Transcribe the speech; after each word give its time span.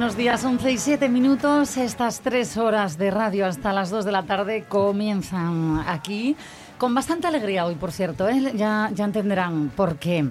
Buenos 0.00 0.16
días. 0.16 0.42
11 0.42 0.72
y 0.72 0.78
7 0.78 1.08
minutos. 1.10 1.76
Estas 1.76 2.22
tres 2.22 2.56
horas 2.56 2.96
de 2.96 3.10
radio 3.10 3.44
hasta 3.44 3.70
las 3.74 3.90
2 3.90 4.06
de 4.06 4.12
la 4.12 4.22
tarde 4.22 4.64
comienzan 4.66 5.84
aquí. 5.86 6.36
Con 6.78 6.94
bastante 6.94 7.26
alegría 7.26 7.66
hoy, 7.66 7.74
por 7.74 7.92
cierto. 7.92 8.26
¿eh? 8.26 8.52
Ya, 8.54 8.88
ya 8.94 9.04
entenderán 9.04 9.70
por 9.76 9.98
qué. 9.98 10.30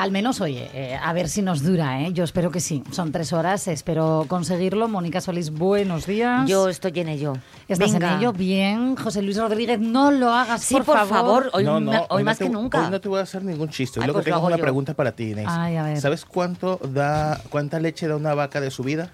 Al 0.00 0.12
menos, 0.12 0.40
oye, 0.40 0.70
eh, 0.72 0.96
a 0.96 1.12
ver 1.12 1.28
si 1.28 1.42
nos 1.42 1.62
dura. 1.62 2.00
¿eh? 2.00 2.14
Yo 2.14 2.24
espero 2.24 2.50
que 2.50 2.60
sí. 2.60 2.82
Son 2.90 3.12
tres 3.12 3.34
horas. 3.34 3.68
Espero 3.68 4.24
conseguirlo. 4.28 4.88
Mónica 4.88 5.20
Solís, 5.20 5.50
buenos 5.50 6.06
días. 6.06 6.48
Yo 6.48 6.70
estoy 6.70 6.92
en 7.00 7.08
ello. 7.08 7.34
¿Estás 7.68 7.92
Venga. 7.92 8.12
en 8.14 8.18
ello? 8.20 8.32
Bien. 8.32 8.96
José 8.96 9.20
Luis 9.20 9.36
Rodríguez, 9.36 9.78
no 9.78 10.10
lo 10.10 10.32
hagas, 10.32 10.62
Sí, 10.62 10.72
por, 10.74 10.86
por, 10.86 11.06
favor. 11.06 11.50
Hoy, 11.52 11.64
No, 11.64 11.80
no, 11.80 12.06
hoy 12.08 12.24
más 12.24 12.38
te- 12.38 12.44
que 12.44 12.50
nunca. 12.50 12.82
Hoy 12.82 12.90
no 12.90 12.98
te 12.98 13.10
voy 13.10 13.18
a 13.20 13.24
hacer 13.24 13.44
ningún 13.44 13.68
chiste. 13.68 14.00
Hoy 14.00 14.04
Ay, 14.04 14.06
lo 14.06 14.14
que 14.14 14.16
pues 14.20 14.26
lo 14.28 14.34
tengo 14.36 14.46
es 14.48 14.52
una 14.52 14.56
yo. 14.56 14.62
pregunta 14.62 14.94
para 14.94 15.12
ti, 15.12 15.32
Inés. 15.32 15.46
Ay, 15.50 15.76
a 15.76 15.82
ver. 15.82 16.00
¿Sabes 16.00 16.24
cuánto 16.24 16.80
da, 16.82 17.38
cuánta 17.50 17.78
leche 17.78 18.08
da 18.08 18.16
una 18.16 18.32
vaca 18.32 18.62
de 18.62 18.70
subida? 18.70 19.10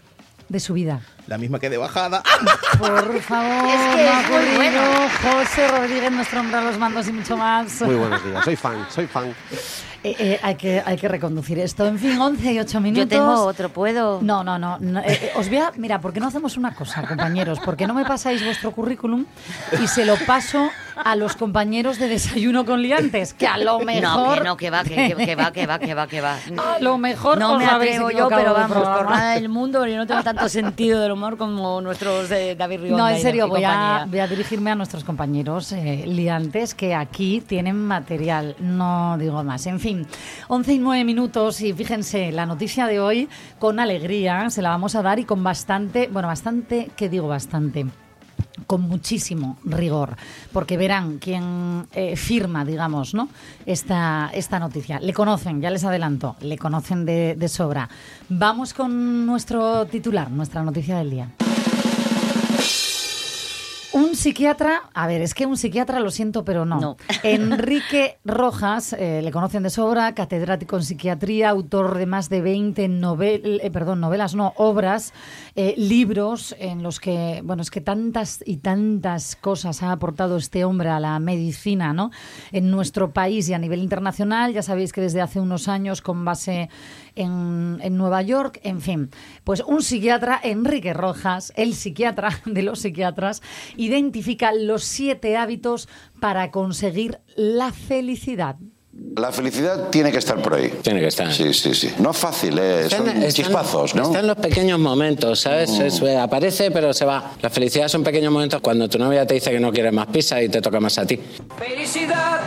De 0.48 0.60
su 0.60 0.74
vida. 0.74 1.00
La 1.26 1.38
misma 1.38 1.58
que 1.58 1.68
de 1.68 1.76
bajada. 1.76 2.22
Por 2.78 3.20
favor, 3.20 3.68
Es 3.68 3.96
que 3.96 4.04
no 4.04 4.10
ha 4.12 4.20
es 4.20 4.30
muy 4.30 4.56
bueno. 4.56 4.80
José 5.22 5.66
Rodríguez, 5.68 6.12
nuestro 6.12 6.40
hombre 6.40 6.58
a 6.58 6.60
los 6.62 6.78
mandos 6.78 7.08
y 7.08 7.12
mucho 7.12 7.36
más. 7.36 7.82
Muy 7.82 7.96
buenos 7.96 8.24
días, 8.24 8.44
soy 8.44 8.54
fan, 8.56 8.86
soy 8.90 9.06
fan. 9.06 9.34
Eh, 10.04 10.14
eh, 10.20 10.40
hay, 10.40 10.54
que, 10.54 10.80
hay 10.86 10.96
que 10.96 11.08
reconducir 11.08 11.58
esto. 11.58 11.84
En 11.84 11.98
fin, 11.98 12.20
11 12.20 12.52
y 12.52 12.60
8 12.60 12.80
minutos. 12.80 13.04
Yo 13.04 13.08
tengo 13.08 13.42
otro, 13.44 13.70
¿puedo? 13.70 14.20
No, 14.22 14.44
no, 14.44 14.56
no. 14.56 14.78
no, 14.78 15.00
eh, 15.00 15.32
os 15.34 15.48
voy 15.48 15.58
a. 15.58 15.72
Mira, 15.76 16.00
¿por 16.00 16.12
qué 16.12 16.20
no 16.20 16.28
hacemos 16.28 16.56
una 16.56 16.72
cosa, 16.74 17.02
compañeros? 17.02 17.58
¿Por 17.58 17.76
qué 17.76 17.88
no 17.88 17.94
me 17.94 18.04
pasáis 18.04 18.44
vuestro 18.44 18.70
currículum 18.70 19.24
y 19.82 19.88
se 19.88 20.04
lo 20.04 20.14
paso 20.18 20.70
a 20.94 21.16
los 21.16 21.34
compañeros 21.34 21.98
de 21.98 22.06
desayuno 22.06 22.64
con 22.64 22.82
liantes? 22.82 23.34
Que 23.34 23.48
a 23.48 23.58
lo 23.58 23.80
No, 23.80 23.84
mejor. 23.84 24.38
que 24.38 24.44
no, 24.44 24.56
que 24.56 24.70
va, 24.70 24.84
que, 24.84 24.94
que- 25.16 25.26
que 25.26 25.34
va, 25.34 25.50
que 25.50 25.66
va, 25.66 25.78
que 25.80 25.94
va, 25.94 26.06
que 26.06 26.20
va. 26.20 26.36
A 26.76 26.78
lo 26.78 26.98
mejor 26.98 27.38
no 27.38 27.54
os 27.54 27.58
me 27.58 27.66
atrevo 27.66 28.10
yo, 28.12 28.28
pero 28.28 28.54
de 28.54 28.60
vamos, 28.60 28.76
por 28.76 29.10
nada 29.10 29.32
del 29.34 29.48
mundo, 29.48 29.80
porque 29.80 29.92
yo 29.94 29.98
no 29.98 30.06
tengo 30.06 30.22
tanto 30.22 30.48
sentido 30.48 31.00
del 31.00 31.15
humor 31.16 31.36
como 31.36 31.80
nuestros 31.80 32.28
de 32.28 32.54
David 32.54 32.82
Rionda. 32.82 32.98
No, 32.98 33.08
en 33.08 33.20
serio, 33.20 33.48
voy 33.48 33.64
a, 33.64 34.06
voy 34.08 34.20
a 34.20 34.26
dirigirme 34.26 34.70
a 34.70 34.74
nuestros 34.74 35.02
compañeros 35.02 35.72
eh, 35.72 36.04
liantes 36.06 36.74
que 36.74 36.94
aquí 36.94 37.40
tienen 37.40 37.76
material, 37.76 38.54
no 38.60 39.16
digo 39.18 39.42
más. 39.42 39.66
En 39.66 39.80
fin, 39.80 40.06
11 40.48 40.74
y 40.74 40.78
9 40.78 41.04
minutos 41.04 41.60
y 41.60 41.72
fíjense, 41.72 42.30
la 42.32 42.46
noticia 42.46 42.86
de 42.86 43.00
hoy 43.00 43.28
con 43.58 43.80
alegría 43.80 44.48
se 44.50 44.62
la 44.62 44.70
vamos 44.70 44.94
a 44.94 45.02
dar 45.02 45.18
y 45.18 45.24
con 45.24 45.42
bastante, 45.42 46.08
bueno, 46.12 46.28
bastante, 46.28 46.90
¿qué 46.96 47.08
digo 47.08 47.28
bastante? 47.28 47.86
Con 48.66 48.82
muchísimo 48.82 49.58
rigor, 49.64 50.16
porque 50.52 50.76
verán 50.76 51.18
quién 51.18 51.86
eh, 51.92 52.16
firma, 52.16 52.64
digamos, 52.64 53.14
¿no? 53.14 53.28
esta, 53.66 54.30
esta 54.32 54.58
noticia. 54.58 55.00
Le 55.00 55.12
conocen, 55.12 55.60
ya 55.60 55.70
les 55.70 55.84
adelanto, 55.84 56.36
le 56.40 56.58
conocen 56.58 57.04
de, 57.04 57.34
de 57.36 57.48
sobra. 57.48 57.88
Vamos 58.28 58.74
con 58.74 59.26
nuestro 59.26 59.86
titular, 59.86 60.30
nuestra 60.30 60.62
noticia 60.62 60.98
del 60.98 61.10
día. 61.10 61.45
Un 64.16 64.22
psiquiatra, 64.22 64.88
a 64.94 65.06
ver, 65.06 65.20
es 65.20 65.34
que 65.34 65.44
un 65.44 65.58
psiquiatra 65.58 66.00
lo 66.00 66.10
siento, 66.10 66.42
pero 66.42 66.64
no. 66.64 66.80
No. 66.80 66.96
Enrique 67.22 68.16
Rojas, 68.24 68.94
eh, 68.94 69.20
le 69.22 69.30
conocen 69.30 69.62
de 69.62 69.68
sobra, 69.68 70.14
catedrático 70.14 70.76
en 70.76 70.84
psiquiatría, 70.84 71.50
autor 71.50 71.98
de 71.98 72.06
más 72.06 72.30
de 72.30 72.40
20 72.40 72.88
novel, 72.88 73.60
eh, 73.62 73.70
perdón, 73.70 74.00
novelas, 74.00 74.34
no, 74.34 74.54
obras, 74.56 75.12
eh, 75.54 75.74
libros 75.76 76.56
en 76.58 76.82
los 76.82 76.98
que, 76.98 77.42
bueno, 77.44 77.60
es 77.60 77.70
que 77.70 77.82
tantas 77.82 78.42
y 78.46 78.56
tantas 78.56 79.36
cosas 79.36 79.82
ha 79.82 79.92
aportado 79.92 80.38
este 80.38 80.64
hombre 80.64 80.88
a 80.88 80.98
la 80.98 81.18
medicina, 81.18 81.92
¿no? 81.92 82.10
En 82.52 82.70
nuestro 82.70 83.10
país 83.10 83.50
y 83.50 83.52
a 83.52 83.58
nivel 83.58 83.82
internacional, 83.82 84.54
ya 84.54 84.62
sabéis 84.62 84.94
que 84.94 85.02
desde 85.02 85.20
hace 85.20 85.40
unos 85.40 85.68
años 85.68 86.00
con 86.00 86.24
base 86.24 86.70
en, 87.16 87.78
en 87.82 87.96
Nueva 87.96 88.22
York, 88.22 88.60
en 88.62 88.80
fin, 88.80 89.10
pues 89.42 89.62
un 89.66 89.82
psiquiatra, 89.82 90.40
Enrique 90.42 90.92
Rojas, 90.92 91.52
el 91.56 91.74
psiquiatra 91.74 92.40
de 92.46 92.62
los 92.62 92.80
psiquiatras, 92.80 93.42
identifica 93.76 94.52
los 94.52 94.84
siete 94.84 95.36
hábitos 95.36 95.88
para 96.20 96.50
conseguir 96.50 97.18
la 97.34 97.72
felicidad. 97.72 98.56
La 99.14 99.30
felicidad 99.30 99.90
tiene 99.90 100.10
que 100.10 100.16
estar 100.16 100.40
por 100.40 100.54
ahí. 100.54 100.72
Tiene 100.80 101.00
que 101.00 101.08
estar. 101.08 101.30
Sí, 101.30 101.52
sí, 101.52 101.74
sí. 101.74 101.92
No 101.98 102.12
es 102.12 102.16
fácil, 102.16 102.58
¿eh? 102.58 102.88
Son 102.88 103.06
Está 103.06 103.26
en- 103.26 103.30
chispazos, 103.32 103.94
¿no? 103.94 104.04
Está 104.04 104.20
en 104.20 104.26
los 104.26 104.36
pequeños 104.38 104.78
momentos, 104.78 105.40
¿sabes? 105.40 105.68
Es- 105.78 106.00
eh, 106.00 106.16
aparece, 106.16 106.70
pero 106.70 106.94
se 106.94 107.04
va. 107.04 107.32
La 107.42 107.50
felicidad 107.50 107.88
son 107.88 108.02
pequeños 108.02 108.32
momentos 108.32 108.62
cuando 108.62 108.88
tu 108.88 108.98
novia 108.98 109.26
te 109.26 109.34
dice 109.34 109.50
que 109.50 109.60
no 109.60 109.70
quiere 109.70 109.92
más 109.92 110.06
pizza 110.06 110.42
y 110.42 110.48
te 110.48 110.62
toca 110.62 110.80
más 110.80 110.96
a 110.96 111.04
ti. 111.06 111.20
Felicidad 111.58 112.40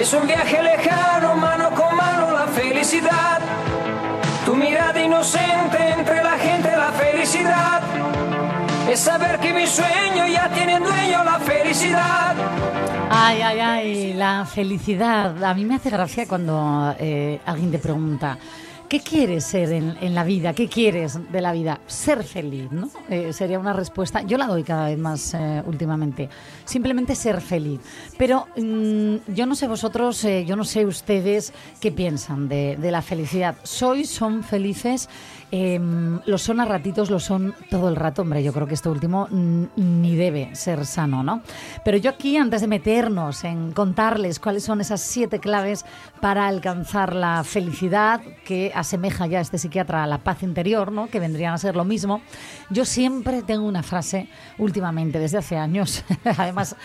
es 0.00 0.12
un 0.14 0.24
viaje 0.24 0.62
lejano, 0.62 1.34
mano 1.34 1.70
con 1.74 1.89
felicidad. 2.90 3.40
Tu 4.44 4.56
mirada 4.56 5.00
inocente 5.00 5.78
entre 5.96 6.24
la 6.24 6.36
gente, 6.38 6.76
la 6.76 6.90
felicidad. 6.90 7.82
Es 8.90 8.98
saber 8.98 9.38
que 9.38 9.52
mi 9.52 9.66
sueño 9.66 10.26
ya 10.26 10.50
tiene 10.52 10.80
dueño, 10.80 11.22
la 11.22 11.38
felicidad. 11.38 12.34
Ay, 13.08 13.42
ay, 13.42 13.60
ay, 13.60 14.12
la 14.14 14.44
felicidad. 14.44 15.42
A 15.44 15.54
mí 15.54 15.64
me 15.64 15.76
hace 15.76 15.90
gracia 15.90 16.26
cuando 16.26 16.92
eh, 16.98 17.40
alguien 17.46 17.70
te 17.70 17.78
pregunta, 17.78 18.36
¿qué 18.90 18.98
quieres 18.98 19.44
ser 19.44 19.72
en, 19.72 20.14
la 20.16 20.24
vida? 20.24 20.52
¿Qué 20.52 20.68
quieres 20.68 21.16
de 21.30 21.40
la 21.40 21.52
vida? 21.52 21.80
Ser 21.86 22.24
feliz, 22.24 22.72
¿no? 22.72 22.90
Eh, 23.08 23.32
sería 23.32 23.60
una 23.60 23.72
respuesta. 23.72 24.22
Yo 24.22 24.36
la 24.36 24.48
doy 24.48 24.64
cada 24.64 24.88
vez 24.88 24.98
más 24.98 25.32
eh, 25.32 25.62
últimamente. 25.64 26.28
Simplemente 26.64 27.14
ser 27.14 27.40
feliz. 27.40 27.80
Pero 28.18 28.48
mm, 28.56 29.32
yo 29.32 29.46
no 29.46 29.54
sé 29.54 29.68
vosotros, 29.68 30.24
eh, 30.24 30.44
yo 30.44 30.56
no 30.56 30.64
sé 30.64 30.84
ustedes 30.84 31.52
qué 31.80 31.92
piensan 31.92 32.48
de, 32.48 32.76
de 32.76 32.90
la 32.90 33.00
felicidad. 33.00 33.54
¿Sois, 33.62 34.10
son 34.10 34.42
felices? 34.42 35.08
Eh, 35.52 35.80
lo 36.26 36.38
son 36.38 36.60
a 36.60 36.64
ratitos, 36.64 37.10
lo 37.10 37.18
son 37.18 37.54
todo 37.70 37.88
el 37.88 37.96
rato. 37.96 38.22
Hombre, 38.22 38.42
yo 38.42 38.52
creo 38.52 38.66
que 38.66 38.74
esto 38.74 38.90
último 38.90 39.28
ni 39.30 40.14
debe 40.16 40.54
ser 40.54 40.86
sano, 40.86 41.22
¿no? 41.22 41.42
Pero 41.84 41.96
yo 41.96 42.10
aquí, 42.10 42.36
antes 42.36 42.60
de 42.60 42.66
meternos 42.66 43.44
en 43.44 43.72
contarles 43.72 44.38
cuáles 44.38 44.64
son 44.64 44.80
esas 44.80 45.00
siete 45.00 45.40
claves 45.40 45.84
para 46.20 46.46
alcanzar 46.46 47.14
la 47.14 47.42
felicidad, 47.44 48.20
que 48.44 48.72
asemeja 48.74 49.26
ya 49.26 49.40
este 49.40 49.58
psiquiatra 49.58 50.04
a 50.04 50.06
la 50.06 50.18
paz 50.18 50.42
interior, 50.42 50.92
¿no? 50.92 51.08
Que 51.08 51.20
vendrían 51.20 51.54
a 51.54 51.58
ser 51.58 51.76
lo 51.76 51.84
mismo, 51.84 52.20
yo 52.70 52.84
siempre 52.84 53.42
tengo 53.42 53.66
una 53.66 53.82
frase, 53.82 54.28
últimamente, 54.58 55.18
desde 55.18 55.38
hace 55.38 55.56
años, 55.56 56.04
además 56.24 56.76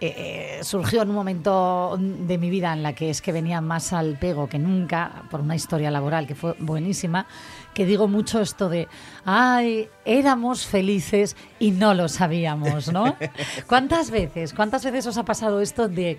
eh, 0.00 0.14
eh, 0.16 0.64
surgió 0.64 1.02
en 1.02 1.10
un 1.10 1.14
momento 1.14 1.98
de 1.98 2.38
mi 2.38 2.50
vida 2.50 2.72
en 2.72 2.82
la 2.82 2.94
que 2.94 3.10
es 3.10 3.20
que 3.20 3.32
venía 3.32 3.60
más 3.60 3.92
al 3.92 4.18
pego 4.18 4.48
que 4.48 4.58
nunca, 4.58 5.24
por 5.30 5.40
una 5.40 5.56
historia 5.56 5.90
laboral 5.90 6.26
que 6.26 6.34
fue 6.34 6.54
buenísima, 6.58 7.26
que 7.74 7.84
digo 7.84 8.08
mucho 8.08 8.40
esto 8.40 8.68
de, 8.68 8.88
ay, 9.24 9.88
éramos 10.04 10.66
felices 10.66 11.36
y 11.58 11.72
no 11.72 11.92
lo 11.94 12.08
sabíamos, 12.08 12.92
¿no? 12.92 13.16
¿Cuántas 13.68 14.10
veces, 14.10 14.54
cuántas 14.54 14.84
veces 14.84 15.06
os 15.06 15.18
ha 15.18 15.24
pasado 15.24 15.60
esto 15.60 15.88
de, 15.88 16.18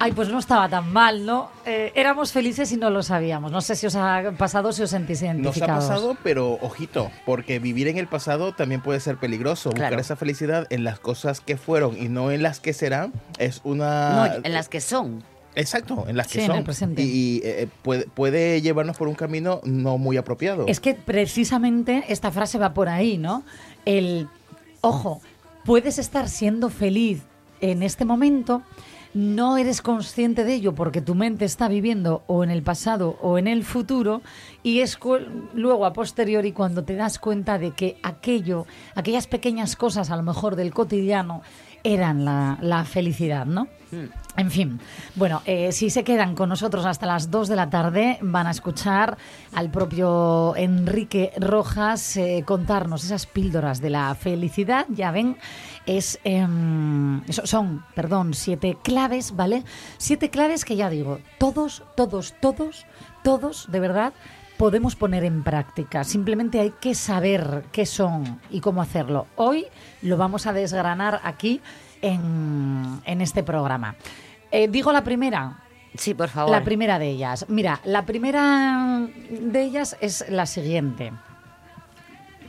ay, 0.00 0.12
pues 0.12 0.28
no 0.28 0.38
estaba 0.38 0.68
tan 0.68 0.92
mal, 0.92 1.24
¿no? 1.24 1.50
Eh, 1.64 1.92
éramos 1.94 2.32
felices 2.32 2.72
y 2.72 2.76
no 2.76 2.90
lo 2.90 3.02
sabíamos. 3.02 3.52
No 3.52 3.60
sé 3.60 3.76
si 3.76 3.86
os 3.86 3.94
ha 3.94 4.32
pasado, 4.36 4.72
si 4.72 4.82
os 4.82 4.90
sentís 4.90 5.22
Nos 5.22 5.28
ha 5.30 5.34
identificados. 5.34 5.84
pasado, 5.86 6.16
pero 6.22 6.54
ojito, 6.60 7.10
porque 7.24 7.58
vivir 7.58 7.86
en 7.88 7.98
el 7.98 8.06
pasado 8.08 8.52
también 8.52 8.80
puede 8.82 8.98
ser 9.00 9.16
peligroso. 9.16 9.70
Claro. 9.70 9.96
Buscar 9.96 10.00
esa 10.00 10.16
felicidad 10.16 10.66
en 10.70 10.84
las 10.84 10.98
cosas 10.98 11.40
que 11.40 11.56
fueron 11.56 11.96
y 11.96 12.08
no 12.08 12.30
en 12.30 12.42
las 12.42 12.60
que 12.60 12.72
serán 12.72 13.12
es 13.38 13.60
una... 13.62 14.10
No, 14.28 14.34
en 14.42 14.52
las 14.52 14.68
que 14.68 14.80
son. 14.80 15.22
Exacto, 15.54 16.04
en 16.08 16.16
las 16.16 16.26
que 16.28 16.34
Sí, 16.34 16.40
en 16.40 16.46
son. 16.46 16.56
el 16.58 16.64
presente. 16.64 17.02
Y, 17.02 17.40
eh, 17.44 17.68
puede, 17.82 18.04
puede 18.04 18.60
llevarnos 18.62 18.96
por 18.96 19.08
un 19.08 19.14
camino 19.14 19.60
no 19.64 19.98
muy 19.98 20.16
apropiado. 20.16 20.66
Es 20.68 20.80
que 20.80 20.94
precisamente 20.94 22.04
esta 22.08 22.30
frase 22.30 22.58
va 22.58 22.72
por 22.72 22.88
ahí, 22.88 23.18
¿no? 23.18 23.42
El, 23.84 24.28
ojo, 24.80 25.20
puedes 25.64 25.98
estar 25.98 26.28
siendo 26.28 26.70
feliz 26.70 27.22
en 27.60 27.82
este 27.82 28.04
momento, 28.04 28.62
no 29.12 29.56
eres 29.56 29.82
consciente 29.82 30.44
de 30.44 30.54
ello 30.54 30.74
porque 30.74 31.00
tu 31.00 31.14
mente 31.14 31.44
está 31.44 31.68
viviendo 31.68 32.22
o 32.28 32.44
en 32.44 32.50
el 32.50 32.62
pasado 32.62 33.18
o 33.20 33.38
en 33.38 33.48
el 33.48 33.64
futuro 33.64 34.22
y 34.62 34.80
es 34.80 34.98
luego 35.52 35.84
a 35.84 35.92
posteriori 35.92 36.52
cuando 36.52 36.84
te 36.84 36.94
das 36.94 37.18
cuenta 37.18 37.58
de 37.58 37.72
que 37.72 37.96
aquello, 38.02 38.66
aquellas 38.94 39.26
pequeñas 39.26 39.74
cosas 39.74 40.10
a 40.10 40.16
lo 40.16 40.22
mejor 40.22 40.54
del 40.54 40.72
cotidiano 40.72 41.42
eran 41.84 42.24
la, 42.24 42.58
la 42.60 42.84
felicidad, 42.84 43.46
¿no? 43.46 43.68
En 44.36 44.50
fin, 44.50 44.80
bueno, 45.16 45.42
eh, 45.44 45.72
si 45.72 45.90
se 45.90 46.04
quedan 46.04 46.36
con 46.36 46.48
nosotros 46.48 46.86
hasta 46.86 47.06
las 47.06 47.30
2 47.30 47.48
de 47.48 47.56
la 47.56 47.68
tarde, 47.70 48.18
van 48.22 48.46
a 48.46 48.52
escuchar 48.52 49.18
al 49.52 49.70
propio 49.70 50.54
Enrique 50.56 51.32
Rojas 51.36 52.16
eh, 52.16 52.44
contarnos 52.46 53.04
esas 53.04 53.26
píldoras 53.26 53.80
de 53.80 53.90
la 53.90 54.14
felicidad. 54.14 54.86
Ya 54.90 55.10
ven, 55.10 55.36
es, 55.86 56.20
em, 56.22 57.22
son, 57.26 57.84
perdón, 57.94 58.34
siete 58.34 58.78
claves, 58.82 59.34
¿vale? 59.34 59.64
Siete 59.98 60.30
claves 60.30 60.64
que 60.64 60.76
ya 60.76 60.88
digo, 60.88 61.18
todos, 61.38 61.82
todos, 61.96 62.34
todos, 62.40 62.86
todos, 63.24 63.70
de 63.72 63.80
verdad, 63.80 64.12
podemos 64.60 64.94
poner 64.94 65.24
en 65.24 65.42
práctica. 65.42 66.04
Simplemente 66.04 66.60
hay 66.60 66.74
que 66.82 66.94
saber 66.94 67.64
qué 67.72 67.86
son 67.86 68.40
y 68.50 68.60
cómo 68.60 68.82
hacerlo. 68.82 69.26
Hoy 69.36 69.64
lo 70.02 70.18
vamos 70.18 70.46
a 70.46 70.52
desgranar 70.52 71.18
aquí 71.24 71.62
en, 72.02 73.00
en 73.06 73.22
este 73.22 73.42
programa. 73.42 73.94
Eh, 74.50 74.68
digo 74.68 74.92
la 74.92 75.02
primera. 75.02 75.60
Sí, 75.94 76.12
por 76.12 76.28
favor. 76.28 76.50
La 76.50 76.62
primera 76.62 76.98
de 76.98 77.08
ellas. 77.08 77.46
Mira, 77.48 77.80
la 77.84 78.04
primera 78.04 79.08
de 79.30 79.62
ellas 79.62 79.96
es 80.02 80.26
la 80.28 80.44
siguiente. 80.44 81.10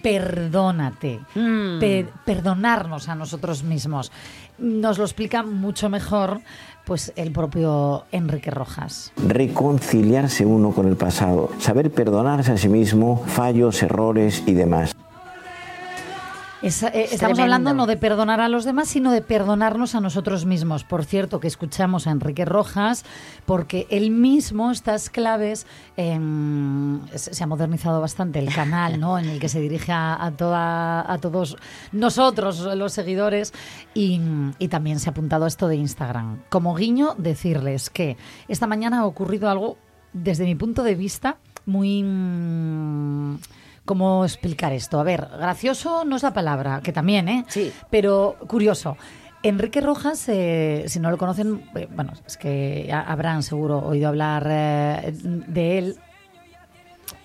Perdónate. 0.04 1.22
Mm. 1.34 1.80
Per- 1.80 2.10
perdonarnos 2.26 3.08
a 3.08 3.16
nosotros 3.16 3.64
mismos. 3.64 4.12
Nos 4.58 4.98
lo 4.98 5.06
explica 5.06 5.44
mucho 5.44 5.90
mejor 5.90 6.42
pues 6.92 7.14
el 7.16 7.32
propio 7.32 8.04
Enrique 8.12 8.52
Rojas. 8.52 9.14
reconciliarse 9.26 10.46
uno 10.46 10.72
con 10.72 10.90
el 10.90 10.98
pasado, 10.98 11.50
saber 11.58 11.90
perdonarse 11.90 12.52
a 12.52 12.58
sí 12.58 12.68
mismo, 12.68 13.24
fallos, 13.28 13.82
errores 13.82 14.44
y 14.46 14.56
demás. 14.56 14.94
Es- 16.62 16.84
eh, 16.84 16.90
estamos 16.94 17.18
tremendo. 17.18 17.42
hablando 17.44 17.74
no 17.74 17.86
de 17.88 17.98
perdonar 17.98 18.40
a 18.40 18.48
los 18.48 18.66
demás, 18.66 18.88
sino 18.88 19.12
de 19.12 19.22
perdonarnos 19.22 19.96
a 19.96 20.00
nosotros 20.00 20.46
mismos. 20.46 20.84
Por 20.84 21.04
cierto, 21.06 21.40
que 21.40 21.48
escuchamos 21.48 22.06
a 22.06 22.12
Enrique 22.12 22.46
Rojas, 22.46 23.04
porque 23.48 23.88
él 23.90 24.12
mismo, 24.12 24.70
estas 24.72 25.10
claves, 25.10 25.66
em, 25.98 27.00
se 27.16 27.44
ha 27.44 27.48
modernizado 27.48 28.00
bastante 28.00 28.38
el 28.38 28.54
canal, 28.54 29.00
¿no? 29.00 29.18
En 29.18 29.26
el 29.28 29.40
que 29.40 29.50
se 29.50 29.60
dirige 29.60 29.92
a, 29.92 30.24
a 30.24 30.32
toda, 30.32 31.12
a 31.12 31.18
todos 31.18 31.58
nosotros, 31.92 32.60
los 32.76 32.94
seguidores, 32.94 33.54
y, 33.96 34.22
y 34.60 34.68
también 34.68 35.00
se 35.00 35.10
ha 35.10 35.12
apuntado 35.12 35.46
a 35.46 35.48
esto 35.48 35.68
de 35.68 35.78
Instagram. 35.78 36.42
Como 36.50 36.76
guiño, 36.76 37.16
decirles 37.18 37.90
que 37.90 38.18
esta 38.48 38.68
mañana 38.68 39.00
ha 39.00 39.06
ocurrido 39.06 39.50
algo, 39.50 39.78
desde 40.14 40.46
mi 40.46 40.54
punto 40.54 40.84
de 40.84 40.94
vista, 40.94 41.38
muy... 41.66 42.04
¿Cómo 43.86 44.24
explicar 44.26 44.74
esto? 44.74 45.00
A 45.00 45.04
ver, 45.04 45.28
gracioso 45.38 46.06
no 46.06 46.16
es 46.16 46.24
la 46.24 46.34
palabra, 46.34 46.82
que 46.84 46.94
también, 46.94 47.28
¿eh? 47.28 47.46
Sí. 47.48 47.72
Pero 47.90 48.36
curioso. 48.48 48.96
Enrique 49.44 49.82
Rojas, 49.82 50.30
eh, 50.30 50.84
si 50.88 51.00
no 51.00 51.10
lo 51.10 51.18
conocen, 51.18 51.64
eh, 51.76 51.88
bueno, 51.94 52.14
es 52.28 52.38
que 52.38 52.90
ha- 52.94 53.02
habrán 53.12 53.42
seguro 53.42 53.80
oído 53.80 54.08
hablar 54.08 54.46
eh, 54.48 55.12
de 55.24 55.78
él. 55.80 55.96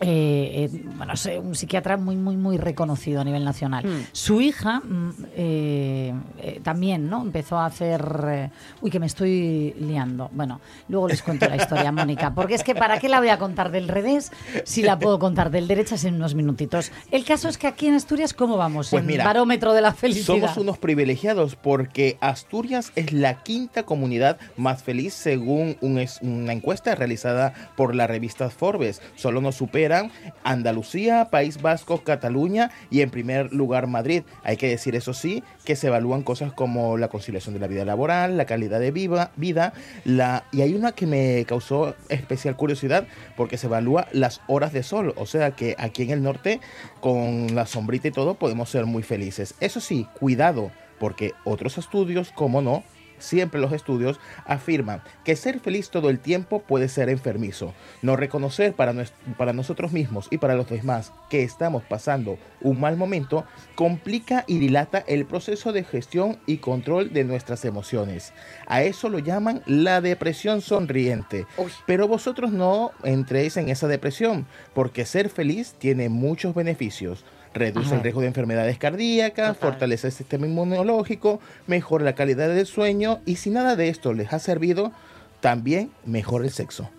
Eh, 0.00 0.68
eh, 0.72 0.82
bueno, 0.96 1.14
es 1.14 1.26
un 1.42 1.54
psiquiatra 1.54 1.96
muy, 1.96 2.16
muy, 2.16 2.36
muy 2.36 2.58
reconocido 2.58 3.20
a 3.20 3.24
nivel 3.24 3.44
nacional. 3.44 3.84
Hmm. 3.86 4.04
Su 4.12 4.40
hija 4.42 4.80
mm, 4.80 5.10
eh, 5.36 6.60
también, 6.62 7.08
¿no? 7.08 7.22
Empezó 7.22 7.58
a 7.58 7.66
hacer. 7.66 8.50
uy, 8.80 8.90
que 8.90 9.00
me 9.00 9.06
estoy 9.06 9.74
liando. 9.80 10.28
Bueno, 10.32 10.60
luego 10.88 11.08
les 11.08 11.22
cuento 11.22 11.48
la 11.48 11.56
historia, 11.56 11.92
Mónica, 11.92 12.34
porque 12.34 12.54
es 12.54 12.62
que 12.62 12.74
¿para 12.74 12.98
qué 12.98 13.08
la 13.08 13.20
voy 13.20 13.28
a 13.30 13.38
contar 13.38 13.70
del 13.70 13.88
revés 13.88 14.32
si 14.64 14.82
la 14.82 14.98
puedo 14.98 15.18
contar 15.18 15.50
del 15.50 15.66
derecha 15.68 15.96
en 16.04 16.14
unos 16.16 16.34
minutitos? 16.34 16.92
El 17.10 17.24
caso 17.24 17.48
es 17.48 17.56
que 17.58 17.66
aquí 17.66 17.86
en 17.86 17.94
Asturias, 17.94 18.34
¿cómo 18.34 18.56
vamos? 18.56 18.90
Pues 18.90 19.00
en 19.00 19.06
mira, 19.06 19.24
barómetro 19.24 19.72
de 19.72 19.80
la 19.80 19.92
felicidad. 19.94 20.26
Somos 20.26 20.56
unos 20.58 20.78
privilegiados 20.78 21.56
porque 21.56 22.18
Asturias 22.20 22.92
es 22.96 23.12
la 23.12 23.42
quinta 23.42 23.84
comunidad 23.84 24.38
más 24.56 24.82
feliz 24.82 25.14
según 25.14 25.76
un 25.80 25.98
es- 25.98 26.18
una 26.22 26.52
encuesta 26.52 26.94
realizada 26.94 27.54
por 27.76 27.94
la 27.94 28.06
revista 28.06 28.50
Forbes. 28.50 29.00
Solo 29.14 29.40
nos 29.40 29.60
superan 29.86 30.10
Andalucía, 30.42 31.28
País 31.30 31.62
Vasco, 31.62 32.02
Cataluña 32.02 32.72
y 32.90 33.02
en 33.02 33.10
primer 33.10 33.52
lugar 33.52 33.86
Madrid. 33.86 34.24
Hay 34.42 34.56
que 34.56 34.68
decir 34.68 34.96
eso 34.96 35.14
sí 35.14 35.44
que 35.64 35.76
se 35.76 35.86
evalúan 35.86 36.22
cosas 36.22 36.52
como 36.52 36.96
la 36.96 37.06
conciliación 37.06 37.54
de 37.54 37.60
la 37.60 37.68
vida 37.68 37.84
laboral, 37.84 38.36
la 38.36 38.46
calidad 38.46 38.80
de 38.80 38.90
vida, 38.90 39.72
la 40.04 40.44
y 40.50 40.62
hay 40.62 40.74
una 40.74 40.90
que 40.92 41.06
me 41.06 41.44
causó 41.46 41.94
especial 42.08 42.56
curiosidad 42.56 43.06
porque 43.36 43.58
se 43.58 43.68
evalúa 43.68 44.08
las 44.10 44.40
horas 44.48 44.72
de 44.72 44.82
sol, 44.82 45.14
o 45.16 45.26
sea 45.26 45.52
que 45.52 45.76
aquí 45.78 46.02
en 46.02 46.10
el 46.10 46.22
norte 46.22 46.60
con 47.00 47.54
la 47.54 47.66
sombrita 47.66 48.08
y 48.08 48.10
todo 48.10 48.34
podemos 48.34 48.68
ser 48.68 48.86
muy 48.86 49.04
felices. 49.04 49.54
Eso 49.60 49.80
sí, 49.80 50.08
cuidado, 50.18 50.72
porque 50.98 51.32
otros 51.44 51.78
estudios, 51.78 52.32
como 52.32 52.60
no, 52.60 52.82
siempre 53.18 53.60
los 53.60 53.72
estudios 53.72 54.18
afirman 54.44 55.02
que 55.24 55.36
ser 55.36 55.60
feliz 55.60 55.90
todo 55.90 56.10
el 56.10 56.18
tiempo 56.18 56.60
puede 56.62 56.88
ser 56.88 57.08
enfermizo. 57.08 57.74
No 58.02 58.16
reconocer 58.16 58.74
para, 58.74 58.92
nues- 58.92 59.12
para 59.36 59.52
nosotros 59.52 59.92
mismos 59.92 60.28
y 60.30 60.38
para 60.38 60.54
los 60.54 60.68
demás 60.68 61.12
que 61.30 61.42
estamos 61.42 61.82
pasando 61.84 62.38
un 62.60 62.80
mal 62.80 62.96
momento 62.96 63.44
complica 63.74 64.44
y 64.46 64.58
dilata 64.58 64.98
el 65.06 65.26
proceso 65.26 65.72
de 65.72 65.84
gestión 65.84 66.38
y 66.46 66.58
control 66.58 67.12
de 67.12 67.24
nuestras 67.24 67.64
emociones. 67.64 68.32
A 68.66 68.82
eso 68.82 69.08
lo 69.08 69.18
llaman 69.18 69.62
la 69.66 70.00
depresión 70.00 70.60
sonriente. 70.60 71.46
Pero 71.86 72.08
vosotros 72.08 72.52
no 72.52 72.92
entréis 73.04 73.56
en 73.56 73.68
esa 73.68 73.88
depresión, 73.88 74.46
porque 74.74 75.04
ser 75.04 75.28
feliz 75.28 75.74
tiene 75.78 76.08
muchos 76.08 76.54
beneficios. 76.54 77.24
Reduce 77.56 77.94
el 77.94 78.02
riesgo 78.02 78.20
de 78.20 78.26
enfermedades 78.26 78.76
cardíacas, 78.76 79.56
fortalece 79.56 80.08
el 80.08 80.12
sistema 80.12 80.46
inmunológico, 80.46 81.40
mejora 81.66 82.04
la 82.04 82.14
calidad 82.14 82.48
del 82.48 82.66
sueño 82.66 83.20
y 83.24 83.36
si 83.36 83.48
nada 83.48 83.76
de 83.76 83.88
esto 83.88 84.12
les 84.12 84.30
ha 84.34 84.38
servido, 84.38 84.92
también 85.40 85.90
mejora 86.04 86.44
el 86.44 86.50
sexo. 86.50 86.90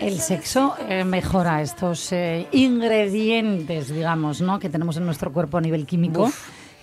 El 0.00 0.18
sexo 0.18 0.74
eh, 0.88 1.04
mejora 1.04 1.62
estos 1.62 2.12
eh, 2.12 2.48
ingredientes, 2.50 3.94
digamos, 3.94 4.40
¿no? 4.40 4.58
que 4.58 4.68
tenemos 4.68 4.96
en 4.96 5.06
nuestro 5.06 5.32
cuerpo 5.32 5.58
a 5.58 5.60
nivel 5.60 5.86
químico, 5.86 6.32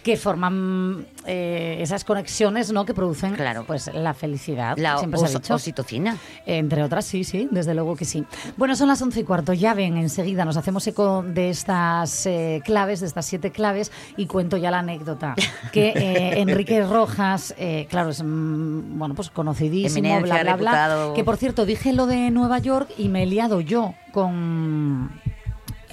que 0.04 0.18
forman 0.18 1.06
eh, 1.26 1.78
esas 1.80 2.04
conexiones 2.04 2.72
¿no? 2.74 2.86
que 2.86 2.94
producen 2.94 3.36
Claro. 3.36 3.64
pues, 3.66 3.90
la 3.94 4.14
felicidad. 4.14 4.78
La 4.78 4.98
siempre 4.98 5.18
se 5.20 5.26
ha 5.26 5.28
os- 5.30 5.34
dicho. 5.42 5.54
oxitocina. 5.56 6.18
Entre 6.46 6.84
otras, 6.84 7.06
sí, 7.06 7.24
sí, 7.24 7.48
desde 7.52 7.74
luego 7.74 7.96
que 7.96 8.04
sí. 8.06 8.26
Bueno, 8.58 8.76
son 8.76 8.90
las 8.90 9.02
once 9.02 9.22
y 9.22 9.24
cuarto. 9.24 9.54
Ya 9.54 9.74
ven, 9.74 9.96
enseguida 9.98 10.44
nos 10.46 10.58
hacemos 10.58 10.86
eco 10.88 11.24
de 11.24 11.50
estas 11.50 12.26
eh, 12.26 12.62
claves, 12.66 13.00
de 13.00 13.08
estas 13.08 13.26
siete 13.26 13.52
claves, 13.52 13.92
y 14.18 14.26
cuento 14.26 14.58
ya 14.58 14.72
la 14.72 14.80
anécdota. 14.80 15.36
Que 15.72 15.90
eh, 15.96 16.34
Enrique 16.42 16.84
Rojas, 16.86 17.56
claro, 17.90 18.10
es 18.10 18.22
mm, 18.22 18.98
bueno, 19.00 19.16
pues 19.16 19.30
conocidísimo, 19.30 20.00
Eminencia, 20.08 20.44
bla, 20.44 20.56
bla, 20.58 20.96
bla. 20.96 21.14
Que 21.16 21.24
por 21.24 21.38
cierto, 21.38 21.66
dije 21.66 21.94
lo 21.94 22.08
de 22.08 22.30
Nueva 22.30 22.60
York 22.60 22.90
y 22.98 23.08
me 23.08 23.24
he 23.24 23.26
liado 23.26 23.62
yo 23.62 23.94
con. 24.12 25.12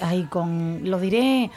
Ay, 0.01 0.23
con. 0.29 0.81
Lo 0.89 0.99
diré. 0.99 1.49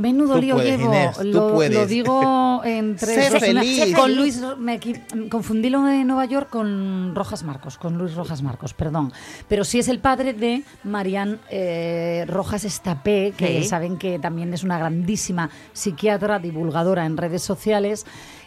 Menudo 0.00 0.34
Tú 0.36 0.40
lío 0.40 0.54
puedes, 0.54 0.78
llevo. 0.78 0.92
Inés, 0.92 1.16
tú 1.18 1.24
lo, 1.24 1.52
puedes. 1.52 1.74
lo 1.74 1.86
digo 1.86 2.62
entre. 2.64 3.14
Sé 3.30 3.38
feliz. 3.38 3.94
Con 3.94 4.16
Luis. 4.16 4.42
Me 4.58 4.80
confundí 5.28 5.68
lo 5.70 5.82
de 5.84 6.04
Nueva 6.04 6.24
York 6.24 6.48
con 6.50 7.14
Rojas 7.14 7.42
Marcos, 7.42 7.76
con 7.76 7.98
Luis 7.98 8.14
Rojas 8.14 8.42
Marcos, 8.42 8.72
perdón. 8.74 9.12
Pero 9.48 9.62
sí 9.64 9.78
es 9.78 9.88
el 9.88 9.98
padre 9.98 10.32
de 10.32 10.62
Marian 10.84 11.38
eh, 11.50 12.24
Rojas 12.28 12.64
Estapé, 12.64 13.34
que 13.36 13.62
Sí. 13.62 13.68
saben 13.68 13.98
que 13.98 14.18
también 14.18 14.52
es 14.54 14.62
una 14.64 14.78
grandísima 14.78 15.50
psiquiatra, 15.72 16.38
divulgadora 16.38 17.04
en 17.04 17.16
redes 17.16 17.42
sociales. 17.42 18.06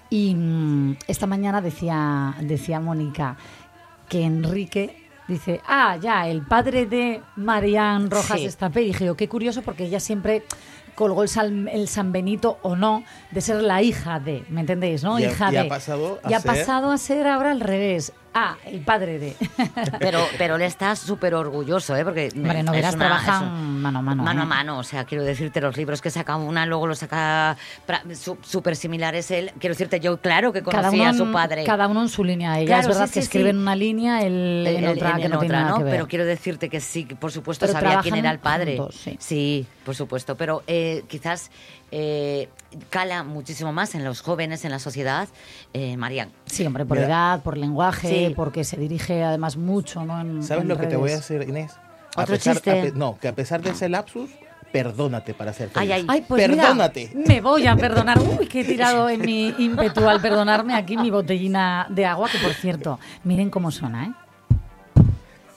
Y 0.10 0.36
mm, 0.36 0.98
esta 1.07 1.27
mañana 1.27 1.62
decía, 1.62 2.36
decía 2.41 2.79
Mónica 2.79 3.38
que 4.10 4.24
Enrique 4.24 5.07
dice, 5.27 5.62
ah, 5.67 5.98
ya, 6.01 6.27
el 6.27 6.41
padre 6.45 6.86
de 6.86 7.22
Marian 7.38 8.12
Rojas 8.12 8.39
Sí. 8.39 8.45
Estapé. 8.45 8.81
Y 8.83 8.88
dije, 8.88 9.05
yo, 9.05 9.15
qué 9.15 9.27
curioso, 9.29 9.62
porque 9.62 9.86
ella 9.86 10.00
siempre 10.00 10.43
colgó 10.95 11.23
el, 11.23 11.29
San- 11.29 11.67
el 11.67 11.88
San 11.88 12.12
Benito 12.12 12.59
o 12.62 12.75
no 12.75 13.03
de 13.31 13.41
ser 13.41 13.62
la 13.63 13.81
hija 13.81 14.19
de, 14.19 14.43
¿me 14.50 14.62
entendéis? 14.62 15.03
¿no? 15.03 15.19
Y 15.19 15.25
hija 15.25 15.51
y 15.51 15.55
ha 15.57 15.63
de. 15.63 15.69
pasado 15.69 16.19
a 16.23 16.29
y 16.31 16.33
ha 16.33 16.39
pasado 16.39 16.91
a 16.91 16.97
ser 16.97 17.27
ahora 17.27 17.51
al 17.51 17.59
revés. 17.59 18.13
Ah, 18.36 18.58
el 18.66 18.82
padre 18.82 19.20
de. 19.20 19.36
Pero, 20.00 20.20
pero 20.40 20.56
él 20.56 20.63
está 20.63 20.96
súper 20.96 21.36
orgulloso, 21.36 21.96
¿eh? 21.96 22.04
Porque 22.04 22.30
Hombre, 22.36 22.63
no 22.63 22.72
verás, 22.72 22.96
una- 22.96 23.06
trabajan 23.06 23.44
es 23.44 23.52
un- 23.52 23.82
mano 23.82 24.00
a 24.00 24.02
mano. 24.02 24.24
Mano 24.24 24.42
a 24.42 24.46
mano, 24.46 24.78
o 24.80 24.84
sea, 24.84 25.06
quiero 25.06 25.24
decirte, 25.24 25.62
los 25.62 25.78
libros 25.78 26.02
que 26.02 26.10
saca 26.10 26.36
una, 26.36 26.66
luego 26.66 26.88
los 26.88 26.98
saca 27.00 27.56
súper 28.42 28.75
similares 28.75 29.30
él. 29.32 29.52
Quiero 29.60 29.74
decirte, 29.74 30.00
yo 30.00 30.18
claro 30.18 30.52
que 30.52 30.63
conocía 30.63 31.10
a 31.10 31.13
su 31.13 31.32
padre. 31.32 31.63
cada 31.63 31.88
uno 31.88 32.02
en 32.02 32.10
su 32.10 32.24
línea. 32.24 32.58
Ella 32.60 32.66
Claro, 32.68 32.82
es 32.82 32.88
verdad 32.88 33.08
sí, 33.08 33.13
que 33.13 33.22
sí, 33.22 33.25
escribe 33.25 33.50
en 33.52 33.58
una 33.60 33.75
línea, 33.75 34.22
él 34.24 34.66
en 34.68 34.88
otra 34.88 35.16
que 35.16 35.25
en 35.25 35.32
no 35.32 35.40
tiene 35.40 35.63
otra, 35.63 35.78
que 35.78 35.84
ver. 35.84 35.94
Pero 35.94 36.08
quiero 36.08 36.25
decirte 36.25 36.70
que 36.70 36.80
sí, 36.80 37.06
por 37.06 37.32
supuesto 37.32 37.66
Pero 37.68 37.80
sabía 37.80 38.00
quién 38.02 38.16
era 38.16 38.32
el 38.32 38.40
padre. 38.40 38.78
juntos, 38.78 39.00
sí. 39.20 39.68
por 39.86 39.96
supuesto. 39.96 40.36
Pero 40.36 40.63
eh, 40.68 41.04
quizás 41.08 41.52
eh, 41.95 42.50
cala 42.89 43.23
muchísimo 43.23 43.71
más 43.71 43.93
en 43.93 44.03
los 44.03 44.21
jóvenes, 44.21 44.65
en 44.65 44.71
la 44.71 44.79
sociedad, 44.79 45.27
eh, 45.73 45.95
Marian. 45.95 46.31
Sí, 46.47 46.65
hombre, 46.65 46.85
por 46.85 46.97
Mira. 46.97 47.07
edad, 47.07 47.43
por 47.43 47.55
lenguaje, 47.55 48.27
Sí. 48.29 48.33
porque 48.35 48.63
se 48.63 48.77
dirige 48.77 49.23
además 49.23 49.57
mucho, 49.57 50.03
¿no? 50.03 50.19
En- 50.19 50.41
¿Sabes 50.43 50.63
en 50.63 50.69
lo 50.69 50.77
que 50.77 50.88
te 50.88 50.95
voy 50.95 51.12
a 51.12 51.17
decir, 51.17 51.45
Inés? 51.47 51.73
¿Otro 52.17 52.35
pesar, 52.35 52.55
chiste? 52.55 52.71
a 52.71 52.81
pe- 52.83 52.91
no, 52.95 53.17
que 53.19 53.27
a 53.27 53.35
pesar 53.35 53.62
de 53.62 53.69
ese 53.71 53.89
lapsus, 53.89 54.31
perdónate 54.71 55.35
para 55.35 55.53
ser 55.53 55.69
feliz. 55.69 55.91
Ay, 55.91 55.91
ay. 56.01 56.05
Ay, 56.09 56.25
pues 56.27 56.50
mira, 56.50 56.63
Perdónate. 56.63 57.12
me 57.27 57.41
voy 57.41 57.67
a 57.67 57.75
perdonar. 57.75 58.19
Uy, 58.19 58.47
que 58.47 58.62
he 58.62 58.65
tirado 58.65 59.07
en 59.07 59.21
mi 59.21 59.53
ímpetu 59.59 60.09
al 60.09 60.19
perdonarme 60.19 60.73
aquí 60.73 60.97
mi 60.97 61.12
botellina 61.12 61.85
de 61.91 62.07
agua, 62.07 62.27
que 62.31 62.39
por 62.39 62.53
cierto, 62.53 63.00
miren 63.23 63.51
cómo 63.51 63.69
suena, 63.69 64.05
¿eh? 64.05 64.12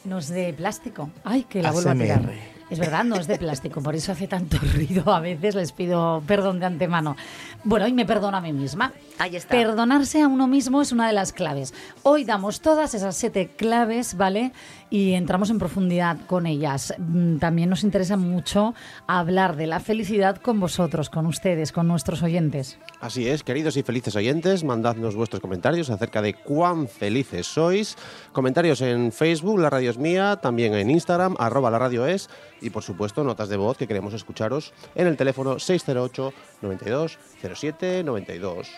No 0.05 0.19
es 0.19 0.29
de 0.29 0.53
plástico. 0.53 1.09
Ay, 1.25 1.45
que 1.45 1.63
la 1.63 1.73
vuelvo 1.73 1.91
a 1.91 1.95
tirar. 1.95 2.23
Es 2.69 2.81
verdad, 2.81 3.05
no 3.05 3.15
es 3.17 3.29
de 3.29 3.39
plástico, 3.39 3.81
por 3.81 3.95
eso 3.95 4.11
hace 4.13 4.27
tanto 4.27 4.59
ruido. 4.75 5.13
A 5.15 5.21
veces 5.21 5.55
les 5.55 5.73
pido 5.73 6.23
perdón 6.27 6.59
de 6.59 6.67
antemano. 6.67 7.17
Bueno, 7.63 7.87
y 7.87 7.93
me 7.93 8.05
perdono 8.05 8.37
a 8.37 8.41
mí 8.41 8.53
misma. 8.53 8.93
Ahí 9.19 9.37
está. 9.37 9.51
Perdonarse 9.55 10.21
a 10.23 10.29
uno 10.29 10.47
mismo 10.47 10.83
es 10.83 10.93
una 10.93 11.07
de 11.07 11.13
las 11.13 11.33
claves. 11.33 11.73
Hoy 12.03 12.25
damos 12.25 12.61
todas 12.61 12.95
esas 12.95 13.17
siete 13.17 13.49
claves, 13.57 14.17
¿vale? 14.17 14.53
Y 14.91 15.13
entramos 15.13 15.51
en 15.51 15.59
profundidad 15.59 16.17
con 16.27 16.47
ellas. 16.47 16.95
Mm, 16.99 17.39
También 17.39 17.71
nos 17.71 17.83
interesa 17.85 18.17
mucho 18.17 18.75
hablar 19.07 19.57
de 19.57 19.67
la 19.67 19.81
felicidad 19.81 20.37
con 20.37 20.61
vosotros, 20.61 21.09
con 21.09 21.27
ustedes, 21.27 21.73
con 21.73 21.89
nuestros 21.89 22.23
oyentes. 22.23 22.79
Así 23.01 23.29
es, 23.29 23.43
queridos 23.43 23.77
y 23.77 23.83
felices 23.83 24.17
oyentes, 24.17 24.65
mandadnos 24.65 25.15
vuestros 25.15 25.41
comentarios 25.41 25.91
acerca 25.91 26.23
de 26.23 26.35
cuán 26.35 26.89
felices 26.89 27.47
sois. 27.47 27.97
Comentarios 28.33 28.81
en 28.81 29.13
Facebook, 29.13 29.59
la 29.59 29.71
radio 29.71 29.91
es 29.91 29.99
mía, 29.99 30.37
también 30.43 30.75
en 30.75 30.91
Instagram, 30.91 31.37
arroba 31.39 31.71
la 31.71 31.79
radio 31.79 32.07
es, 32.07 32.31
y 32.61 32.71
por 32.71 32.83
supuesto 32.83 33.23
notas 33.25 33.49
de 33.49 33.57
voz 33.57 33.77
que 33.77 33.87
queremos 33.87 34.15
escucharos 34.15 34.73
en 34.95 35.07
el 35.07 35.17
teléfono 35.17 35.59
608 35.59 36.33
92 36.63 37.19
07 37.55 38.03
92. 38.05 38.69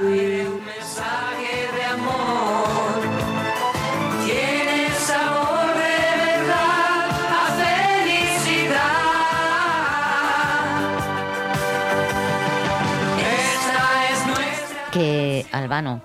Un 0.00 0.64
mensaje 0.64 1.68
de 1.76 1.84
amor 1.84 3.02
tiene 4.24 4.88
sabor 4.90 5.68
de 5.74 6.24
verdad 6.26 7.10
a 7.30 7.46
felicidad. 7.56 8.86
Esta 13.18 14.10
es 14.12 14.26
nuestra. 14.26 14.90
Que 14.90 15.46
Albano 15.52 16.00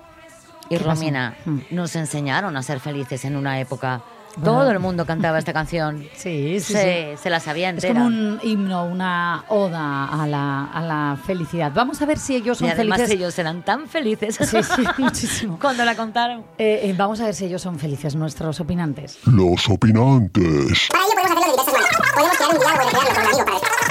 y. 0.68 0.78
Romina 0.78 1.36
Mm. 1.44 1.58
nos 1.70 1.96
enseñaron 1.96 2.56
a 2.56 2.62
ser 2.62 2.80
felices 2.80 3.24
en 3.24 3.36
una 3.36 3.60
época. 3.60 4.02
Todo 4.42 4.70
el 4.70 4.78
mundo 4.78 5.04
cantaba 5.06 5.38
esta 5.38 5.52
canción. 5.52 6.04
Sí, 6.22 6.60
sí, 6.60 6.72
se, 6.74 7.16
se 7.20 7.30
la 7.30 7.40
sabía 7.40 7.70
Es 7.70 7.74
entera. 7.76 7.94
como 7.94 8.06
un 8.06 8.38
himno, 8.42 8.84
una 8.84 9.44
oda 9.48 10.06
a 10.06 10.26
la, 10.26 10.66
a 10.66 10.80
la 10.82 11.16
felicidad. 11.26 11.72
Vamos 11.74 12.00
a 12.00 12.06
ver 12.06 12.18
si 12.18 12.36
ellos 12.36 12.58
son 12.58 12.68
y 12.68 12.70
además 12.70 12.98
felices. 12.98 13.16
ellos 13.18 13.38
eran 13.38 13.62
tan 13.64 13.88
felices. 13.88 14.36
Sí, 14.36 14.62
sí, 14.62 14.82
muchísimo. 14.98 15.58
Cuando 15.60 15.84
la 15.84 15.96
contaron. 15.96 16.40
Eh, 16.58 16.80
eh, 16.84 16.94
vamos 16.96 17.20
a 17.20 17.24
ver 17.24 17.34
si 17.34 17.46
ellos 17.46 17.60
son 17.62 17.78
felices, 17.78 18.14
nuestros 18.14 18.60
opinantes. 18.60 19.18
Los 19.26 19.68
opinantes. 19.68 20.88
Para 20.90 21.04
ello 21.04 21.14
podemos 21.16 21.32
hacerlo 21.32 21.40
de 21.40 21.50
diversas 21.50 21.70
maneras. 21.72 22.12
Podemos 22.14 22.36
crear 22.36 22.50
un 22.52 22.58
diálogo 22.60 22.90
recrearlo 22.90 23.12
con 23.12 23.24
un 23.24 23.26
amigo 23.26 23.44
para 23.44 23.81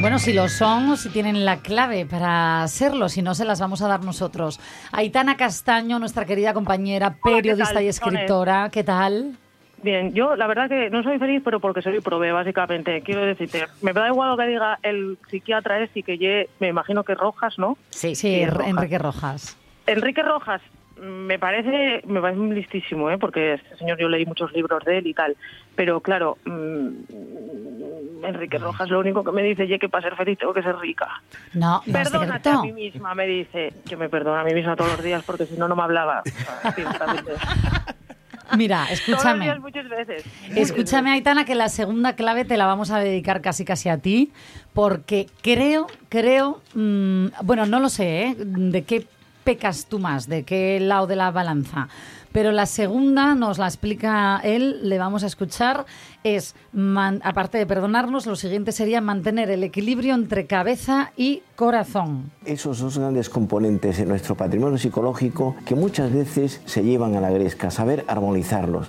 Bueno, 0.00 0.18
si 0.18 0.32
lo 0.32 0.48
son 0.48 0.88
o 0.90 0.96
si 0.96 1.10
tienen 1.10 1.44
la 1.44 1.58
clave 1.58 2.06
para 2.06 2.66
serlo, 2.68 3.08
si 3.10 3.20
no 3.20 3.34
se 3.34 3.44
las 3.44 3.60
vamos 3.60 3.82
a 3.82 3.88
dar 3.88 4.02
nosotros. 4.02 4.58
Aitana 4.92 5.36
Castaño, 5.36 5.98
nuestra 5.98 6.24
querida 6.24 6.54
compañera, 6.54 7.16
periodista 7.22 7.82
y 7.82 7.88
escritora, 7.88 8.70
¿qué 8.72 8.82
tal? 8.82 9.36
Bien, 9.82 10.12
yo 10.14 10.36
la 10.36 10.46
verdad 10.46 10.68
que 10.68 10.88
no 10.90 11.02
soy 11.02 11.18
feliz, 11.18 11.42
pero 11.44 11.60
porque 11.60 11.82
soy 11.82 12.00
prove, 12.00 12.32
básicamente. 12.32 13.02
Quiero 13.02 13.24
decirte, 13.26 13.66
me 13.82 13.92
da 13.92 14.08
igual 14.08 14.30
lo 14.30 14.36
que 14.38 14.46
diga 14.46 14.78
el 14.82 15.18
psiquiatra 15.30 15.80
este, 15.82 16.02
que 16.02 16.16
ye- 16.18 16.48
me 16.60 16.68
imagino 16.68 17.02
que 17.04 17.14
Rojas, 17.14 17.58
¿no? 17.58 17.76
Sí, 17.90 18.14
Sí, 18.14 18.44
Rojas. 18.46 18.68
Enrique 18.68 18.98
Rojas. 18.98 19.56
Enrique 19.86 20.22
Rojas 20.22 20.62
me 21.00 21.38
parece 21.38 22.02
me 22.06 22.20
parece 22.20 22.40
muy 22.40 22.54
listísimo, 22.54 23.10
¿eh? 23.10 23.18
porque 23.18 23.54
este 23.54 23.76
señor 23.76 23.98
yo 23.98 24.08
leí 24.08 24.26
muchos 24.26 24.52
libros 24.52 24.84
de 24.84 24.98
él 24.98 25.06
y 25.06 25.14
tal. 25.14 25.36
Pero 25.74 26.00
claro, 26.00 26.38
mm, 26.44 26.88
Enrique 28.24 28.58
Rojas 28.58 28.90
lo 28.90 29.00
único 29.00 29.24
que 29.24 29.32
me 29.32 29.42
dice, 29.42 29.66
ye 29.66 29.78
que 29.78 29.88
para 29.88 30.08
ser 30.08 30.16
feliz 30.16 30.38
tengo 30.38 30.52
que 30.52 30.62
ser 30.62 30.76
rica. 30.76 31.22
No, 31.54 31.82
no 31.86 31.98
es 31.98 32.10
Perdónate 32.10 32.50
a 32.50 32.62
mí 32.62 32.72
misma, 32.72 33.14
me 33.14 33.26
dice. 33.26 33.72
Yo 33.86 33.96
me 33.98 34.08
perdono 34.08 34.38
a 34.38 34.44
mí 34.44 34.54
misma 34.54 34.76
todos 34.76 34.92
los 34.92 35.02
días 35.02 35.22
porque 35.24 35.46
si 35.46 35.56
no, 35.56 35.68
no 35.68 35.76
me 35.76 35.82
hablaba. 35.82 36.22
Mira, 38.56 38.86
escúchame. 38.90 39.44
días, 39.44 39.60
muchas 39.60 39.88
veces. 39.88 40.24
Escúchame, 40.54 41.12
Aitana, 41.12 41.44
que 41.44 41.54
la 41.54 41.68
segunda 41.68 42.16
clave 42.16 42.44
te 42.44 42.56
la 42.56 42.66
vamos 42.66 42.90
a 42.90 42.98
dedicar 42.98 43.40
casi 43.40 43.64
casi 43.64 43.88
a 43.88 43.98
ti, 43.98 44.32
porque 44.74 45.28
creo, 45.40 45.86
creo, 46.08 46.60
mm, 46.74 47.26
bueno, 47.42 47.66
no 47.66 47.78
lo 47.78 47.88
sé, 47.88 48.22
¿eh? 48.24 48.34
¿De 48.36 48.82
qué 48.82 49.06
pecas 49.50 49.86
tú? 49.86 50.00
¿De 50.28 50.44
qué 50.44 50.78
lado 50.78 51.08
de 51.08 51.16
la 51.16 51.32
balanza? 51.32 51.88
Pero 52.30 52.52
la 52.52 52.66
segunda 52.66 53.34
nos 53.34 53.58
la 53.58 53.66
explica 53.66 54.40
él, 54.44 54.88
le 54.88 54.96
vamos 54.96 55.24
a 55.24 55.26
escuchar, 55.26 55.86
es, 56.22 56.54
aparte 57.24 57.58
de 57.58 57.66
perdonarnos, 57.66 58.26
lo 58.26 58.36
siguiente 58.36 58.70
sería 58.70 59.00
mantener 59.00 59.50
el 59.50 59.64
equilibrio 59.64 60.14
entre 60.14 60.46
cabeza 60.46 61.12
y 61.16 61.42
corazón. 61.56 62.30
Esos 62.44 62.78
dos 62.78 62.96
grandes 62.96 63.28
componentes 63.28 63.98
en 63.98 64.08
nuestro 64.08 64.36
patrimonio 64.36 64.78
psicológico 64.78 65.56
que 65.66 65.74
muchas 65.74 66.12
veces 66.12 66.60
se 66.64 66.84
llevan 66.84 67.16
a 67.16 67.20
la 67.20 67.30
gresca, 67.30 67.72
saber 67.72 68.04
armonizarlos. 68.06 68.88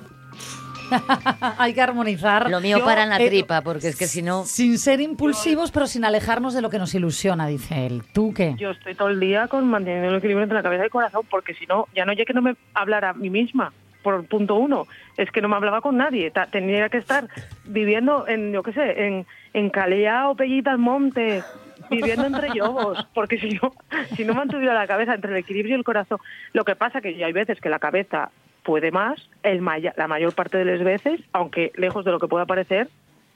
Hay 1.57 1.73
que 1.73 1.81
armonizar. 1.81 2.49
Lo 2.49 2.59
mío 2.61 2.79
Yo, 2.79 2.85
para 2.85 3.03
en 3.03 3.09
la 3.09 3.19
eh, 3.21 3.27
tripa, 3.27 3.61
porque 3.61 3.87
es 3.89 3.95
que 3.95 4.07
si 4.07 4.21
no... 4.21 4.43
Sin 4.45 4.77
ser 4.77 5.01
impulsivos, 5.01 5.71
pero 5.71 5.87
sin 5.87 6.05
alejarnos 6.05 6.53
de 6.53 6.61
lo 6.61 6.69
que 6.69 6.79
nos 6.79 6.93
ilusiona, 6.95 7.47
dice 7.47 7.85
él. 7.85 8.03
¿Tú 8.13 8.33
qué? 8.33 8.55
Yo 8.57 8.71
estoy 8.71 8.95
todo 8.95 9.09
el 9.09 9.19
día 9.19 9.47
con 9.47 9.67
manteniendo 9.67 10.09
el 10.09 10.15
equilibrio 10.15 10.43
entre 10.43 10.57
la 10.57 10.63
cabeza 10.63 10.83
y 10.83 10.85
el 10.85 10.91
corazón, 10.91 11.21
porque 11.29 11.53
si 11.53 11.65
no, 11.65 11.87
ya 11.95 12.05
no 12.05 12.13
ya 12.13 12.25
que 12.25 12.33
no 12.33 12.41
me 12.41 12.55
hablara 12.73 13.09
a 13.09 13.13
mí 13.13 13.29
misma, 13.29 13.73
por 14.03 14.25
punto 14.25 14.55
uno, 14.55 14.87
es 15.17 15.29
que 15.31 15.41
no 15.41 15.47
me 15.47 15.55
hablaba 15.55 15.81
con 15.81 15.97
nadie. 15.97 16.31
Ta- 16.31 16.47
Tenía 16.47 16.89
que 16.89 16.97
estar 16.97 17.27
viviendo 17.65 18.27
en, 18.27 18.51
yo 18.51 18.63
qué 18.63 18.73
sé, 18.73 19.05
en, 19.07 19.25
en 19.53 19.69
Calea 19.69 20.29
o 20.29 20.35
Pellita 20.35 20.71
al 20.71 20.79
Monte, 20.79 21.43
viviendo 21.89 22.25
entre 22.25 22.49
lobos, 22.55 22.97
porque 23.13 23.37
si 23.37 23.49
no, 23.49 23.73
si 24.15 24.25
no 24.25 24.33
mantuviera 24.33 24.73
la 24.73 24.87
cabeza 24.87 25.13
entre 25.13 25.31
el 25.31 25.37
equilibrio 25.37 25.75
y 25.75 25.77
el 25.79 25.83
corazón. 25.83 26.17
Lo 26.53 26.63
que 26.65 26.75
pasa 26.75 27.01
que 27.01 27.15
ya 27.15 27.27
hay 27.27 27.33
veces 27.33 27.59
que 27.61 27.69
la 27.69 27.79
cabeza 27.79 28.31
puede 28.63 28.91
más, 28.91 29.19
el 29.43 29.61
maya- 29.61 29.93
la 29.97 30.07
mayor 30.07 30.33
parte 30.35 30.57
de 30.57 30.65
las 30.65 30.83
veces, 30.83 31.19
aunque 31.33 31.71
lejos 31.75 32.05
de 32.05 32.11
lo 32.11 32.19
que 32.19 32.27
pueda 32.27 32.45
parecer, 32.45 32.89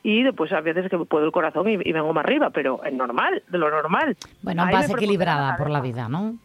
y 0.03 0.22
después 0.24 0.51
a 0.53 0.62
veces 0.62 0.89
que 0.89 0.98
puedo 1.00 1.25
el 1.25 1.32
corazón 1.32 1.67
y, 1.67 1.74
y 1.74 1.91
vengo 1.91 2.13
más 2.13 2.25
arriba, 2.25 2.51
pero 2.51 2.84
es 2.84 2.94
normal, 2.94 3.41
de 3.48 3.58
lo 3.58 3.70
normal. 3.72 4.15
Bueno, 4.44 4.63
Ahí 4.63 4.74
vas 4.74 4.89
equilibrada 4.89 5.58
por 5.58 5.70
la 5.72 5.82
vida, 5.82 6.08
¿no? 6.10 6.36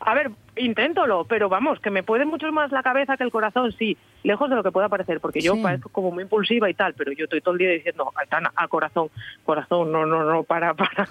A 0.00 0.14
ver, 0.14 0.30
inténtolo, 0.56 1.24
pero 1.24 1.48
vamos, 1.48 1.80
que 1.80 1.90
me 1.90 2.04
puede 2.04 2.24
mucho 2.24 2.50
más 2.52 2.70
la 2.70 2.82
cabeza 2.84 3.16
que 3.16 3.24
el 3.24 3.32
corazón, 3.32 3.72
sí, 3.78 3.96
lejos 4.22 4.48
de 4.48 4.54
lo 4.56 4.62
que 4.62 4.70
pueda 4.70 4.88
parecer, 4.88 5.20
porque 5.20 5.40
yo 5.40 5.54
Sí. 5.54 5.62
parezco 5.62 5.88
como 5.90 6.12
muy 6.12 6.22
impulsiva 6.22 6.70
y 6.70 6.74
tal, 6.74 6.94
pero 6.94 7.10
yo 7.12 7.24
estoy 7.24 7.40
todo 7.40 7.54
el 7.54 7.58
día 7.58 7.70
diciendo, 7.70 8.12
Aitana, 8.14 8.52
al 8.54 8.68
corazón, 8.68 9.08
corazón, 9.44 9.90
no, 9.90 10.06
no, 10.06 10.22
no, 10.24 10.42
para, 10.44 10.74
para. 10.74 11.04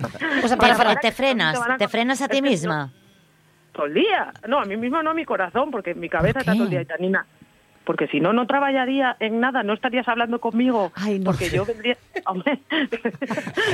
O 0.44 0.48
sea, 0.48 0.58
Para, 0.58 0.74
te, 0.74 0.78
para, 0.78 0.96
te 0.96 1.08
que 1.08 1.12
frenas, 1.14 1.54
te 1.54 1.60
van 1.60 1.72
a- 1.72 1.78
te 1.78 1.88
frenas 1.90 2.22
a 2.22 2.28
ti 2.30 2.38
yo- 2.38 2.44
misma. 2.44 2.92
Todo 3.78 3.86
el 3.86 3.94
día. 3.94 4.34
No, 4.50 4.60
a 4.60 4.66
mí 4.66 4.76
mismo 4.76 5.02
no, 5.02 5.12
a 5.12 5.14
mi 5.14 5.24
corazón, 5.24 5.72
porque 5.72 5.94
mi 5.96 6.10
cabeza 6.10 6.34
¿Por 6.34 6.42
está 6.42 6.54
todo 6.54 6.64
el 6.66 6.70
día, 6.70 6.80
Aitanina. 6.80 7.26
Porque 7.86 8.08
si 8.08 8.20
no, 8.20 8.34
no 8.34 8.46
trabajaría 8.48 9.16
en 9.22 9.40
nada, 9.40 9.64
no 9.64 9.72
estarías 9.74 10.06
hablando 10.10 10.40
conmigo. 10.42 10.92
Ay, 10.96 11.20
no. 11.20 11.26
Porque 11.32 11.50
yo 11.50 11.66
vendría... 11.66 11.96
Hombre, 12.26 12.60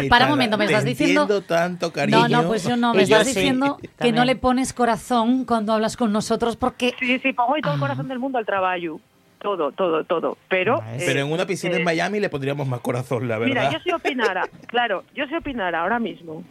Para 0.09 0.25
un 0.25 0.31
momento, 0.31 0.55
¿me 0.57 0.65
estás 0.65 0.85
diciendo- 0.85 1.21
entiendo 1.23 1.41
tanto 1.47 1.91
cariño. 1.91 2.27
No, 2.27 2.41
no, 2.43 2.47
pues 2.47 2.63
yo 2.67 2.77
no. 2.77 2.93
Me 2.93 3.03
estás 3.03 3.27
sí, 3.27 3.33
diciendo 3.33 3.77
que 3.81 3.87
también. 3.87 4.15
no 4.15 4.25
le 4.25 4.35
pones 4.35 4.73
corazón 4.73 5.45
cuando 5.45 5.73
hablas 5.73 5.97
con 5.97 6.11
nosotros 6.11 6.57
porque... 6.57 6.93
sí, 6.99 7.17
sí, 7.19 7.33
pongo 7.33 7.53
hoy 7.53 7.61
todo 7.61 7.73
el 7.73 7.77
Ah. 7.79 7.81
corazón 7.81 8.07
del 8.07 8.19
mundo 8.19 8.37
al 8.37 8.45
trabajo. 8.45 8.99
Todo, 9.39 9.71
todo, 9.71 10.03
todo. 10.03 10.37
Pero... 10.47 10.81
Pero 10.99 11.19
eh, 11.19 11.23
en 11.23 11.31
una 11.31 11.45
piscina 11.47 11.73
eh, 11.75 11.79
en 11.79 11.83
Miami 11.83 12.19
le 12.19 12.29
pondríamos 12.29 12.67
más 12.67 12.81
corazón, 12.81 13.27
la 13.27 13.37
verdad. 13.39 13.49
Mira, 13.49 13.71
yo 13.71 13.79
si 13.79 13.91
opinara, 13.91 14.43
claro, 14.67 15.03
yo 15.15 15.25
si 15.27 15.35
opinara 15.35 15.81
ahora 15.81 15.97
mismo 15.99 16.43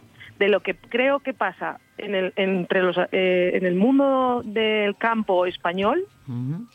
de 0.43 0.49
lo 0.49 0.59
que 0.61 0.75
creo 0.75 1.19
que 1.21 1.33
pasa 1.33 1.79
en 1.97 2.15
el, 2.15 2.33
entre 2.35 2.81
los, 2.81 2.97
eh, 3.13 3.51
en 3.53 3.65
el 3.65 3.75
mundo 3.75 4.41
del 4.43 4.97
campo 4.97 5.45
español. 5.45 6.05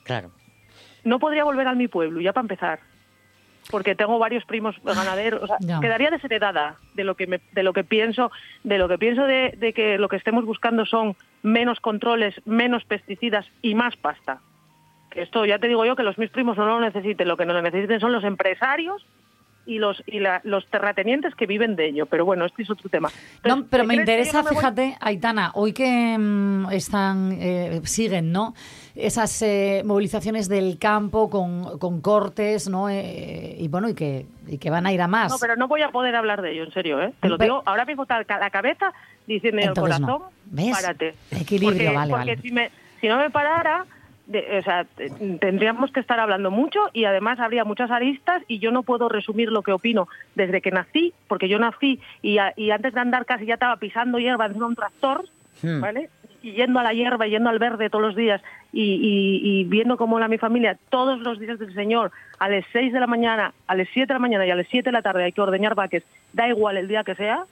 Claro. 0.05 0.31
no 1.05 1.19
podría 1.19 1.45
volver 1.45 1.67
a 1.69 1.75
mi 1.75 1.87
pueblo, 1.89 2.21
ya 2.21 2.33
para 2.33 2.45
empezar. 2.45 2.81
Porque 3.71 3.95
tengo 3.95 4.19
varios 4.19 4.45
primos 4.47 4.75
ganaderos, 4.83 5.43
o 5.43 5.47
sea, 5.47 5.57
Ya. 5.61 5.81
quedaría 5.81 6.11
desheredada 6.11 6.77
de 6.95 7.05
lo 7.05 7.15
que 7.15 7.27
me- 7.27 7.41
de 7.53 7.63
lo 7.63 7.73
que 7.75 7.85
pienso, 7.85 8.31
de 8.65 8.79
lo 8.79 8.89
que 8.89 8.97
pienso 8.99 9.25
de, 9.27 9.55
de 9.59 9.73
que 9.75 9.99
lo 9.99 10.09
que 10.09 10.17
estemos 10.17 10.45
buscando 10.47 10.87
son 10.87 11.15
menos 11.43 11.79
controles, 11.81 12.35
menos 12.47 12.85
pesticidas 12.85 13.45
y 13.61 13.75
más 13.75 13.97
pasta. 13.97 14.41
Que 15.11 15.23
esto 15.23 15.45
ya 15.45 15.59
te 15.59 15.69
digo 15.69 15.85
yo 15.85 15.97
que 15.97 16.03
los 16.03 16.17
mis 16.19 16.31
primos 16.31 16.57
no 16.57 16.65
lo 16.67 16.81
necesiten, 16.81 17.29
lo 17.29 17.37
que 17.37 17.45
no 17.47 17.53
lo 17.53 17.61
necesiten 17.63 18.01
son 18.01 18.13
los 18.13 18.25
empresarios 18.25 19.05
y 19.69 19.79
los 19.79 20.03
y 20.07 20.19
la- 20.19 20.41
los 20.45 20.67
terratenientes 20.67 21.35
que 21.35 21.47
viven 21.47 21.77
de 21.77 21.87
ello. 21.89 22.07
Pero 22.07 22.25
bueno, 22.25 22.47
este 22.47 22.63
es 22.63 22.71
otro 22.71 22.89
tema. 22.89 23.11
No, 23.45 23.65
pero 23.71 23.85
me 23.85 23.95
¿crees 23.95 24.07
que 24.07 24.13
yo 24.13 24.19
interesa, 24.19 24.39
no 24.39 24.45
me 24.45 24.51
voy- 24.51 24.57
fíjate, 24.57 24.97
Aitana, 25.01 25.51
hoy 25.55 25.73
que 25.75 26.17
mm, 26.19 26.71
están, 26.73 27.37
eh, 27.39 27.81
siguen, 27.85 28.33
¿no? 28.33 28.55
Esas 28.97 29.43
eh, 29.43 29.83
movilizaciones 29.85 30.49
del 30.49 30.79
campo 30.79 31.31
con, 31.31 31.79
con 31.79 32.01
cortes, 32.01 32.69
¿no? 32.69 32.89
Eh, 32.89 33.55
y 33.59 33.69
bueno, 33.69 33.89
y 33.91 33.95
que, 33.95 34.27
y 34.49 34.59
que 34.59 34.71
van 34.71 34.87
a 34.87 34.93
ir 34.93 35.01
a 35.03 35.07
más. 35.07 35.31
No, 35.31 35.39
pero 35.39 35.55
no 35.55 35.69
voy 35.69 35.83
a 35.83 35.91
poder 35.91 36.17
hablar 36.17 36.43
de 36.43 36.53
ello, 36.53 36.65
en 36.65 36.73
serio, 36.73 37.01
¿eh? 37.03 37.13
Te 37.21 37.29
lo 37.29 37.37
Pero- 37.39 37.55
digo 37.57 37.63
ahora 37.67 37.85
mismo 37.85 38.03
está 38.05 38.25
la 38.39 38.51
cabeza 38.51 38.93
diciendo 39.27 39.61
el 39.61 39.69
Entonces 39.69 40.01
no. 40.01 40.07
corazón, 40.07 40.33
¿Ves? 40.47 40.71
párate. 40.81 41.15
Equilibrio, 41.31 41.71
porque, 41.91 41.95
vale, 41.97 42.11
porque 42.11 42.31
vale. 42.33 42.43
Si, 42.43 42.51
me, 42.51 42.71
si 43.01 43.07
no 43.09 43.19
me 43.19 43.29
parara, 43.31 43.85
de- 44.29 44.59
o 44.59 44.63
sea, 44.63 44.85
te- 44.85 45.11
tendríamos 45.41 45.91
que 45.91 45.99
estar 46.01 46.21
hablando 46.21 46.51
mucho 46.53 46.79
y 46.93 47.05
además 47.05 47.41
habría 47.41 47.65
muchas 47.65 47.91
aristas 47.91 48.43
y 48.47 48.61
yo 48.61 48.71
no 48.71 48.85
puedo 48.85 49.09
resumir 49.09 49.51
lo 49.51 49.63
que 49.63 49.73
opino 49.73 50.07
desde 50.37 50.61
que 50.61 50.71
nací, 50.71 51.13
porque 51.27 51.49
yo 51.49 51.59
nací 51.59 51.99
y, 52.23 52.39
a- 52.39 52.53
y 52.57 52.71
antes 52.71 52.95
de 52.95 53.01
andar 53.01 53.25
casi 53.27 53.47
ya 53.47 53.55
estaba 53.55 53.77
pisando 53.77 54.19
hierba 54.19 54.47
encima 54.47 54.67
de 54.67 54.69
un 54.71 54.77
tractor, 54.77 55.25
Hmm. 55.61 55.81
¿vale? 55.81 56.09
Y 56.41 56.53
yendo 56.53 56.79
a 56.79 56.85
la 56.85 56.93
hierba, 56.93 57.27
yendo 57.27 57.51
al 57.51 57.59
verde 57.59 57.91
todos 57.91 58.05
los 58.05 58.15
días 58.15 58.41
y, 58.73 58.83
y- 58.83 59.41
y 59.61 59.65
viendo 59.65 59.97
cómo 59.97 60.21
la 60.21 60.29
mi 60.29 60.39
familia 60.39 60.79
todos 60.89 61.19
los 61.19 61.41
días 61.41 61.59
del 61.59 61.75
Señor, 61.75 62.13
a 62.39 62.49
las 62.49 62.65
6 62.73 62.93
de 62.93 63.01
la 63.01 63.09
mañana, 63.09 63.53
a 63.67 63.75
las 63.75 63.89
7 63.93 64.07
de 64.07 64.15
la 64.15 64.19
mañana 64.21 64.47
y 64.47 64.51
a 64.53 64.55
las 64.55 64.69
7 64.69 64.85
de 64.91 64.93
la 64.93 65.03
tarde 65.03 65.25
hay 65.25 65.33
que 65.33 65.41
ordeñar 65.41 65.75
vaques, 65.75 66.05
da 66.33 66.47
igual 66.49 66.77
el 66.77 66.87
día 66.87 67.03
que 67.03 67.17
sea, 67.17 67.43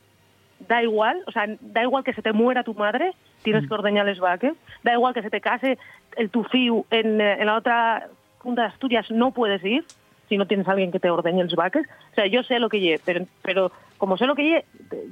da 0.68 0.83
igual, 0.85 1.21
o 1.26 1.33
sea, 1.33 1.47
da 1.61 1.83
igual 1.83 2.04
que 2.04 2.12
se 2.12 2.23
te 2.23 2.33
muera 2.33 2.62
tu 2.62 2.75
madre, 2.75 3.12
tienes 3.46 3.68
que 3.68 3.74
ordeñarles 3.74 4.18
vaques, 4.18 4.54
da 4.82 4.92
igual 4.92 5.14
que 5.14 5.22
se 5.22 5.30
te 5.30 5.40
case 5.40 5.78
el 6.16 6.30
tu 6.30 6.42
fiu 6.50 6.84
en, 6.90 7.20
eh, 7.20 7.38
en 7.38 7.46
la 7.46 7.54
otra 7.54 8.08
punta 8.42 8.62
de 8.62 8.68
Asturias, 8.68 9.08
no 9.10 9.30
puedes 9.30 9.62
ir 9.64 9.84
si 10.28 10.37
no 10.37 10.47
tienes 10.47 10.66
a 10.68 10.73
alguien 10.73 10.90
que 10.92 11.00
te 11.00 11.11
ordeñe 11.11 11.45
los 11.45 11.54
vaques. 11.54 11.87
O 12.12 12.14
sea, 12.14 12.26
yo 12.26 12.42
sé 12.42 12.59
lo 12.59 12.68
que 12.68 12.80
lleve, 12.80 13.00
pero, 13.04 13.26
pero 13.42 13.73
como 13.99 14.16
sé 14.18 14.26
lo 14.26 14.35
que 14.35 14.42
lleve, 14.42 14.64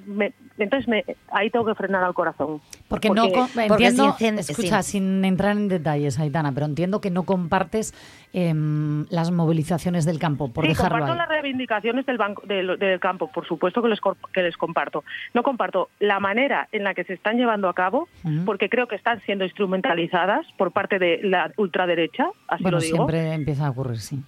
me- 0.06 0.33
entonces 0.59 0.87
me, 0.88 1.04
ahí 1.33 1.50
tengo 1.50 1.64
que 1.64 1.75
frenar 1.75 2.04
al 2.04 2.14
corazón. 2.14 2.61
Porque, 2.88 3.09
no 3.09 3.23
porque 3.28 3.87
entiendo, 3.87 4.14
escucha, 4.38 4.83
sin- 4.83 5.02
sin 5.02 5.25
entrar 5.25 5.56
en 5.56 5.68
detalles, 5.68 6.18
Aitana, 6.18 6.52
pero 6.52 6.66
entiendo 6.66 7.00
que 7.00 7.11
no 7.11 7.23
compartes 7.25 7.94
em, 8.33 9.06
las 9.11 9.30
movilizaciones 9.30 10.04
del 10.04 10.18
campo, 10.18 10.52
por 10.52 10.64
sí, 10.64 10.68
dejarlo 10.71 10.99
comparto 10.99 11.12
ahí. 11.12 11.18
las 11.18 11.28
reivindicaciones 11.28 12.04
del, 12.06 12.18
banco, 12.18 12.42
del, 12.47 12.78
del 12.78 13.00
campo, 13.00 13.30
por 13.33 13.47
supuesto 13.47 13.80
que 13.83 13.88
les, 13.88 14.00
que 14.33 14.42
les 14.42 14.56
comparto. 14.56 15.04
No 15.33 15.42
comparto 15.42 15.88
la 16.00 16.21
manera 16.21 16.68
en 16.73 16.85
la 16.85 16.94
que 16.94 17.04
se 17.04 17.14
están 17.14 17.37
llevando 17.37 17.68
a 17.68 17.75
cabo, 17.75 18.09
porque 18.44 18.68
creo 18.68 18.87
que 18.88 18.97
están 18.97 19.21
siendo 19.23 19.44
instrumentalizadas 19.44 20.47
por 20.59 20.73
parte 20.73 20.99
de 20.99 21.21
la 21.23 21.52
ultraderecha, 21.56 22.26
así 22.49 22.62
Bueno, 22.62 22.78
lo 22.78 22.83
digo. 22.83 22.97
siempre 22.97 23.33
empieza 23.33 23.66
a 23.66 23.71
ocurrir, 23.71 23.99
sí. 23.99 24.23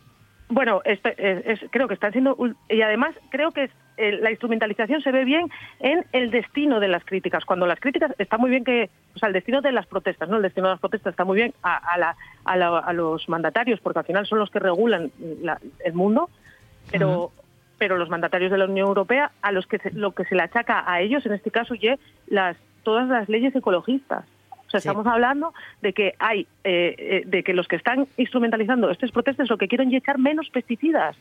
Bueno, 0.48 0.80
este, 0.84 1.14
es- 1.18 1.62
es- 1.62 1.70
creo 1.70 1.88
que 1.88 1.94
están 1.94 2.12
siendo 2.12 2.36
y 2.68 2.80
además 2.80 3.14
creo 3.30 3.50
que 3.50 3.64
es, 3.64 3.70
eh, 3.96 4.12
la 4.12 4.30
instrumentalización 4.30 5.00
se 5.00 5.10
ve 5.10 5.24
bien 5.24 5.48
en 5.80 6.04
el 6.12 6.30
destino 6.30 6.78
de 6.78 6.86
las 6.86 7.04
críticas. 7.04 7.44
Cuando 7.44 7.66
las 7.66 7.80
críticas 7.80 8.12
está 8.18 8.38
muy 8.38 8.50
bien 8.50 8.62
que, 8.62 8.88
o 9.14 9.18
sea, 9.18 9.26
el 9.26 9.32
destino 9.32 9.60
de 9.60 9.72
las 9.72 9.86
protestas, 9.86 10.28
no, 10.28 10.36
el 10.36 10.42
destino 10.42 10.68
de 10.68 10.74
las 10.74 10.80
protestas 10.80 11.10
está 11.12 11.24
muy 11.24 11.36
bien 11.36 11.52
a, 11.64 11.76
a 11.76 11.98
la- 11.98 12.16
a 12.44 12.56
la- 12.56 12.78
a 12.78 12.92
los 12.92 13.28
mandatarios 13.28 13.80
porque 13.80 13.98
al 13.98 14.04
final 14.04 14.24
son 14.26 14.38
los 14.38 14.50
que 14.50 14.60
regulan 14.60 15.10
la- 15.42 15.58
el 15.84 15.94
mundo, 15.94 16.30
pero 16.92 17.32
pero 17.78 17.98
los 17.98 18.08
mandatarios 18.08 18.50
de 18.50 18.56
la 18.56 18.64
Unión 18.64 18.86
Europea 18.88 19.32
a 19.42 19.52
los 19.52 19.66
que 19.66 19.76
se- 19.78 19.90
lo 19.92 20.12
que 20.12 20.24
se 20.24 20.34
le 20.34 20.42
achaca 20.42 20.90
a 20.90 21.02
ellos 21.02 21.26
en 21.26 21.32
este 21.32 21.50
caso 21.50 21.74
ye 21.74 21.98
las 22.26 22.56
todas 22.84 23.06
las 23.08 23.28
leyes 23.28 23.54
ecologistas. 23.54 24.24
O 24.66 24.70
sea, 24.70 24.80
Sí. 24.80 24.88
estamos 24.88 25.06
hablando 25.06 25.52
de 25.82 25.92
que 25.92 26.14
hay, 26.18 26.46
eh, 26.64 26.94
eh, 26.99 27.23
de 27.26 27.42
que 27.42 27.52
los 27.54 27.68
que 27.68 27.76
están 27.76 28.06
instrumentalizando 28.16 28.90
estas 28.90 29.11
protestas 29.12 29.49
lo 29.49 29.58
que 29.58 29.68
quieren 29.68 29.88
es 29.88 30.02
echar 30.02 30.18
menos 30.18 30.49
pesticidas. 30.50 31.16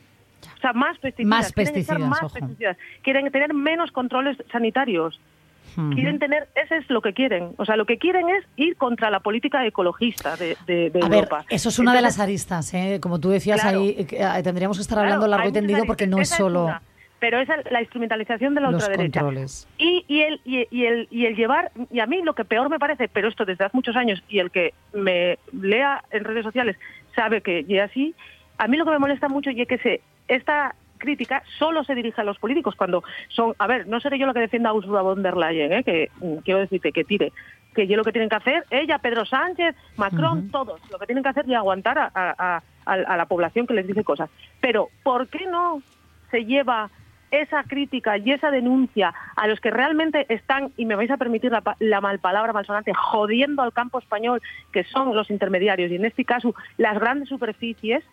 O 0.56 0.60
sea, 0.60 0.72
más 0.72 0.98
pesticidas. 0.98 1.28
Más 1.28 1.52
quieren 1.52 1.74
echar 1.76 1.96
pesticidas, 1.96 2.10
más 2.10 2.22
ojo. 2.22 2.34
pesticidas. 2.34 2.76
Quieren 3.02 3.30
tener 3.30 3.54
menos 3.54 3.90
controles 3.92 4.36
sanitarios. 4.50 5.20
Quieren 5.94 6.18
tener, 6.18 6.48
ese 6.54 6.78
es 6.78 6.88
lo 6.88 7.02
que 7.02 7.12
quieren. 7.12 7.50
O 7.58 7.66
sea, 7.66 7.76
lo 7.76 7.84
que 7.84 7.98
quieren 7.98 8.30
es 8.30 8.44
ir 8.56 8.76
contra 8.76 9.10
la 9.10 9.20
política 9.20 9.66
ecologista 9.66 10.34
de, 10.36 10.56
de- 10.66 10.88
de 10.88 11.00
A 11.02 11.08
ver, 11.08 11.18
Europa. 11.24 11.44
eso 11.50 11.68
es 11.68 11.78
una 11.78 11.92
de 11.92 12.00
las 12.00 12.18
aristas, 12.18 12.72
¿eh? 12.72 12.98
como 13.02 13.18
tú 13.20 13.28
decías 13.28 13.60
Claro. 13.60 13.80
ahí, 13.80 13.88
eh, 13.90 14.06
eh, 14.10 14.42
tendríamos 14.42 14.78
que 14.78 14.82
estar 14.82 14.96
Claro, 14.96 15.06
hablando 15.14 15.26
largo 15.28 15.48
y 15.50 15.52
tendido 15.52 15.84
porque 15.84 16.06
no 16.06 16.18
es 16.18 16.30
solo 16.30 16.64
una, 16.64 16.82
pero 17.28 17.40
es 17.40 17.48
la 17.72 17.80
instrumentalización 17.80 18.54
de 18.54 18.60
la 18.60 18.70
los 18.70 18.84
ultraderecha. 18.84 19.20
controles. 19.20 19.66
Y, 19.78 20.04
y, 20.06 20.20
el, 20.20 20.40
y, 20.44 20.64
y 20.70 20.84
el, 20.86 21.08
y 21.10 21.26
el 21.26 21.34
llevar, 21.34 21.72
y 21.90 21.98
a 21.98 22.06
mí 22.06 22.22
lo 22.22 22.34
que 22.34 22.44
peor 22.44 22.70
me 22.70 22.78
parece, 22.78 23.08
pero 23.08 23.26
esto 23.26 23.44
desde 23.44 23.64
hace 23.64 23.76
muchos 23.76 23.96
años, 23.96 24.22
y 24.28 24.38
el 24.38 24.52
que 24.52 24.74
me 24.92 25.36
lea 25.52 26.04
en 26.12 26.22
redes 26.22 26.44
sociales 26.44 26.76
sabe 27.16 27.40
que 27.40 27.64
es 27.68 27.80
así, 27.82 28.14
a 28.58 28.68
mí 28.68 28.76
lo 28.76 28.84
que 28.84 28.92
me 28.92 29.00
molesta 29.00 29.28
mucho 29.28 29.50
y 29.50 29.60
es 29.60 29.66
que 29.66 29.78
se, 29.78 30.00
esta 30.28 30.76
crítica 30.98 31.42
solo 31.58 31.82
se 31.82 31.96
dirige 31.96 32.20
a 32.20 32.24
los 32.24 32.38
políticos 32.38 32.76
cuando 32.76 33.02
son, 33.28 33.54
a 33.58 33.66
ver, 33.66 33.88
no 33.88 33.98
seré 33.98 34.20
yo 34.20 34.26
la 34.26 34.32
que 34.32 34.38
defienda 34.38 34.70
a 34.70 34.74
Ursula 34.74 35.02
von 35.02 35.24
der 35.24 35.36
Leyen, 35.36 35.72
¿eh? 35.72 35.82
que 35.82 36.10
mm, 36.20 36.36
quiero 36.44 36.60
decirte 36.60 36.92
que 36.92 37.02
tire, 37.02 37.32
que 37.74 37.88
yo 37.88 37.96
lo 37.96 38.04
que 38.04 38.12
tienen 38.12 38.28
que 38.28 38.36
hacer, 38.36 38.64
ella, 38.70 38.98
Pedro 39.00 39.26
Sánchez, 39.26 39.74
Macron, 39.96 40.48
todos, 40.52 40.80
lo 40.92 40.98
que 41.00 41.06
tienen 41.06 41.24
que 41.24 41.30
hacer 41.30 41.44
es 41.48 41.56
aguantar 41.56 41.98
a, 41.98 42.10
a- 42.14 42.62
a- 42.86 42.92
a 42.92 43.16
la 43.16 43.26
población 43.26 43.66
que 43.66 43.74
les 43.74 43.84
dice 43.88 44.04
cosas. 44.04 44.30
Pero, 44.60 44.90
¿por 45.02 45.26
qué 45.26 45.44
no 45.46 45.82
se 46.30 46.44
lleva 46.44 46.88
esa 47.30 47.62
crítica 47.64 48.18
y 48.18 48.32
esa 48.32 48.50
denuncia 48.50 49.14
a 49.36 49.46
los 49.46 49.60
que 49.60 49.70
realmente 49.70 50.26
están, 50.32 50.72
y 50.76 50.86
me 50.86 50.94
vais 50.94 51.10
a 51.10 51.16
permitir 51.16 51.50
la, 51.50 51.62
la 51.78 52.00
malpalabra 52.00 52.52
malsonante, 52.52 52.92
jodiendo 52.94 53.62
al 53.62 53.72
campo 53.72 53.98
español, 53.98 54.42
que 54.72 54.84
son 54.84 55.14
los 55.14 55.30
intermediarios, 55.30 55.90
y 55.90 55.96
en 55.96 56.04
este 56.04 56.24
caso 56.24 56.54
las 56.76 56.98
grandes 56.98 57.28
superficies, 57.28 58.04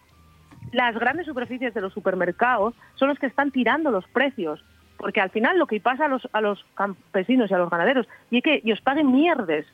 las 0.72 0.96
grandes 0.96 1.26
superficies 1.26 1.74
de 1.74 1.82
los 1.82 1.94
supermercados 1.94 2.74
son 2.96 3.10
los 3.10 3.20
que 3.20 3.28
están 3.28 3.52
tirando 3.52 3.92
los 3.92 4.08
precios. 4.08 4.64
Porque 4.98 5.20
al 5.20 5.32
final 5.32 5.58
lo 5.58 5.68
que 5.68 5.82
pasa 5.82 6.06
a 6.06 6.08
los, 6.08 6.28
a 6.32 6.40
los 6.40 6.66
campesinos 6.76 7.52
y 7.52 7.54
a 7.54 7.58
los 7.58 7.70
ganaderos 7.70 8.08
y 8.32 8.38
es 8.38 8.44
que 8.44 8.62
ellos 8.64 8.80
paguen 8.82 9.12
mierdes 9.12 9.66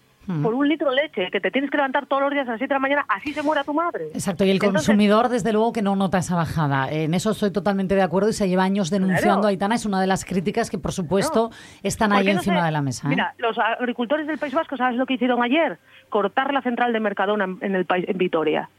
Por 0.43 0.53
un 0.53 0.69
litro 0.69 0.91
de 0.91 0.97
leche 0.97 1.31
que 1.31 1.39
te 1.41 1.49
tienes 1.49 1.71
que 1.71 1.77
levantar 1.77 2.05
todos 2.05 2.21
los 2.21 2.31
días 2.31 2.47
a 2.47 2.51
las 2.51 2.59
7 2.59 2.69
de 2.71 2.75
la 2.75 2.79
mañana, 2.79 3.05
así 3.09 3.33
se 3.33 3.41
muera 3.41 3.63
tu 3.63 3.73
madre. 3.73 4.09
Exacto, 4.13 4.43
y 4.45 4.49
el 4.51 4.57
Entonces, 4.57 4.85
consumidor, 4.85 5.27
desde 5.29 5.51
luego, 5.51 5.73
que 5.73 5.81
no 5.81 5.95
nota 5.95 6.19
esa 6.19 6.35
bajada. 6.35 6.91
En 6.91 7.13
eso 7.15 7.31
estoy 7.31 7.51
totalmente 7.51 7.95
de 7.95 8.01
acuerdo 8.03 8.29
y 8.29 8.33
se 8.33 8.47
lleva 8.47 8.63
años 8.63 8.89
denunciando. 8.91 9.41
Claro. 9.41 9.47
Aitana 9.47 9.75
es 9.75 9.85
una 9.85 9.99
de 9.99 10.07
las 10.07 10.25
críticas 10.25 10.69
que, 10.69 10.77
por 10.77 10.91
supuesto, 10.91 11.49
están 11.81 12.09
¿Por 12.11 12.19
ahí 12.19 12.25
no 12.25 12.31
encima 12.33 12.63
de 12.63 12.71
la 12.71 12.81
mesa. 12.81 13.07
¿eh? 13.07 13.09
Mira, 13.09 13.33
los 13.39 13.57
agricultores 13.57 14.27
del 14.27 14.37
País 14.37 14.53
Vasco, 14.53 14.77
¿sabes 14.77 14.97
lo 14.97 15.05
que 15.05 15.15
hicieron 15.15 15.41
ayer? 15.41 15.79
Cortar 16.09 16.53
la 16.53 16.61
central 16.61 16.93
de 16.93 16.99
Mercadona 16.99 17.45
en, 17.61 17.75
el 17.75 17.85
país, 17.85 18.05
en 18.07 18.17
Vitoria. 18.17 18.69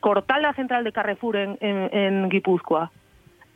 Cortar 0.00 0.40
la 0.40 0.52
central 0.54 0.84
de 0.84 0.92
Carrefour 0.92 1.36
en, 1.36 1.58
en, 1.60 1.94
en 1.94 2.28
Guipúzcoa. 2.28 2.90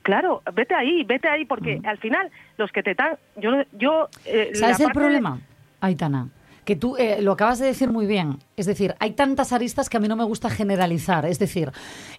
Claro, 0.02 0.42
vete 0.52 0.74
ahí, 0.74 1.02
vete 1.04 1.28
ahí, 1.28 1.46
porque 1.46 1.80
al 1.84 1.96
final 1.98 2.30
los 2.58 2.70
que 2.70 2.82
te 2.82 2.90
están... 2.90 3.16
Yo, 3.36 3.50
yo, 3.72 4.08
eh, 4.26 4.50
¿Sabes 4.54 4.78
el 4.80 4.88
de- 4.88 4.92
problema, 4.92 5.38
Aitana? 5.80 6.28
Que 6.64 6.76
tú 6.76 6.96
eh, 6.96 7.20
lo 7.20 7.32
acabas 7.32 7.58
de 7.58 7.66
decir 7.66 7.90
muy 7.90 8.06
bien. 8.06 8.38
Es 8.56 8.66
decir, 8.66 8.94
hay 8.98 9.10
tantas 9.12 9.52
aristas 9.52 9.88
que 9.90 9.96
a 9.98 10.00
mí 10.00 10.08
no 10.08 10.16
me 10.16 10.24
gusta 10.24 10.48
generalizar. 10.48 11.26
Es 11.26 11.38
decir, 11.38 11.70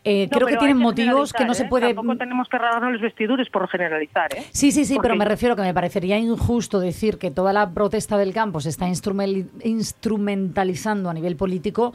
eh, 0.04 0.28
No, 0.32 0.36
creo 0.38 0.48
que 0.48 0.58
tienen 0.58 0.78
motivos 0.78 1.34
que 1.34 1.46
no 1.46 1.54
se 1.56 1.64
¿eh? 1.64 1.68
puede... 1.68 1.94
Tampoco 1.94 2.18
tenemos 2.18 2.48
que 2.48 2.58
rasgarnos 2.60 2.94
los 2.94 3.02
vestidures 3.02 3.50
por 3.50 3.68
generalizar, 3.68 4.34
¿eh? 4.36 4.44
Sí, 4.52 4.72
sí, 4.72 4.86
sí, 4.86 4.98
pero 5.02 5.16
me 5.16 5.26
refiero 5.26 5.56
que 5.56 5.64
me 5.64 5.74
parecería 5.74 6.18
injusto 6.20 6.80
decir 6.80 7.18
que 7.18 7.32
toda 7.32 7.54
la 7.54 7.72
protesta 7.72 8.18
del 8.18 8.34
campo 8.34 8.60
se 8.62 8.70
está 8.70 8.88
instrumentalizando 9.64 11.10
a 11.10 11.14
nivel 11.14 11.36
político, 11.36 11.94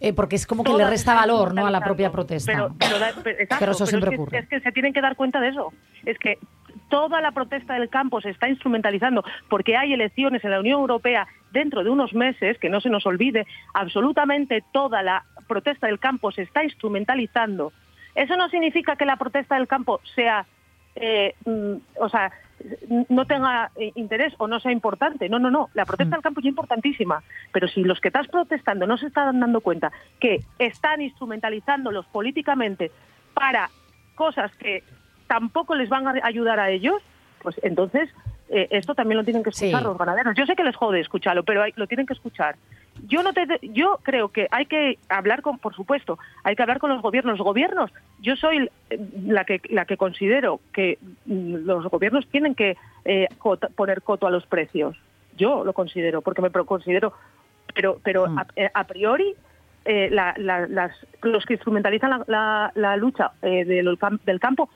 eh, 0.00 0.12
porque 0.12 0.36
es 0.36 0.46
como 0.46 0.64
que 0.64 0.72
le 0.72 0.86
resta 0.88 1.14
valor 1.14 1.54
¿no? 1.54 1.66
a 1.66 1.70
la 1.70 1.80
propia 1.80 2.10
protesta. 2.12 2.52
Pero, 2.52 2.74
pero 2.78 2.98
da- 2.98 3.12
pero- 3.22 3.38
exacto, 3.38 3.56
Pero 3.60 3.72
eso 3.72 3.84
es 3.84 3.90
siempre 3.90 4.10
que- 4.10 4.16
ocurre. 4.16 4.38
Es 4.38 4.48
que 4.48 4.60
se 4.60 4.72
tienen 4.72 4.92
que 4.92 5.00
dar 5.00 5.16
cuenta 5.16 5.40
de 5.40 5.48
eso. 5.48 5.72
Es 6.04 6.18
que 6.18 6.38
toda 6.88 7.20
la 7.20 7.32
protesta 7.32 7.74
del 7.74 7.88
campo 7.88 8.20
se 8.20 8.30
está 8.30 8.48
instrumentalizando 8.48 9.24
porque 9.48 9.76
hay 9.76 9.92
elecciones 9.92 10.44
en 10.44 10.50
la 10.50 10.60
Unión 10.60 10.80
Europea 10.80 11.26
dentro 11.52 11.82
de 11.84 11.90
unos 11.90 12.12
meses, 12.14 12.58
que 12.58 12.68
no 12.68 12.80
se 12.80 12.90
nos 12.90 13.06
olvide, 13.06 13.46
absolutamente 13.74 14.62
toda 14.72 15.02
la 15.02 15.24
protesta 15.46 15.86
del 15.86 15.98
campo 15.98 16.32
se 16.32 16.42
está 16.42 16.64
instrumentalizando. 16.64 17.72
Eso 18.14 18.36
no 18.36 18.48
significa 18.48 18.96
que 18.96 19.06
la 19.06 19.16
protesta 19.16 19.56
del 19.56 19.68
campo 19.68 20.00
sea, 20.14 20.46
eh, 20.94 21.34
mm, 21.44 21.74
o 22.00 22.08
sea, 22.08 22.32
no 23.08 23.26
tenga 23.26 23.70
eh, 23.76 23.92
interés 23.94 24.34
o 24.38 24.46
no 24.48 24.60
sea 24.60 24.72
importante. 24.72 25.28
No, 25.28 25.38
no, 25.38 25.50
no. 25.50 25.68
La 25.74 25.84
protesta 25.84 26.16
del 26.16 26.22
campo 26.22 26.40
es 26.40 26.46
importantísima. 26.46 27.22
Pero 27.52 27.68
si 27.68 27.84
los 27.84 28.00
que 28.00 28.08
estás 28.08 28.28
protestando 28.28 28.86
no 28.86 28.96
se 28.96 29.06
están 29.06 29.38
dando 29.38 29.60
cuenta 29.60 29.92
que 30.18 30.40
están 30.58 31.02
instrumentalizándolos 31.02 32.06
políticamente 32.06 32.90
para 33.34 33.70
cosas 34.14 34.54
que 34.56 34.82
tampoco 35.26 35.74
les 35.74 35.88
van 35.88 36.06
a 36.08 36.14
ayudar 36.22 36.60
a 36.60 36.70
ellos, 36.70 37.02
pues 37.42 37.58
entonces 37.62 38.08
eh, 38.48 38.68
esto 38.70 38.94
también 38.94 39.18
lo 39.18 39.24
tienen 39.24 39.42
que 39.42 39.50
escuchar 39.50 39.80
Sí. 39.80 39.84
los 39.86 39.98
ganaderos. 39.98 40.34
Yo 40.36 40.46
sé 40.46 40.54
que 40.54 40.62
les 40.62 40.76
jode 40.76 41.00
escucharlo, 41.00 41.42
pero 41.42 41.62
hay- 41.62 41.72
lo 41.76 41.88
tienen 41.88 42.06
que 42.06 42.12
escuchar. 42.12 42.54
Yo 43.08 43.22
no 43.24 43.32
te, 43.32 43.44
yo 43.62 43.98
creo 44.04 44.28
que 44.28 44.46
hay 44.52 44.66
que 44.66 44.98
hablar 45.08 45.42
con, 45.42 45.58
por 45.58 45.74
supuesto, 45.74 46.18
hay 46.44 46.54
que 46.54 46.62
hablar 46.62 46.78
con 46.78 46.90
los 46.90 47.02
gobiernos. 47.02 47.38
Los 47.38 47.44
gobiernos, 47.44 47.90
yo 48.20 48.36
soy 48.36 48.70
eh, 48.90 48.98
la 49.26 49.44
que 49.44 49.60
la 49.68 49.84
que 49.84 49.96
considero 49.96 50.60
que 50.72 50.98
mm, 51.26 51.66
los 51.66 51.84
gobiernos 51.88 52.26
tienen 52.28 52.54
que 52.54 52.76
eh, 53.04 53.26
cota- 53.38 53.68
poner 53.74 54.00
coto 54.02 54.26
a 54.26 54.30
los 54.30 54.46
precios. 54.46 54.96
Yo 55.36 55.64
lo 55.64 55.72
considero, 55.72 56.22
porque 56.22 56.40
me 56.40 56.50
considero, 56.50 57.12
pero 57.74 57.98
pero 58.02 58.28
Mm. 58.28 58.38
a, 58.38 58.46
eh, 58.56 58.70
a 58.72 58.84
priori 58.84 59.34
eh, 59.84 60.08
la- 60.10 60.34
la- 60.38 60.66
las, 60.66 60.92
los 61.22 61.44
que 61.44 61.54
instrumentalizan 61.54 62.10
la, 62.10 62.24
la- 62.28 62.72
la 62.76 62.96
lucha 62.96 63.32
eh, 63.42 63.64
del, 63.64 63.98
del 64.24 64.40
campo 64.40 64.70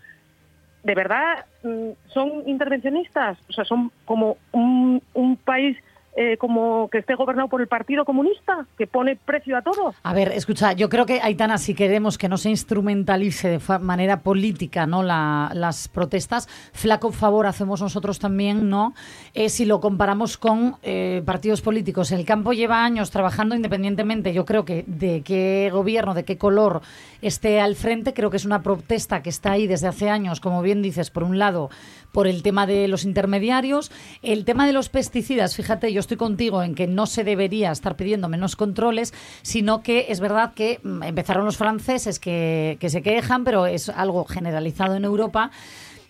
de 0.82 0.94
verdad 0.94 1.44
mm, 1.62 1.90
son 2.08 2.48
intervencionistas, 2.48 3.38
o 3.48 3.52
sea, 3.52 3.64
son 3.64 3.92
como 4.04 4.36
un, 4.52 5.02
un 5.14 5.36
país 5.36 5.76
eh, 6.16 6.36
como 6.36 6.88
que 6.90 6.98
esté 6.98 7.14
gobernado 7.14 7.48
por 7.48 7.60
el 7.60 7.68
Partido 7.68 8.04
Comunista, 8.04 8.66
que 8.76 8.86
pone 8.86 9.16
precio 9.16 9.56
a 9.56 9.62
todo. 9.62 9.94
A 10.02 10.12
ver, 10.12 10.32
escucha, 10.32 10.72
yo 10.72 10.88
creo 10.88 11.06
que, 11.06 11.20
Aitana, 11.22 11.56
si 11.58 11.74
queremos 11.74 12.18
que 12.18 12.28
no 12.28 12.36
se 12.36 12.50
instrumentalice 12.50 13.48
de 13.58 13.78
manera 13.78 14.20
política 14.20 14.86
no 14.86 15.02
la- 15.02 15.50
las 15.54 15.88
protestas, 15.88 16.48
flaco 16.72 17.12
favor 17.12 17.46
hacemos 17.46 17.80
nosotros 17.80 18.18
también, 18.18 18.68
¿no? 18.68 18.94
Eh, 19.34 19.48
si 19.48 19.64
lo 19.64 19.80
comparamos 19.80 20.36
con 20.36 20.76
eh, 20.82 21.22
partidos 21.24 21.60
políticos. 21.62 22.10
El 22.12 22.24
campo 22.24 22.52
lleva 22.52 22.84
años 22.84 23.10
trabajando 23.10 23.54
independientemente, 23.54 24.32
yo 24.32 24.44
creo 24.44 24.64
que 24.64 24.84
de 24.86 25.22
qué 25.22 25.70
gobierno, 25.72 26.14
de 26.14 26.24
qué 26.24 26.36
color 26.38 26.80
esté 27.22 27.60
al 27.60 27.76
frente, 27.76 28.14
creo 28.14 28.30
que 28.30 28.36
es 28.38 28.44
una 28.44 28.62
protesta 28.62 29.22
que 29.22 29.30
está 29.30 29.52
ahí 29.52 29.66
desde 29.66 29.86
hace 29.88 30.08
años, 30.10 30.40
como 30.40 30.62
bien 30.62 30.82
dices, 30.82 31.10
por 31.10 31.22
un 31.22 31.38
lado, 31.38 31.70
por 32.12 32.26
el 32.26 32.42
tema 32.42 32.66
de 32.66 32.88
los 32.88 33.04
intermediarios, 33.04 33.92
el 34.22 34.44
tema 34.44 34.66
de 34.66 34.72
los 34.72 34.88
pesticidas, 34.88 35.54
fíjate, 35.54 35.92
yo 35.92 35.99
estoy 36.00 36.16
contigo 36.16 36.62
en 36.62 36.74
que 36.74 36.86
no 36.86 37.06
se 37.06 37.24
debería 37.24 37.70
estar 37.70 37.96
pidiendo 37.96 38.28
menos 38.28 38.56
controles, 38.56 39.12
sino 39.42 39.82
que 39.82 40.06
es 40.08 40.20
verdad 40.20 40.54
que 40.54 40.80
mm, 40.82 41.02
empezaron 41.04 41.44
los 41.44 41.56
franceses 41.56 42.18
que, 42.18 42.76
que 42.80 42.88
se 42.90 43.02
quejan, 43.02 43.44
pero 43.44 43.66
es 43.66 43.88
algo 43.88 44.24
generalizado 44.24 44.96
en 44.96 45.04
Europa 45.04 45.50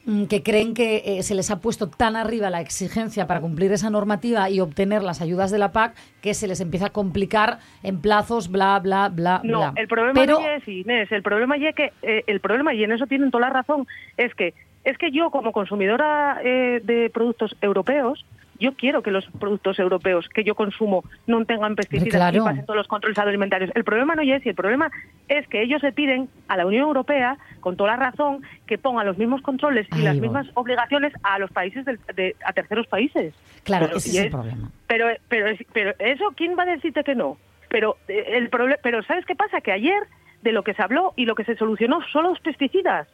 mm, 0.07 0.25
que 0.25 0.43
creen 0.43 0.75
que 0.75 1.03
eh, 1.05 1.23
se 1.23 1.35
les 1.35 1.51
ha 1.51 1.61
puesto 1.61 1.89
tan 1.89 2.17
arriba 2.17 2.51
la 2.51 2.61
exigencia 2.61 3.27
para 3.27 3.41
cumplir 3.41 3.73
esa 3.73 3.91
normativa 3.91 4.49
y 4.49 4.61
obtener 4.61 5.03
las 5.03 5.21
ayudas 5.21 5.51
de 5.51 5.59
la 5.59 5.73
PAC 5.73 5.95
que 6.23 6.35
se 6.35 6.47
les 6.47 6.61
empieza 6.61 6.87
a 6.87 6.91
complicar 6.91 7.59
en 7.83 8.01
plazos, 8.01 8.51
bla, 8.51 8.79
bla, 8.79 9.09
bla, 9.09 9.41
No, 9.45 9.59
bla. 9.59 9.73
el 9.77 9.89
problema 9.89 10.15
Pero 10.21 10.39
es 10.41 10.67
Inés, 10.67 11.11
el 11.13 11.23
problema 11.23 11.57
ya 11.59 11.73
que 11.73 11.93
eh, 12.03 12.25
el 12.27 12.41
problema 12.41 12.73
y 12.75 12.85
en 12.85 12.93
eso 12.93 13.07
tienen 13.07 13.31
toda 13.31 13.49
la 13.49 13.51
razón 13.51 13.87
es 14.17 14.35
que 14.35 14.55
es 14.83 14.97
que 14.97 15.11
yo 15.11 15.31
como 15.31 15.53
consumidora 15.53 16.41
eh, 16.43 16.81
de 16.83 17.11
productos 17.11 17.55
europeos 17.61 18.25
yo 18.61 18.75
quiero 18.75 19.03
que 19.03 19.11
los 19.11 19.27
productos 19.41 19.79
europeos 19.79 20.29
que 20.29 20.45
yo 20.45 20.55
consumo 20.55 21.03
no 21.27 21.45
tengan 21.45 21.75
pesticidas 21.75 22.15
Claro. 22.15 22.37
y 22.37 22.41
pasen 22.41 22.67
todos 22.67 22.77
los 22.77 22.87
controles 22.89 23.19
alimentarios. 23.19 23.71
El 23.75 23.85
problema 23.85 24.15
no 24.15 24.23
es 24.23 24.45
y 24.45 24.49
el 24.51 24.55
problema 24.55 24.91
es 25.29 25.47
que 25.49 25.63
ellos 25.63 25.83
le 25.83 25.93
piden 25.93 26.29
a 26.49 26.57
la 26.57 26.67
Unión 26.67 26.83
Europea, 26.85 27.39
con 27.61 27.77
toda 27.77 27.93
la 27.97 28.11
razón, 28.11 28.43
que 28.67 28.79
ponga 28.79 29.03
los 29.03 29.19
mismos 29.19 29.43
controles 29.43 29.87
y 29.97 30.03
las 30.03 30.15
voy. 30.15 30.29
mismas 30.29 30.47
obligaciones 30.55 31.13
a 31.23 31.39
los 31.39 31.51
países 31.51 31.85
del- 31.85 31.99
de, 32.15 32.37
a 32.45 32.53
terceros 32.53 32.87
países. 32.87 33.35
claro, 33.65 33.87
Pero- 33.87 33.99
ese 33.99 34.11
es 34.11 34.17
el 34.27 34.31
problema. 34.31 34.71
pero, 34.87 35.07
pero, 35.29 35.47
pero 35.73 35.93
eso, 35.99 36.25
¿quién 36.37 36.57
va 36.59 36.63
a 36.65 36.67
decirte 36.67 37.03
que 37.03 37.15
no? 37.15 37.37
Pero 37.69 37.97
eh, 38.09 38.25
el 38.37 38.51
pero 38.83 39.03
¿sabes 39.05 39.25
qué 39.27 39.35
pasa? 39.37 39.61
Que 39.61 39.73
ayer 39.73 40.03
de 40.43 40.53
lo 40.53 40.63
que 40.65 40.75
se 40.75 40.83
habló 40.83 41.13
y 41.17 41.25
lo 41.25 41.35
que 41.35 41.45
se 41.45 41.55
solucionó 41.57 42.01
son 42.13 42.25
los 42.25 42.41
pesticidas. 42.41 43.07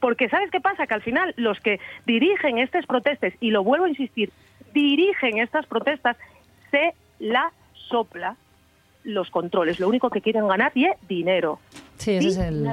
Porque 0.00 0.28
¿sabes 0.28 0.50
qué 0.50 0.60
pasa? 0.60 0.86
Que 0.86 0.94
al 0.94 1.02
final 1.02 1.34
los 1.36 1.58
que 1.60 1.80
dirigen 2.06 2.58
estas 2.58 2.86
protestas, 2.86 3.32
y 3.40 3.50
lo 3.50 3.64
vuelvo 3.64 3.86
a 3.86 3.88
insistir, 3.88 4.30
dirigen 4.72 5.38
estas 5.38 5.66
protestas, 5.66 6.16
se 6.70 6.94
la 7.18 7.52
sopla 7.72 8.36
los 9.04 9.30
controles. 9.30 9.80
Lo 9.80 9.88
único 9.88 10.10
que 10.10 10.20
quieren 10.20 10.46
ganar 10.46 10.72
y 10.74 10.84
es 10.84 10.96
dinero. 11.08 11.58
Sí, 11.96 12.12
ese 12.12 12.28
es 12.28 12.38
el, 12.38 12.64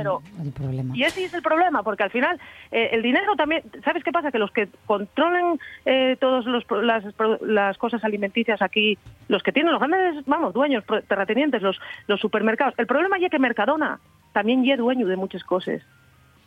problema. 0.54 0.96
Y 0.96 1.04
ese 1.04 1.26
es 1.26 1.34
el 1.34 1.42
problema, 1.42 1.82
porque 1.82 2.04
al 2.04 2.12
final 2.12 2.40
eh, 2.72 2.90
el 2.92 3.02
dinero 3.02 3.36
también, 3.36 3.64
¿sabes 3.84 4.04
qué 4.04 4.12
pasa? 4.12 4.32
Que 4.32 4.38
los 4.38 4.52
que 4.52 4.68
controlan 4.86 5.60
eh, 5.86 6.16
todas 6.20 6.46
las, 6.46 7.04
las 7.42 7.78
cosas 7.80 8.04
alimenticias 8.04 8.62
aquí, 8.62 9.00
los 9.28 9.42
que 9.42 9.52
tienen 9.52 9.72
los 9.72 9.82
grandes, 9.82 10.24
vamos, 10.26 10.54
dueños, 10.54 10.84
terratenientes, 11.08 11.64
los, 11.64 11.80
los 12.08 12.20
supermercados, 12.20 12.76
el 12.78 12.86
problema 12.86 13.18
ya 13.18 13.30
que 13.30 13.40
Mercadona 13.40 14.00
también 14.32 14.64
ya 14.64 14.74
es 14.74 14.80
dueño 14.80 15.08
de 15.08 15.16
muchas 15.16 15.44
cosas, 15.44 15.82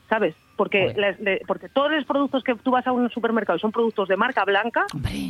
¿sabes? 0.09 0.35
Porque, 0.57 0.93
les- 0.97 1.21
le- 1.21 1.41
porque 1.47 1.69
todos 1.69 1.93
los 1.93 2.05
productos 2.05 2.43
que 2.43 2.53
tú 2.57 2.73
vas 2.73 2.85
a 2.85 2.91
un 2.91 3.09
supermercado 3.11 3.57
y 3.57 3.61
son 3.61 3.71
productos 3.71 4.09
de 4.09 4.17
marca 4.17 4.45
blanca, 4.45 4.87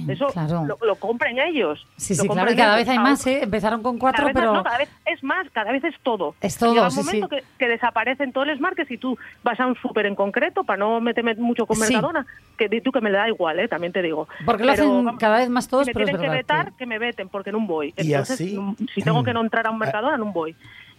eso 0.08 0.28
claro. 0.28 0.64
lo, 0.64 0.78
lo 0.86 0.96
compran 0.96 1.38
ellos. 1.38 1.86
Sí, 1.98 2.14
Lo 2.16 2.22
sí, 2.22 2.28
claro, 2.30 2.50
y 2.50 2.56
cada 2.56 2.76
vez 2.76 2.88
hay 2.88 2.98
más, 2.98 3.26
¿eh? 3.26 3.40
Empezaron 3.42 3.82
con 3.82 3.98
cada 3.98 4.12
cuatro, 4.12 4.24
vez 4.26 4.34
más, 4.34 4.42
pero... 4.42 4.54
no, 4.54 4.62
cada 4.64 4.78
vez 4.78 4.88
es 5.04 5.22
más, 5.22 5.46
cada 5.50 5.70
vez 5.72 5.84
es 5.84 5.94
todo. 6.02 6.34
Es 6.40 6.56
todo, 6.56 6.72
Llega 6.72 6.84
un 6.86 6.90
sí, 6.92 7.00
momento 7.00 7.28
sí. 7.28 7.36
Que, 7.36 7.44
que 7.58 7.68
desaparecen 7.68 8.32
todos 8.32 8.46
los 8.46 8.58
marques 8.58 8.90
y 8.90 8.96
tú 8.96 9.18
vas 9.42 9.60
a 9.60 9.66
un 9.66 9.74
súper 9.76 10.06
en 10.06 10.14
concreto, 10.14 10.64
para 10.64 10.78
no 10.78 10.98
meterme 11.02 11.34
mucho 11.34 11.66
con 11.66 11.76
Sí. 11.76 11.92
Mercadona, 11.92 12.26
que 12.56 12.68
di 12.70 12.80
tú 12.80 12.90
que 12.90 13.02
me 13.02 13.10
le 13.10 13.18
da 13.18 13.28
igual, 13.28 13.60
¿eh? 13.60 13.68
también 13.68 13.92
te 13.92 14.00
digo. 14.00 14.28
Porque 14.46 14.64
lo 14.64 14.72
Pero, 14.72 14.84
hacen 14.84 15.04
vamos, 15.04 15.20
cada 15.20 15.38
vez 15.38 15.50
más 15.50 15.68
todos, 15.68 15.84
si 15.84 15.90
me 15.90 15.92
pero 15.94 16.04
es 16.06 16.10
tienen 16.12 16.30
que 16.30 16.36
vetar, 16.38 16.72
que... 16.72 16.86
me 16.86 16.98
veten, 16.98 17.28
porque 17.28 17.52
no 17.52 17.60
voy. 17.60 17.92
Y 17.98 18.12
Entonces, 18.12 18.34
así- 18.40 18.56
mm, 18.58 18.76
si 18.94 19.02
tengo 19.02 19.22
que 19.22 19.34
no 19.34 19.42
entrar 19.42 19.66
a 19.66 19.70
un 19.70 19.78
Mercadona, 19.78 20.16
no 20.16 20.26
voy. 20.32 20.56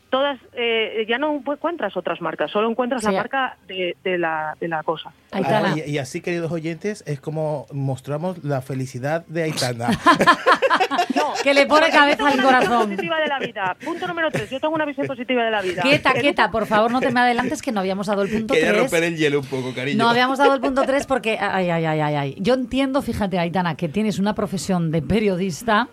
Todas, 0.09 0.39
eh, 0.53 1.05
ya 1.07 1.19
no 1.19 1.35
encuentras 1.35 1.95
otras 1.95 2.19
marcas, 2.19 2.49
solo 2.49 2.67
encuentras 2.69 3.01
Sí. 3.01 3.07
la 3.07 3.11
marca 3.13 3.57
de, 3.67 3.95
de 4.03 4.17
la, 4.17 4.55
de 4.59 4.67
la 4.67 4.81
cosa. 4.81 5.11
Ah, 5.31 5.75
y, 5.85 5.91
y 5.91 5.97
así, 5.99 6.21
queridos 6.21 6.51
oyentes, 6.51 7.03
es 7.05 7.19
como 7.21 7.67
mostramos 7.71 8.43
la 8.43 8.61
felicidad 8.61 9.23
de 9.27 9.43
Aitana. 9.43 9.89
que 11.43 11.53
le 11.53 11.65
pone 11.67 11.87
Yo 11.87 11.93
cabeza 11.93 12.17
tengo 12.17 12.27
al 12.29 12.39
una 12.39 12.49
visión 12.59 12.69
corazón. 12.71 12.89
positiva 12.89 13.19
de 13.19 13.27
la 13.27 13.39
vida. 13.39 13.77
Punto 13.83 14.07
número 14.07 14.31
tres. 14.31 14.49
Yo 14.49 14.59
tengo 14.59 14.73
una 14.75 14.85
visión 14.85 15.07
positiva 15.07 15.43
de 15.43 15.51
la 15.51 15.61
vida. 15.61 15.81
Quieta, 15.83 16.13
quieta, 16.13 16.51
por 16.51 16.65
favor, 16.65 16.91
no 16.91 16.99
te 16.99 17.11
me 17.11 17.19
adelantes 17.19 17.61
que 17.61 17.71
no 17.71 17.79
habíamos 17.81 18.07
dado 18.07 18.23
el 18.23 18.29
punto 18.29 18.53
Quería 18.53 18.69
3. 18.69 18.81
romper 18.81 19.03
el 19.03 19.17
hielo 19.17 19.39
un 19.39 19.45
poco, 19.45 19.73
cariño. 19.73 19.97
No 20.03 20.09
habíamos 20.09 20.37
dado 20.39 20.53
el 20.55 20.61
punto 20.61 20.83
3 20.83 21.05
porque, 21.05 21.37
ay, 21.39 21.69
ay, 21.69 21.85
ay, 21.85 21.99
ay, 21.99 22.15
ay. 22.15 22.35
Yo 22.39 22.53
entiendo, 22.55 23.01
fíjate, 23.01 23.39
Aitana, 23.39 23.75
que 23.75 23.89
tienes 23.89 24.19
una 24.19 24.33
profesión 24.35 24.91
de 24.91 25.01
periodista, 25.01 25.87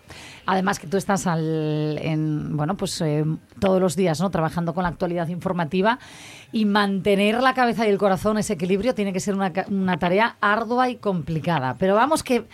además 0.46 0.78
que 0.78 0.86
tú 0.86 0.96
estás 0.96 1.26
al, 1.26 1.98
en, 2.00 2.56
bueno, 2.56 2.76
pues 2.76 3.00
eh, 3.00 3.24
todos 3.58 3.80
los 3.80 3.96
días, 3.96 4.20
¿no? 4.20 4.30
Trabajando 4.30 4.72
con 4.74 4.84
la 4.84 4.88
actualidad 4.88 5.28
informativa 5.28 5.98
y 6.52 6.64
mantener 6.64 7.42
la 7.42 7.54
cabeza 7.54 7.86
y 7.86 7.90
el 7.90 7.98
corazón, 7.98 8.38
ese 8.38 8.54
equilibrio, 8.54 8.94
tiene 8.94 9.12
que 9.12 9.20
ser 9.20 9.34
una, 9.34 9.52
una 9.68 9.98
tarea 9.98 10.36
ardua 10.40 10.88
y 10.88 10.96
complicada. 10.96 11.76
Pero 11.78 11.94
vamos 11.94 12.22
que 12.22 12.46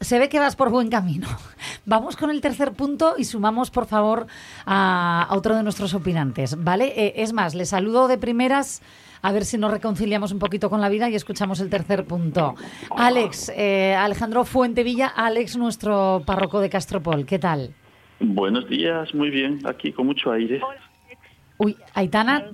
se 0.00 0.18
ve 0.18 0.28
que 0.28 0.38
vas 0.38 0.56
por 0.56 0.70
buen 0.70 0.90
camino. 0.90 1.28
Vamos 1.86 2.16
con 2.16 2.30
el 2.30 2.40
tercer 2.40 2.72
punto 2.72 3.14
y 3.16 3.24
sumamos, 3.24 3.70
por 3.70 3.86
favor, 3.86 4.26
a, 4.66 5.28
otro 5.30 5.56
de 5.56 5.62
nuestros 5.62 5.94
opinantes, 5.94 6.62
¿vale? 6.62 6.92
Eh, 6.96 7.14
es 7.16 7.32
más, 7.32 7.54
le 7.54 7.64
saludo 7.64 8.08
de 8.08 8.18
primeras 8.18 8.82
a 9.26 9.32
ver 9.32 9.44
si 9.44 9.58
nos 9.58 9.72
reconciliamos 9.72 10.30
un 10.30 10.38
poquito 10.38 10.70
con 10.70 10.80
la 10.80 10.88
vida 10.88 11.10
y 11.10 11.16
escuchamos 11.16 11.58
el 11.58 11.68
tercer 11.68 12.04
punto. 12.04 12.54
Alex, 12.96 13.50
eh, 13.56 13.92
Alejandro 13.92 14.44
Fuentevilla, 14.44 15.08
Alex, 15.08 15.56
nuestro 15.56 16.22
párroco 16.24 16.60
de 16.60 16.70
Castropol, 16.70 17.26
¿qué 17.26 17.40
tal? 17.40 17.74
Buenos 18.20 18.68
días, 18.68 19.12
muy 19.16 19.30
bien, 19.30 19.58
aquí 19.66 19.92
con 19.92 20.06
mucho 20.06 20.30
aire. 20.30 20.60
Uy, 21.58 21.76
Aitana, 21.94 22.52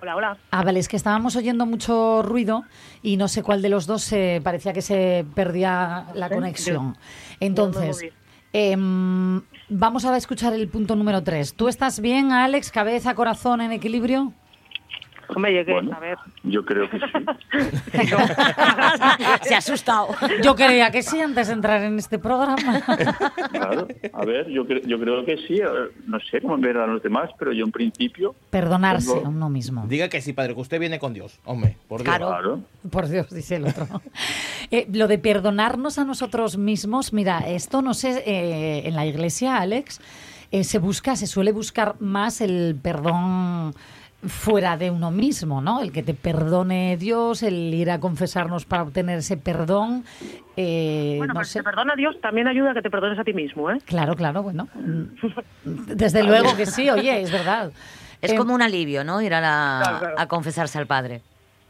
Hola, 0.00 0.16
hola. 0.16 0.38
Ah, 0.50 0.64
vale, 0.64 0.80
es 0.80 0.88
que 0.88 0.96
estábamos 0.96 1.36
oyendo 1.36 1.66
mucho 1.66 2.22
ruido 2.22 2.64
y 3.00 3.16
no 3.16 3.28
sé 3.28 3.44
cuál 3.44 3.62
de 3.62 3.68
los 3.68 3.86
dos 3.86 4.02
se 4.02 4.40
parecía 4.42 4.72
que 4.72 4.82
se 4.82 5.24
perdía 5.36 6.06
la 6.14 6.28
conexión. 6.30 6.96
Entonces, 7.38 8.04
em, 8.52 9.40
vamos 9.68 10.04
a 10.04 10.14
escuchar 10.16 10.52
el 10.52 10.68
punto 10.68 10.96
número 10.96 11.22
3. 11.22 11.54
¿Tú 11.54 11.68
estás 11.68 12.00
bien, 12.00 12.32
Alex? 12.32 12.72
¿Cabeza, 12.72 13.14
corazón 13.14 13.60
en 13.60 13.70
equilibrio? 13.70 14.34
Hombre, 15.28 15.52
llegué, 15.52 15.72
Bueno. 15.72 15.94
a 15.96 16.00
ver. 16.00 16.18
Yo 16.42 16.64
creo 16.64 16.88
que 16.90 16.98
sí. 16.98 17.04
Se 19.42 19.54
ha 19.54 19.58
asustado. 19.58 20.08
Yo 20.42 20.54
creía 20.54 20.90
que 20.90 21.02
sí 21.02 21.20
antes 21.20 21.48
de 21.48 21.54
entrar 21.54 21.82
en 21.82 21.98
este 21.98 22.18
programa. 22.18 22.80
Claro, 23.50 23.88
a 24.12 24.24
ver, 24.24 24.48
yo, 24.48 24.64
cre- 24.66 24.84
yo 24.86 24.98
creo 24.98 25.24
que 25.24 25.36
sí. 25.38 25.54
eh, 25.58 25.66
No 26.06 26.18
sé 26.30 26.40
cómo 26.40 26.56
verán 26.58 26.92
los 26.92 27.02
demás, 27.02 27.30
pero 27.38 27.52
yo 27.52 27.64
en 27.64 27.72
principio. 27.72 28.34
Perdonarse 28.50 29.12
Tengo- 29.14 29.26
a 29.26 29.28
uno 29.28 29.48
mismo. 29.50 29.86
Diga 29.86 30.08
que 30.08 30.20
sí, 30.20 30.32
padre, 30.32 30.54
que 30.54 30.60
usted 30.60 30.80
viene 30.80 30.98
con 30.98 31.12
Dios. 31.14 31.38
Hombre, 31.44 31.76
por 31.88 32.02
Dios. 32.02 32.16
Claro. 32.16 32.60
Por 32.90 33.08
Dios, 33.08 33.30
dice 33.30 33.56
el 33.56 33.66
otro. 33.66 33.86
Eh, 34.70 34.86
lo 34.92 35.08
de 35.08 35.18
perdonarnos 35.18 35.98
a 35.98 36.04
nosotros 36.04 36.56
mismos, 36.56 37.12
mira, 37.12 37.40
esto 37.48 37.82
no 37.82 37.94
sé, 37.94 38.22
eh, 38.26 38.86
en 38.88 38.94
la 38.94 39.06
iglesia, 39.06 39.58
Alex, 39.58 40.00
eh, 40.50 40.64
se 40.64 40.78
busca, 40.78 41.16
se 41.16 41.26
suele 41.26 41.52
buscar 41.52 41.96
más 42.00 42.40
el 42.40 42.76
perdón 42.82 43.74
fuera 44.26 44.76
de 44.76 44.90
uno 44.90 45.10
mismo, 45.10 45.60
¿no? 45.60 45.80
El 45.82 45.92
que 45.92 46.02
te 46.02 46.14
perdone 46.14 46.96
Dios, 46.96 47.42
el 47.42 47.72
ir 47.74 47.90
a 47.90 48.00
confesarnos 48.00 48.64
para 48.64 48.82
obtener 48.82 49.18
ese 49.18 49.36
perdón. 49.36 50.04
eh, 50.56 51.14
Bueno, 51.18 51.34
no 51.34 51.38
pues 51.40 51.48
sé. 51.48 51.58
te 51.60 51.64
perdona 51.64 51.94
Dios, 51.96 52.20
también 52.20 52.46
ayuda 52.48 52.70
a 52.70 52.74
que 52.74 52.82
te 52.82 52.90
perdones 52.90 53.18
a 53.18 53.24
ti 53.24 53.32
mismo, 53.32 53.70
¿eh? 53.70 53.78
Claro, 53.84 54.14
claro, 54.16 54.42
bueno. 54.42 54.68
Desde 55.64 56.22
luego 56.22 56.56
que 56.56 56.66
sí, 56.66 56.88
oye, 56.90 57.20
es 57.22 57.30
verdad. 57.32 57.72
Es 58.20 58.32
Eh, 58.32 58.36
como 58.36 58.54
un 58.54 58.62
alivio, 58.62 59.04
¿no? 59.04 59.20
Ir 59.20 59.34
a, 59.34 59.40
la- 59.40 59.80
Claro, 59.82 59.98
claro. 59.98 60.14
a 60.18 60.26
confesarse 60.28 60.78
al 60.78 60.86
padre. 60.86 61.20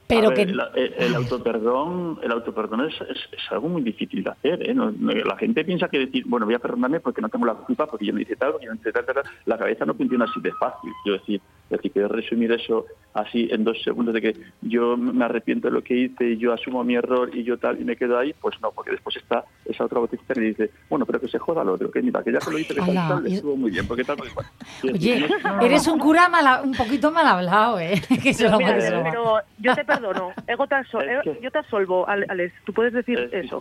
Pero 0.07 0.29
ver, 0.29 0.35
que... 0.37 0.43
el, 0.43 0.61
el- 0.75 0.95
el 0.99 1.15
autoperdón, 1.15 2.19
el 2.23 2.31
autoperdón 2.31 2.83
es, 2.83 2.95
es- 3.09 3.29
es 3.33 3.51
algo 3.53 3.69
muy 3.71 3.81
difícil 3.83 4.23
de 4.23 4.31
hacer. 4.31 4.69
¿eh? 4.69 4.75
No- 4.75 4.91
no- 4.93 5.13
la 5.13 5.37
gente 5.37 5.65
piensa 5.65 5.89
que 5.89 5.99
decir, 5.99 6.25
bueno, 6.27 6.45
voy 6.47 6.55
a 6.55 6.59
perdonarme 6.59 7.01
porque 7.01 7.23
no 7.23 7.29
tengo 7.31 7.47
la 7.47 7.55
culpa, 7.55 7.87
porque 7.87 8.05
yo 8.07 8.13
no 8.13 8.21
hice 8.21 8.37
tal, 8.37 8.53
porque 8.53 8.67
yo 8.67 8.73
no 8.75 8.79
hice 8.79 8.93
tal, 8.93 9.07
tal, 9.07 9.15
tal. 9.15 9.25
La 9.47 9.57
cabeza 9.57 9.87
no 9.87 9.95
funciona 9.95 10.27
así 10.27 10.41
de 10.43 10.53
fácil. 10.53 10.91
Quiero 11.03 11.19
decir, 11.19 11.41
Es 11.71 11.79
decir, 11.79 11.93
que 11.93 12.07
resumir 12.07 12.53
eso 12.53 12.85
así 13.15 13.49
en 13.51 13.65
dos 13.65 13.81
segundos 13.83 14.13
de 14.13 14.21
que 14.21 14.37
yo 14.61 14.97
me 14.97 15.25
arrepiento 15.25 15.69
de 15.69 15.75
lo 15.75 15.83
que 15.83 15.95
hice 15.97 16.31
y 16.33 16.37
yo 16.37 16.53
asumo 16.53 16.85
mi 16.85 16.95
error 16.97 17.31
y 17.35 17.43
yo 17.43 17.57
tal 17.59 17.81
y 17.81 17.85
me 17.85 17.97
quedo 17.97 18.19
ahí, 18.19 18.35
pues 18.41 18.61
no, 18.61 18.71
porque 18.73 18.91
después 18.91 19.17
está 19.17 19.45
esa 19.65 19.85
otra 19.85 20.01
vocecita 20.01 20.35
que 20.35 20.41
dice, 20.41 20.71
bueno, 20.91 21.07
pero 21.07 21.21
que 21.21 21.29
se 21.29 21.39
joda 21.39 21.65
lo 21.65 21.73
otro, 21.75 21.91
que 21.91 22.03
mira, 22.03 22.23
que 22.23 22.33
ya 22.33 22.39
que 22.41 22.51
lo 22.51 22.59
hice, 22.59 22.75
que 22.75 22.81
tal, 22.81 23.23
le 23.25 23.31
y- 23.31 23.35
estuvo 23.35 23.57
muy 23.57 23.71
bien, 23.71 23.87
porque 23.87 24.05
tal, 24.05 24.17
porque 24.17 24.33
cual. 24.35 24.47
Y 24.83 25.11
es 25.11 25.23
Oye, 25.25 25.67
eres 25.67 25.87
un 25.87 25.99
cura 25.99 26.29
mal- 26.29 26.65
un 26.65 26.73
poquito 26.75 27.11
mal 27.11 27.27
hablado, 27.27 27.79
¿eh? 27.81 27.95
Que 28.23 28.35
se 28.35 28.49
lo 28.49 28.59
Mira, 28.59 28.77
pero 28.79 29.37
yo 29.59 29.75
te 29.75 29.85
perdono. 29.85 30.33
Ego 30.47 30.67
te 30.67 30.75
asol- 30.75 31.05
eh, 31.25 31.39
yo 31.41 31.51
te 31.51 31.59
absolvo, 31.59 32.07
Ale- 32.09 32.27
Alex. 32.29 32.53
Tú 32.67 32.73
puedes 32.75 32.93
decir 32.93 33.31
eso. 33.33 33.61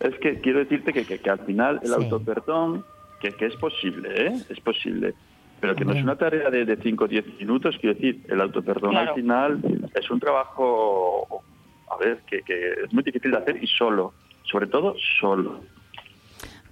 Es 0.00 0.14
que 0.20 0.40
quiero 0.40 0.60
decirte 0.60 0.92
que, 0.92 1.04
que, 1.04 1.18
que 1.18 1.30
al 1.30 1.40
final 1.40 1.80
el 1.82 1.88
Sí. 1.88 1.94
autoperdón, 1.94 2.84
que, 3.20 3.32
que 3.32 3.46
es 3.46 3.56
posible, 3.56 4.08
¿eh? 4.28 4.32
Es 4.48 4.60
posible. 4.60 5.14
Pero 5.60 5.74
que 5.74 5.84
no 5.84 5.92
es 5.92 6.02
una 6.02 6.16
tarea 6.16 6.50
de, 6.50 6.64
de 6.64 6.76
5 6.76 7.04
o 7.04 7.08
10 7.08 7.38
minutos, 7.40 7.76
quiero 7.80 7.94
decir, 7.94 8.20
el 8.28 8.40
autoperdón 8.40 8.90
Claro. 8.92 9.10
al 9.10 9.14
final 9.16 9.60
es 9.94 10.10
un 10.10 10.20
trabajo, 10.20 11.42
a 11.90 11.96
ver, 11.96 12.18
que, 12.26 12.42
que 12.42 12.72
es 12.84 12.92
muy 12.92 13.02
difícil 13.02 13.32
de 13.32 13.38
hacer 13.38 13.62
y 13.62 13.66
solo, 13.66 14.14
sobre 14.44 14.66
todo 14.68 14.94
solo. 15.20 15.60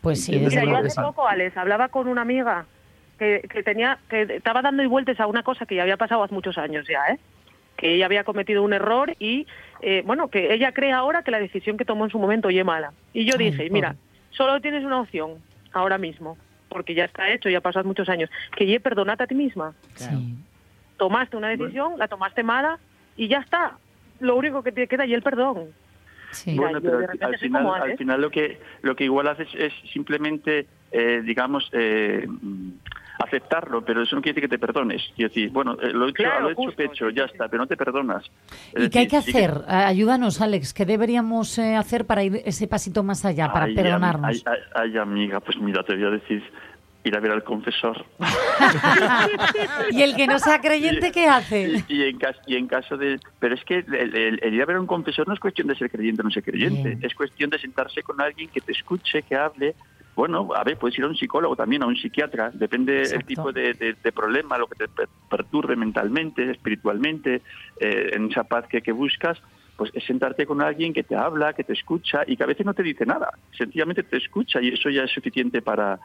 Pues 0.00 0.24
sí, 0.24 0.32
Mira, 0.32 0.44
desde 0.44 0.60
Mira, 0.66 0.80
yo 0.80 0.86
hace 0.86 1.00
poco, 1.02 1.26
Alex, 1.26 1.56
hablaba 1.56 1.88
con 1.88 2.06
una 2.06 2.22
amiga 2.22 2.66
que, 3.18 3.44
que 3.50 3.62
tenía, 3.64 3.98
que 4.08 4.22
estaba 4.22 4.62
dando 4.62 4.82
y 4.82 4.86
vueltas 4.86 5.18
a 5.18 5.26
una 5.26 5.42
cosa 5.42 5.66
que 5.66 5.74
ya 5.74 5.82
había 5.82 5.96
pasado 5.96 6.22
hace 6.22 6.34
muchos 6.34 6.56
años 6.58 6.86
ya, 6.88 7.12
¿eh? 7.12 7.18
Que 7.76 7.94
ella 7.94 8.06
había 8.06 8.22
cometido 8.24 8.62
un 8.62 8.72
error 8.72 9.14
y, 9.18 9.46
eh, 9.82 10.02
bueno, 10.06 10.28
que 10.28 10.54
ella 10.54 10.72
cree 10.72 10.92
ahora 10.92 11.22
que 11.22 11.30
la 11.32 11.40
decisión 11.40 11.76
que 11.76 11.84
tomó 11.84 12.04
en 12.04 12.10
su 12.10 12.18
momento 12.18 12.48
oye 12.48 12.62
mala. 12.62 12.92
Y 13.12 13.24
yo 13.24 13.34
Ay, 13.38 13.50
dije, 13.50 13.68
mira, 13.70 13.96
solo 14.30 14.60
tienes 14.60 14.84
una 14.84 15.00
opción 15.00 15.32
ahora 15.72 15.98
mismo, 15.98 16.38
porque 16.68 16.94
ya 16.94 17.04
está 17.04 17.30
hecho, 17.30 17.48
ya 17.48 17.60
pasan 17.60 17.86
muchos 17.86 18.08
años, 18.08 18.30
que 18.56 18.66
ye 18.66 18.80
perdonate 18.80 19.24
a 19.24 19.26
ti 19.26 19.34
misma. 19.34 19.74
Sí. 19.94 20.34
Tomaste 20.96 21.36
una 21.36 21.48
decisión, 21.48 21.98
la 21.98 22.08
tomaste 22.08 22.42
mala 22.42 22.78
y 23.16 23.28
ya 23.28 23.38
está. 23.38 23.78
Lo 24.20 24.36
único 24.36 24.62
que 24.62 24.72
te 24.72 24.86
queda 24.86 25.04
y 25.06 25.14
el 25.14 25.22
perdón. 25.22 25.68
Sí. 26.30 26.56
Bueno, 26.56 26.80
pero 26.80 26.98
al, 26.98 27.18
al 27.20 27.38
final, 27.38 27.66
al 27.66 27.96
final 27.96 28.20
lo 28.20 28.30
que 28.30 28.58
lo 28.82 28.96
que 28.96 29.04
igual 29.04 29.28
haces 29.28 29.48
es 29.54 29.72
simplemente, 29.92 30.66
eh, 30.90 31.22
digamos, 31.24 31.68
eh, 31.72 32.26
aceptarlo, 33.18 33.82
pero 33.84 34.02
eso 34.02 34.14
no 34.16 34.22
quiere 34.22 34.34
decir 34.34 34.48
que 34.50 34.56
te 34.56 34.64
perdones. 34.66 35.02
Quiero 35.16 35.28
decir, 35.28 35.50
bueno, 35.50 35.72
eh, 35.80 35.90
lo 35.92 36.06
he 36.06 36.10
hecho, 36.10 36.14
Claro, 36.22 36.40
lo 36.42 36.48
he 36.48 36.52
hecho 36.52 36.62
justo, 36.62 36.76
pecho, 36.76 37.10
ya 37.10 37.24
está, 37.24 37.48
pero 37.48 37.62
no 37.62 37.66
te 37.66 37.76
perdonas. 37.76 38.24
Es 38.74 38.84
¿Y 38.84 38.90
qué 38.90 38.98
hay 39.00 39.08
que 39.08 39.16
hacer? 39.16 39.62
Ayúdanos, 39.68 40.40
Alex. 40.40 40.74
¿Qué 40.74 40.84
deberíamos 40.84 41.58
eh, 41.58 41.76
hacer 41.76 42.04
para 42.06 42.22
ir 42.24 42.42
ese 42.44 42.66
pasito 42.68 43.02
más 43.02 43.24
allá, 43.24 43.52
para 43.52 43.66
Ay, 43.66 43.74
perdonarnos? 43.74 44.30
Ay, 44.30 44.42
ay, 44.74 44.90
ay, 44.92 44.98
amiga, 44.98 45.40
pues 45.40 45.58
mira, 45.58 45.82
te 45.82 45.94
voy 45.94 46.04
a 46.04 46.10
decir, 46.10 46.42
ir 47.04 47.16
a 47.16 47.20
ver 47.20 47.30
al 47.32 47.42
confesor. 47.44 48.04
¿Y 49.90 50.02
el 50.02 50.14
que 50.16 50.26
no 50.26 50.38
sea 50.38 50.60
creyente, 50.60 51.12
qué 51.12 51.26
hace? 51.28 51.82
Y, 51.88 51.94
y 51.94 52.02
en 52.04 52.18
caso, 52.18 52.40
y 52.46 52.56
en 52.56 52.66
caso 52.66 52.96
de... 52.96 53.18
Pero 53.38 53.54
es 53.54 53.64
que 53.64 53.78
el, 53.78 53.94
el- 54.14 54.40
el 54.42 54.54
ir 54.54 54.62
a 54.62 54.66
ver 54.66 54.76
a 54.76 54.80
un 54.80 54.86
confesor 54.86 55.26
no 55.28 55.34
es 55.34 55.40
cuestión 55.40 55.68
de 55.68 55.76
ser 55.76 55.90
creyente 55.90 56.22
o 56.22 56.24
no 56.24 56.30
ser 56.30 56.42
creyente, 56.42 56.90
Bien. 56.90 56.98
es 57.04 57.14
cuestión 57.14 57.50
de 57.50 57.58
sentarse 57.58 58.02
con 58.02 58.20
alguien 58.20 58.48
que 58.50 58.60
te 58.60 58.72
escuche, 58.72 59.22
que 59.22 59.36
hable. 59.36 59.74
Bueno, 60.16 60.48
a 60.56 60.64
ver, 60.64 60.78
puedes 60.78 60.98
ir 60.98 61.04
a 61.04 61.08
un 61.08 61.14
psicólogo 61.14 61.54
también, 61.54 61.82
a 61.82 61.86
un 61.86 61.94
psiquiatra, 61.96 62.50
depende 62.54 63.02
Exacto. 63.02 63.26
tipo 63.26 63.52
de, 63.52 63.74
de- 63.74 63.96
de 64.02 64.12
problema, 64.12 64.56
lo 64.56 64.66
que 64.66 64.74
te 64.76 64.88
per- 64.88 65.10
perturbe 65.28 65.76
mentalmente, 65.76 66.50
espiritualmente, 66.50 67.42
eh, 67.78 68.10
en 68.14 68.30
esa 68.30 68.44
paz 68.44 68.66
que, 68.66 68.80
que 68.80 68.92
buscas, 68.92 69.38
pues 69.76 69.90
es 69.92 70.04
sentarte 70.04 70.46
con 70.46 70.62
alguien 70.62 70.94
que 70.94 71.04
te 71.04 71.14
habla, 71.14 71.52
que 71.52 71.64
te 71.64 71.74
escucha 71.74 72.22
y 72.26 72.34
que 72.34 72.42
a 72.44 72.46
veces 72.46 72.64
no 72.64 72.72
te 72.72 72.82
dice 72.82 73.04
nada, 73.04 73.28
sencillamente 73.52 74.04
te 74.04 74.16
escucha 74.16 74.62
y 74.62 74.68
eso 74.68 74.88
ya 74.88 75.02
es 75.04 75.10
suficiente 75.10 75.60
para, 75.60 76.00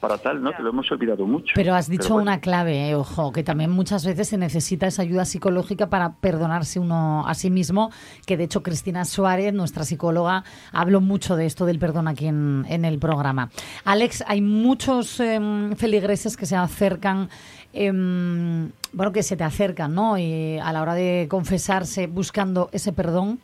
para 0.00 0.18
tal, 0.18 0.42
¿no? 0.42 0.52
Que 0.52 0.62
lo 0.62 0.70
hemos 0.70 0.90
olvidado 0.92 1.26
mucho. 1.26 1.52
Pero 1.54 1.74
has 1.74 1.88
dicho 1.90 2.14
bueno. 2.14 2.22
una 2.22 2.40
clave, 2.40 2.90
eh, 2.90 2.94
ojo, 2.94 3.32
que 3.32 3.42
también 3.42 3.70
muchas 3.70 4.06
veces 4.06 4.28
se 4.28 4.38
necesita 4.38 4.86
esa 4.86 5.02
ayuda 5.02 5.24
psicológica 5.24 5.90
para 5.90 6.14
perdonarse 6.14 6.78
uno 6.78 7.26
a 7.26 7.34
sí 7.34 7.50
mismo, 7.50 7.90
que 8.26 8.36
de 8.36 8.44
hecho 8.44 8.62
Cristina 8.62 9.04
Suárez, 9.04 9.52
nuestra 9.52 9.84
psicóloga, 9.84 10.44
habló 10.72 11.00
mucho 11.00 11.34
de 11.34 11.46
esto 11.46 11.66
del 11.66 11.78
perdón 11.78 12.06
aquí 12.06 12.26
en, 12.26 12.64
en 12.68 12.84
el 12.84 12.98
programa. 12.98 13.50
Alex, 13.84 14.22
hay 14.26 14.40
muchos 14.40 15.18
em, 15.20 15.74
feligreses 15.74 16.36
que 16.36 16.46
se 16.46 16.54
acercan, 16.54 17.28
em, 17.72 18.70
bueno, 18.92 19.12
que 19.12 19.24
se 19.24 19.36
te 19.36 19.44
acercan, 19.44 19.94
¿no? 19.94 20.16
Y 20.16 20.58
a 20.58 20.72
la 20.72 20.82
hora 20.82 20.94
de 20.94 21.26
confesarse 21.28 22.06
buscando 22.06 22.68
ese 22.72 22.92
perdón. 22.92 23.40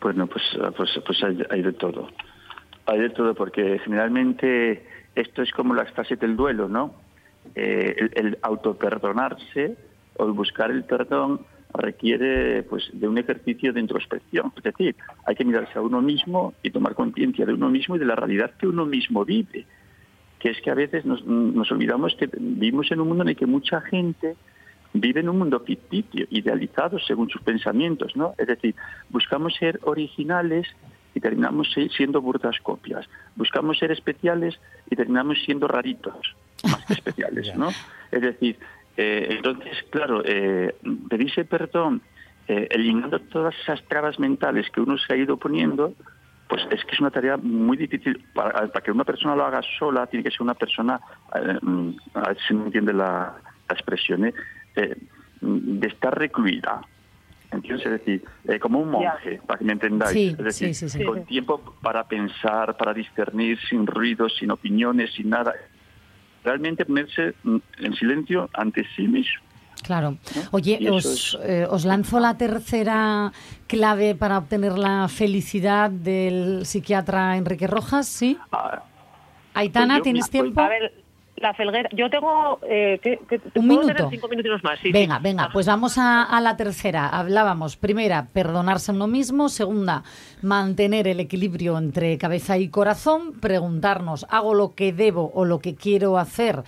Bueno, 0.00 0.26
pues, 0.26 0.42
pues, 0.76 0.90
pues 1.06 1.22
hay, 1.22 1.38
hay 1.50 1.62
de 1.62 1.72
todo. 1.72 2.08
Hay 2.86 2.98
de 2.98 3.10
todo 3.10 3.34
porque 3.34 3.78
generalmente 3.82 4.84
esto 5.14 5.42
es 5.42 5.50
como 5.52 5.74
las 5.74 5.90
fases 5.92 6.18
del 6.18 6.36
duelo, 6.36 6.68
¿no? 6.68 6.94
Eh, 7.54 8.10
el, 8.14 8.38
autoperdonarse 8.42 9.76
o 10.16 10.26
el 10.26 10.32
buscar 10.32 10.70
el 10.70 10.84
perdón 10.84 11.40
requiere 11.74 12.62
pues 12.62 12.88
de 12.92 13.08
un 13.08 13.18
ejercicio 13.18 13.72
de 13.72 13.80
introspección. 13.80 14.52
Es 14.56 14.62
decir, 14.62 14.96
hay 15.26 15.34
que 15.34 15.44
mirarse 15.44 15.78
a 15.78 15.82
uno 15.82 16.00
mismo 16.00 16.54
y 16.62 16.70
tomar 16.70 16.94
conciencia 16.94 17.44
de 17.44 17.52
uno 17.52 17.68
mismo 17.68 17.96
y 17.96 17.98
de 17.98 18.06
la 18.06 18.14
realidad 18.14 18.52
que 18.58 18.66
uno 18.66 18.86
mismo 18.86 19.24
vive. 19.24 19.66
Que 20.38 20.50
es 20.50 20.60
que 20.60 20.70
a 20.70 20.74
veces 20.74 21.04
nos, 21.04 21.24
nos 21.24 21.70
olvidamos 21.70 22.14
que 22.16 22.28
vivimos 22.32 22.90
en 22.92 23.00
un 23.00 23.08
mundo 23.08 23.24
en 23.24 23.30
el 23.30 23.36
que 23.36 23.46
mucha 23.46 23.80
gente 23.80 24.36
vive 24.94 25.20
en 25.20 25.28
un 25.28 25.38
mundo 25.38 25.60
ficticio, 25.60 26.26
idealizado 26.30 26.98
según 27.00 27.28
sus 27.28 27.42
pensamientos, 27.42 28.14
¿no? 28.14 28.34
Es 28.38 28.46
decir, 28.46 28.74
buscamos 29.10 29.54
ser 29.56 29.80
originales 29.82 30.68
y 31.14 31.20
terminamos 31.20 31.72
si- 31.72 31.88
siendo 31.90 32.20
burdas 32.20 32.58
copias. 32.62 33.08
Buscamos 33.36 33.78
ser 33.78 33.92
especiales 33.92 34.58
y 34.90 34.96
terminamos 34.96 35.38
siendo 35.44 35.68
raritos, 35.68 36.34
más 36.64 36.84
que 36.86 36.94
especiales, 36.94 37.54
¿no? 37.56 37.70
Es 38.10 38.20
decir, 38.22 38.58
eh, 38.96 39.28
entonces, 39.30 39.84
claro, 39.90 40.22
eh, 40.24 40.74
pedirse 41.08 41.44
perdón, 41.44 42.02
eh, 42.48 42.68
eliminando 42.70 43.18
todas 43.20 43.54
esas 43.62 43.82
trabas 43.88 44.18
mentales 44.18 44.70
que 44.70 44.80
uno 44.80 44.98
se 44.98 45.12
ha 45.12 45.16
ido 45.16 45.36
poniendo, 45.36 45.94
pues 46.48 46.62
es 46.70 46.84
que 46.84 46.92
es 46.94 47.00
una 47.00 47.10
tarea 47.10 47.36
muy 47.38 47.76
difícil. 47.76 48.24
Para, 48.34 48.68
para 48.68 48.84
que 48.84 48.92
una 48.92 49.04
persona 49.04 49.34
lo 49.34 49.44
haga 49.46 49.62
sola, 49.78 50.06
tiene 50.06 50.22
que 50.22 50.30
ser 50.30 50.42
una 50.42 50.54
persona, 50.54 51.00
eh, 51.34 51.58
mm, 51.60 51.90
a 52.14 52.28
ver 52.28 52.38
si 52.46 52.54
me 52.54 52.66
entiende 52.66 52.92
la, 52.92 53.34
la 53.68 53.74
expresión, 53.74 54.26
¿eh? 54.26 54.34
Eh, 54.76 54.94
de 55.40 55.86
estar 55.88 56.16
recluida. 56.16 56.80
¿Entiendes? 57.54 57.86
Es 57.86 57.92
decir, 57.92 58.24
eh, 58.48 58.58
como 58.58 58.80
un 58.80 58.90
monje, 58.90 59.40
para 59.46 59.58
que 59.58 59.64
me 59.64 59.72
entendáis. 59.72 60.12
Sí, 60.12 60.36
es 60.38 60.44
decir, 60.44 60.74
sí, 60.74 60.88
sí, 60.88 60.98
sí. 60.98 61.04
con 61.04 61.24
tiempo 61.24 61.76
para 61.80 62.04
pensar, 62.04 62.76
para 62.76 62.92
discernir, 62.92 63.58
sin 63.68 63.86
ruidos, 63.86 64.36
sin 64.38 64.50
opiniones, 64.50 65.12
sin 65.14 65.30
nada. 65.30 65.54
Realmente 66.42 66.84
ponerse 66.84 67.34
en 67.44 67.94
silencio 67.94 68.50
ante 68.52 68.84
sí 68.96 69.06
mismo. 69.06 69.44
Claro. 69.84 70.16
Oye, 70.50 70.78
os, 70.90 71.38
eh, 71.42 71.66
os 71.68 71.84
lanzo 71.84 72.18
la 72.18 72.36
tercera 72.38 73.32
clave 73.66 74.14
para 74.14 74.38
obtener 74.38 74.78
la 74.78 75.08
felicidad 75.08 75.90
del 75.90 76.64
psiquiatra 76.64 77.36
Enrique 77.36 77.66
Rojas, 77.66 78.08
¿sí? 78.08 78.38
Ah, 78.50 78.82
Aitana, 79.52 79.96
Pues 79.96 80.04
¿tienes 80.04 80.22
pues, 80.22 80.30
tiempo? 80.30 80.60
A 80.62 80.68
ver, 80.68 81.03
la 81.36 81.52
felguera. 81.54 81.88
Yo 81.92 82.08
tengo. 82.10 82.58
Eh, 82.68 83.00
¿qué, 83.02 83.18
qué- 83.28 83.40
Un 83.54 83.66
puedo 83.66 83.80
minuto. 83.80 83.86
tener 83.88 84.10
cinco 84.10 84.28
minutos 84.28 84.62
más. 84.62 84.78
Sí, 84.80 84.92
venga, 84.92 85.16
sí. 85.16 85.22
venga, 85.22 85.50
pues 85.52 85.66
vamos 85.66 85.98
a, 85.98 86.22
a 86.22 86.40
la 86.40 86.56
tercera. 86.56 87.08
Hablábamos, 87.08 87.76
primera, 87.76 88.28
perdonarse 88.32 88.92
a 88.92 88.94
uno 88.94 89.06
mismo. 89.06 89.48
Segunda, 89.48 90.04
mantener 90.42 91.08
el 91.08 91.20
equilibrio 91.20 91.76
entre 91.78 92.16
cabeza 92.18 92.58
y 92.58 92.68
corazón. 92.68 93.32
Preguntarnos, 93.40 94.26
¿hago 94.30 94.54
lo 94.54 94.74
que 94.74 94.92
debo 94.92 95.30
o 95.34 95.44
lo 95.44 95.58
que 95.58 95.74
quiero 95.74 96.18
hacer? 96.18 96.62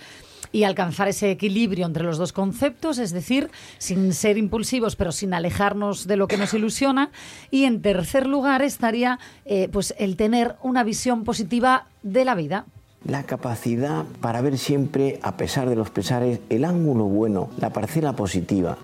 Y 0.53 0.63
alcanzar 0.63 1.09
ese 1.09 1.29
equilibrio 1.29 1.85
entre 1.85 2.03
los 2.05 2.17
dos 2.17 2.31
conceptos, 2.31 2.99
es 2.99 3.11
decir, 3.11 3.49
sin 3.79 4.13
ser 4.13 4.37
impulsivos, 4.37 4.95
pero 4.95 5.11
sin 5.11 5.33
alejarnos 5.33 6.07
de 6.07 6.15
lo 6.15 6.27
que 6.29 6.37
nos 6.37 6.53
ilusiona. 6.53 7.09
Y 7.51 7.65
en 7.65 7.81
tercer 7.81 8.25
lugar 8.27 8.61
estaría 8.61 9.19
eh, 9.45 9.67
pues 9.71 9.93
el 9.99 10.15
tener 10.15 10.55
una 10.63 10.83
visión 10.85 11.25
positiva 11.25 11.85
de 12.01 12.23
la 12.23 12.33
vida. 12.33 12.65
La 13.07 13.23
capacidad 13.23 14.03
para 14.21 14.41
ver 14.41 14.57
siempre, 14.57 15.19
a 15.23 15.37
pesar 15.37 15.69
de 15.69 15.75
los 15.75 15.89
pesares, 15.89 16.41
el 16.49 16.65
ángulo 16.65 17.05
bueno, 17.05 17.49
la 17.57 17.69
parcela 17.71 18.13
positiva. 18.13 18.77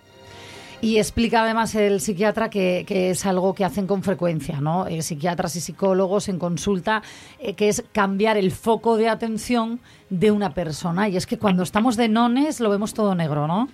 Y 0.79 0.97
explica 0.97 1.43
además 1.43 1.75
el 1.75 2.01
psiquiatra 2.01 2.49
que, 2.49 2.83
que 2.85 3.09
es 3.11 3.25
algo 3.25 3.53
que 3.53 3.63
hacen 3.63 3.87
con 3.87 4.03
frecuencia, 4.03 4.59
¿no? 4.59 4.85
Eh, 4.87 5.01
psiquiatras 5.01 5.55
y 5.55 5.61
psicólogos 5.61 6.27
en 6.27 6.39
consulta, 6.39 7.01
eh, 7.39 7.53
que 7.53 7.69
es 7.69 7.83
cambiar 7.93 8.35
el 8.37 8.51
foco 8.51 8.97
de 8.97 9.07
atención 9.07 9.79
de 10.09 10.31
una 10.31 10.53
persona. 10.53 11.07
Y 11.07 11.15
es 11.15 11.25
que 11.25 11.37
cuando 11.37 11.63
estamos 11.63 11.95
de 11.95 12.09
nones 12.09 12.59
lo 12.59 12.69
vemos 12.69 12.93
todo 12.93 13.15
negro, 13.15 13.47
¿no? 13.47 13.69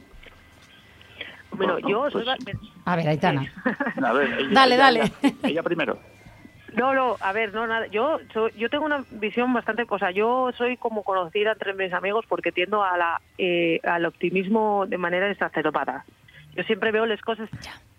Bueno, 1.58 1.80
yo. 1.80 2.10
soy 2.12 2.26
ba- 2.26 2.38
A 2.86 2.96
ver, 2.96 3.08
Aitana. 3.10 3.52
A 4.04 4.14
ver, 4.14 4.28
ella- 4.40 4.50
Dale, 4.54 4.76
ella- 4.76 4.84
dale. 4.84 5.00
Ella, 5.24 5.36
ella 5.44 5.64
primero. 5.64 6.00
No, 6.74 6.94
no, 6.94 7.18
a 7.20 7.32
ver, 7.34 7.54
no, 7.54 7.66
nada. 7.68 7.88
Yo, 7.88 8.20
soy- 8.34 8.52
yo 8.56 8.70
tengo 8.70 8.86
una 8.86 9.04
visión 9.12 9.52
bastante 9.54 9.86
cosa. 9.86 10.12
Yo 10.12 10.52
soy 10.58 10.78
como 10.78 11.04
conocida 11.04 11.54
entre 11.54 11.74
mis 11.74 11.94
amigos 11.94 12.26
porque 12.28 12.52
tiendo 12.52 12.84
a 12.84 12.98
la, 12.98 13.22
eh, 13.38 13.80
al 13.84 14.06
optimismo 14.06 14.86
de 14.88 14.98
manera 14.98 15.30
exacerbada. 15.32 16.06
Yo 16.56 16.64
siempre 16.64 16.92
veo 16.92 17.06
las 17.06 17.22
cosas 17.22 17.50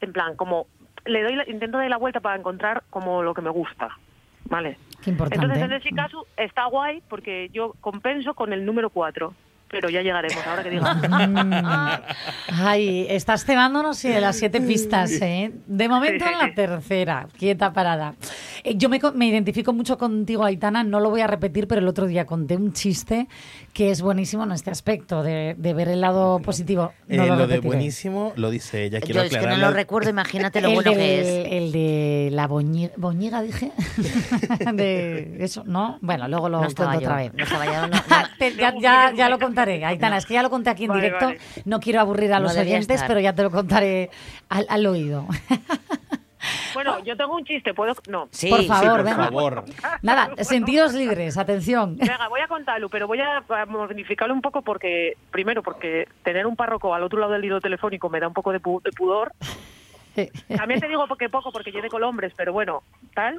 en 0.00 0.12
plan, 0.12 0.36
como 0.36 0.66
le 1.04 1.22
doy, 1.22 1.36
la- 1.36 1.48
intento 1.48 1.78
darle 1.78 1.90
la 1.90 1.96
vuelta 1.98 2.20
para 2.20 2.36
encontrar 2.38 2.82
como 2.90 3.22
lo 3.22 3.34
que 3.34 3.42
me 3.42 3.50
gusta, 3.50 3.88
¿vale? 4.48 4.76
Qué 5.02 5.10
importante. 5.10 5.44
Entonces, 5.46 5.64
en 5.64 5.72
ese 5.72 5.92
caso, 5.94 6.26
está 6.36 6.66
guay 6.66 7.02
porque 7.08 7.48
yo 7.52 7.74
compenso 7.80 8.34
con 8.34 8.52
el 8.52 8.64
número 8.66 8.90
4. 8.90 9.34
Pero 9.70 9.88
ya 9.88 10.02
llegaremos, 10.02 10.44
ahora 10.46 10.62
que 10.62 10.70
diga. 10.70 10.94
Mm. 10.94 12.04
Ay, 12.62 13.06
estás 13.08 13.44
cebándonos 13.44 14.02
de 14.02 14.20
las 14.20 14.36
siete 14.36 14.60
pistas, 14.60 15.12
¿eh? 15.22 15.52
De 15.66 15.88
momento 15.88 16.24
en 16.26 16.38
la 16.38 16.52
tercera, 16.54 17.28
quieta 17.38 17.72
parada. 17.72 18.14
Eh, 18.64 18.74
yo 18.76 18.88
me, 18.88 19.00
me 19.14 19.26
identifico 19.26 19.72
mucho 19.72 19.96
contigo, 19.96 20.44
Aitana, 20.44 20.82
no 20.84 21.00
lo 21.00 21.10
voy 21.10 21.20
a 21.20 21.26
repetir, 21.26 21.68
pero 21.68 21.80
el 21.80 21.88
otro 21.88 22.06
día 22.06 22.26
conté 22.26 22.56
un 22.56 22.72
chiste 22.72 23.28
que 23.72 23.90
es 23.90 24.02
buenísimo 24.02 24.42
en 24.44 24.52
este 24.52 24.70
aspecto, 24.70 25.22
de, 25.22 25.54
de 25.56 25.74
ver 25.74 25.88
el 25.88 26.00
lado 26.00 26.40
positivo. 26.40 26.92
No 27.06 27.22
Eh, 27.24 27.26
lo, 27.28 27.36
lo 27.36 27.46
de 27.46 27.60
buenísimo 27.60 28.32
lo 28.36 28.50
dice 28.50 28.84
ella. 28.84 28.98
Yo 28.98 29.04
Quiero 29.06 29.22
es 29.22 29.30
que 29.36 29.46
no 29.46 29.56
lo 29.56 29.70
recuerdo, 29.70 30.10
imagínate 30.10 30.60
lo 30.60 30.72
bueno 30.72 30.90
del- 30.90 30.98
que 30.98 31.20
es. 31.46 31.52
El 31.52 31.72
de 31.72 32.28
la 32.32 32.46
boñiga, 32.48 32.92
boñiga 32.96 33.40
dije. 33.42 33.70
de 34.72 35.36
eso, 35.40 35.62
¿no? 35.64 35.98
Bueno, 36.00 36.26
luego 36.28 36.48
lo 36.48 36.58
No 36.60 36.64
cuento 36.64 36.82
otra 36.82 36.98
yo, 37.00 37.14
vez. 37.16 37.34
no 37.34 37.44
estaba 37.44 37.66
yo, 37.66 37.72
ya, 38.58 38.74
ya, 38.80 39.12
ya 39.14 39.28
lo 39.28 39.38
contaré, 39.60 39.84
Aitana. 39.86 40.16
Es 40.18 40.26
que 40.26 40.34
ya 40.34 40.42
lo 40.42 40.50
conté 40.50 40.70
aquí 40.70 40.84
en 40.84 40.88
Vale, 40.90 41.02
directo. 41.02 41.26
vale. 41.26 41.38
No 41.64 41.80
quiero 41.80 42.00
aburrir 42.00 42.32
a 42.32 42.38
No 42.38 42.44
los 42.44 42.56
oyentes, 42.56 42.96
estar. 42.96 43.08
pero 43.08 43.20
ya 43.20 43.34
te 43.34 43.42
lo 43.42 43.50
contaré 43.50 44.10
al, 44.48 44.66
al 44.68 44.86
oído. 44.86 45.26
Bueno, 46.72 47.04
yo 47.04 47.14
tengo 47.18 47.34
un 47.36 47.44
chiste, 47.44 47.74
¿puedo? 47.74 47.92
No. 48.08 48.26
Sí, 48.30 48.48
por 48.48 48.60
sí, 48.60 48.66
favor, 48.66 48.90
por 48.96 49.02
venga. 49.04 49.24
favor. 49.24 49.64
Nada, 50.02 50.30
sentidos 50.38 50.94
libres, 50.94 51.36
atención. 51.36 51.96
Venga, 51.98 52.28
voy 52.28 52.40
a 52.40 52.48
contarlo, 52.48 52.88
pero 52.88 53.06
voy 53.06 53.20
a 53.20 53.38
a 53.46 53.66
modificarlo 53.66 54.32
un 54.32 54.40
poco 54.40 54.62
porque, 54.62 55.18
primero, 55.30 55.62
porque 55.62 56.08
tener 56.22 56.46
un 56.46 56.56
párroco 56.56 56.94
al 56.94 57.02
otro 57.02 57.18
lado 57.18 57.32
del 57.32 57.44
hilo 57.44 57.60
telefónico 57.60 58.08
me 58.08 58.20
da 58.20 58.28
un 58.28 58.32
poco 58.32 58.52
de, 58.52 58.60
pu- 58.62 58.80
de 58.82 58.90
pudor. 58.92 59.32
También 60.56 60.80
te 60.80 60.88
digo 60.88 61.06
porque 61.08 61.28
poco, 61.28 61.52
porque 61.52 61.72
yo 61.72 61.80
de 61.82 61.88
colombres, 61.88 62.32
pero 62.36 62.52
bueno, 62.52 62.82
tal. 63.14 63.38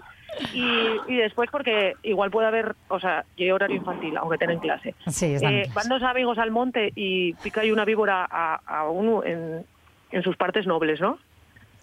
Y, 0.53 1.01
y 1.07 1.17
después 1.17 1.49
porque 1.51 1.95
igual 2.03 2.31
puede 2.31 2.47
haber, 2.47 2.75
o 2.87 2.99
sea, 2.99 3.25
yo 3.37 3.53
horario 3.55 3.77
infantil, 3.77 4.17
aunque 4.17 4.37
tenga 4.37 4.53
en 4.53 4.59
clase. 4.59 4.95
Sí, 5.37 5.45
Eh, 5.47 5.69
van 5.73 5.87
dos 5.89 6.01
amigos 6.03 6.37
al 6.37 6.51
monte 6.51 6.91
y 6.95 7.33
pica 7.33 7.61
ahí 7.61 7.71
una 7.71 7.85
víbora 7.85 8.27
a, 8.29 8.59
a 8.65 8.89
uno 8.89 9.23
en, 9.23 9.65
en 10.11 10.23
sus 10.23 10.35
partes 10.37 10.65
nobles, 10.65 10.99
¿no? 10.99 11.19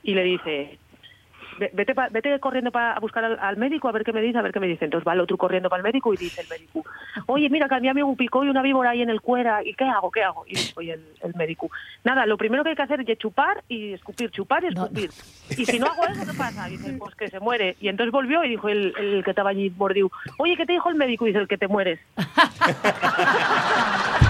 Y 0.03 0.15
le 0.15 0.23
dice, 0.25 0.49
"Ve- 0.49 0.79
vete, 1.73 1.95
pa- 1.95 2.09
vete 2.11 2.39
corriendo 2.41 2.71
para 2.71 2.93
a 2.93 3.01
buscar 3.01 3.25
al, 3.25 3.39
al 3.41 3.57
médico 3.57 3.89
a 3.89 3.93
ver 3.93 4.05
qué 4.05 4.13
me 4.13 4.21
dice, 4.21 4.39
a 4.39 4.43
ver 4.43 4.53
qué 4.53 4.61
me 4.61 4.67
dice. 4.67 4.85
Entonces 4.85 5.07
va 5.07 5.13
el 5.15 5.21
otro 5.21 5.37
corriendo 5.37 5.69
para 5.69 5.81
el 5.81 5.85
médico 5.85 6.13
y 6.15 6.17
dice 6.17 6.43
el 6.43 6.49
médico, 6.49 6.85
oye, 7.27 7.49
mira 7.51 7.69
que 7.69 7.75
a 7.75 7.81
mi 7.81 7.89
amigo 7.89 8.15
picó 8.17 8.45
y 8.45 8.49
una 8.49 8.63
víbora 8.63 8.91
ahí 8.91 9.03
en 9.03 9.11
el 9.11 9.21
cuera, 9.21 9.63
¿y 9.65 9.75
qué 9.75 9.85
hago? 9.85 10.11
¿Qué 10.11 10.23
hago? 10.23 10.45
Y 10.47 10.55
oye, 10.77 10.93
el, 10.95 11.05
el 11.23 11.35
médico, 11.35 11.71
nada, 12.05 12.27
lo 12.27 12.37
primero 12.37 12.63
que 12.65 12.71
hay 12.71 12.77
que 12.77 12.83
hacer 12.83 13.01
es 13.09 13.19
chupar 13.19 13.63
y 13.69 13.93
escupir, 13.95 14.31
chupar 14.31 14.65
y 14.65 14.69
No, 14.75 14.85
escupir. 14.85 15.11
Y 15.57 15.65
si 15.67 15.79
no 15.79 15.87
hago 15.87 16.05
eso, 16.07 16.31
¿qué 16.31 16.37
pasa? 16.39 16.67
Dice, 16.69 16.93
pues 16.99 17.15
que 17.15 17.29
se 17.29 17.41
muere. 17.41 17.77
Y 17.81 17.89
entonces 17.89 18.13
volvió 18.13 18.45
y 18.45 18.49
dijo 18.51 18.69
el, 18.69 18.93
el 18.99 19.25
que 19.25 19.31
estaba 19.31 19.51
allí 19.51 19.73
mordido, 19.77 20.11
oye, 20.39 20.57
¿qué 20.57 20.67
te 20.67 20.73
dijo 20.75 20.89
el 20.91 20.97
médico? 20.97 21.25
Y 21.27 21.31
dice, 21.31 21.41
el 21.41 21.49
que 21.49 21.59
te 21.59 21.69
mueres. 21.69 21.99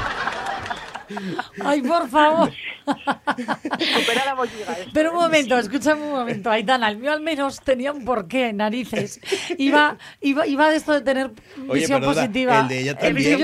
Ay, 1.65 1.83
por 1.83 2.09
favor. 2.09 2.51
Supera 2.87 4.25
la 4.25 4.35
bolliga. 4.35 4.73
eso. 4.79 4.91
Pero 4.93 5.11
un 5.13 5.17
momento, 5.17 5.59
escúchame 5.59 6.03
un 6.03 6.13
momento, 6.13 6.51
Aitana. 6.51 6.89
El 6.89 6.99
mío 6.99 7.13
al 7.13 7.21
menos 7.21 7.61
tenía 7.61 7.93
un 7.93 8.05
porqué, 8.05 8.53
narices. 8.53 9.21
Iba, 9.59 9.97
iba, 10.21 10.47
iba 10.47 10.71
de 10.71 10.77
esto 10.77 10.93
de 10.93 11.01
tener 11.03 11.31
Oye, 11.69 11.81
visión 11.81 12.01
perdona, 12.01 12.15
positiva. 12.23 12.61
el 12.61 12.69
de 12.69 12.79
ella 12.81 12.91
El 12.93 12.99
también. 12.99 13.41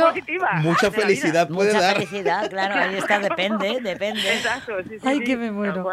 Mucha 0.62 0.86
la 0.86 0.92
felicidad 0.92 1.48
puede 1.48 1.72
Mucha 1.72 1.80
dar. 1.80 1.94
felicidad, 1.96 2.50
claro, 2.50 2.74
ahí 2.74 2.96
está, 2.96 3.18
depende, 3.18 3.80
depende. 3.82 4.32
Exacto, 4.34 4.72
sí, 4.84 4.90
sí, 5.00 5.06
Ay, 5.06 5.18
sí. 5.18 5.24
que 5.24 5.36
me 5.36 5.50
muero. 5.50 5.86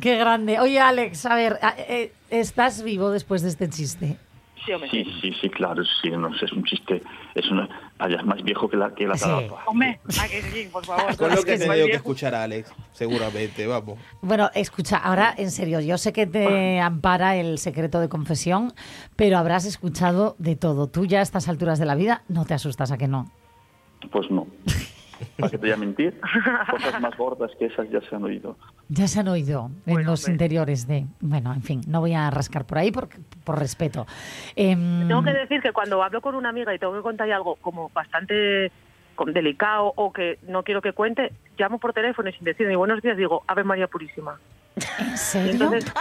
Qué 0.00 0.16
grande. 0.16 0.58
Oye, 0.58 0.80
Alex, 0.80 1.24
a 1.26 1.34
ver, 1.36 1.58
eh, 1.78 2.12
¿estás 2.30 2.82
vivo 2.82 3.10
después 3.10 3.42
de 3.42 3.48
este 3.50 3.68
chiste? 3.68 4.16
Sí, 4.64 4.72
hombre. 4.72 4.90
Sí, 4.90 5.04
sí, 5.20 5.32
sí, 5.40 5.50
claro, 5.50 5.82
sí, 6.02 6.10
no 6.10 6.32
sé, 6.38 6.46
es 6.46 6.52
un 6.52 6.64
chiste, 6.64 7.02
es 7.34 7.50
una, 7.50 7.68
vaya, 7.98 8.16
es 8.16 8.24
más 8.24 8.42
viejo 8.42 8.68
que 8.68 8.76
la, 8.76 8.94
que 8.94 9.06
la 9.06 9.16
Sí. 9.16 9.28
Hombre, 9.66 10.00
a 10.20 10.28
que 10.28 10.42
sí, 10.42 10.68
por 10.72 10.84
favor. 10.86 11.16
Con 11.16 11.28
lo 11.30 11.34
Es 11.34 11.44
que 11.44 11.54
he 11.54 11.58
tenido 11.58 11.86
que 11.86 11.92
escuchar 11.94 12.34
a 12.34 12.44
Alex, 12.44 12.72
seguramente, 12.92 13.66
vamos. 13.66 13.98
Bueno, 14.22 14.50
escucha, 14.54 14.96
ahora 14.96 15.34
en 15.36 15.50
serio, 15.50 15.80
yo 15.80 15.98
sé 15.98 16.12
que 16.12 16.26
te 16.26 16.80
ampara 16.80 17.36
el 17.36 17.58
secreto 17.58 18.00
de 18.00 18.08
confesión, 18.08 18.72
pero 19.16 19.38
habrás 19.38 19.66
escuchado 19.66 20.36
de 20.38 20.56
todo. 20.56 20.88
Tú 20.88 21.04
ya 21.04 21.20
a 21.20 21.22
estas 21.22 21.48
alturas 21.48 21.78
de 21.78 21.86
la 21.86 21.94
vida 21.94 22.22
no 22.28 22.44
te 22.44 22.54
asustas 22.54 22.90
a 22.90 22.96
que 22.96 23.08
no. 23.08 23.30
Pues 24.10 24.30
no. 24.30 24.46
¿Para 25.38 25.50
qué 25.50 25.58
te 25.58 25.66
voy 25.66 25.72
a 25.72 25.76
mentir? 25.76 26.20
Cosas 26.70 27.00
más 27.00 27.16
gordas 27.16 27.50
que 27.58 27.66
esas 27.66 27.88
ya 27.90 28.00
se 28.02 28.14
han 28.16 28.24
oído. 28.24 28.56
Ya 28.88 29.06
se 29.08 29.20
han 29.20 29.28
oído 29.28 29.70
en 29.86 29.94
Bueno, 29.94 30.10
los 30.10 30.20
hombre. 30.22 30.32
interiores 30.34 30.86
de... 30.86 31.06
Bueno, 31.20 31.52
en 31.54 31.62
fin, 31.62 31.80
no 31.86 32.00
voy 32.00 32.14
a 32.14 32.30
rascar 32.30 32.64
por 32.66 32.78
ahí 32.78 32.90
por, 32.90 33.08
por 33.44 33.58
respeto. 33.58 34.06
Em, 34.56 35.06
Tengo 35.08 35.22
que 35.22 35.32
decir 35.32 35.60
que 35.62 35.72
cuando 35.72 36.02
hablo 36.02 36.20
con 36.20 36.34
una 36.34 36.48
amiga 36.50 36.74
y 36.74 36.78
tengo 36.78 36.94
que 36.94 37.02
contarle 37.02 37.34
algo 37.34 37.56
como 37.56 37.88
bastante 37.90 38.70
delicado 39.26 39.92
o 39.96 40.12
que 40.12 40.38
no 40.48 40.62
quiero 40.64 40.82
que 40.82 40.92
cuente, 40.92 41.32
llamo 41.56 41.78
por 41.78 41.92
teléfono 41.92 42.28
y 42.28 42.32
sin 42.32 42.44
decirme 42.44 42.74
buenos 42.76 43.00
días 43.00 43.16
digo, 43.16 43.42
Ave 43.46 43.62
María 43.64 43.86
Purísima. 43.86 44.38
¿En 44.98 45.16
serio? 45.16 45.52
entonces, 45.52 45.92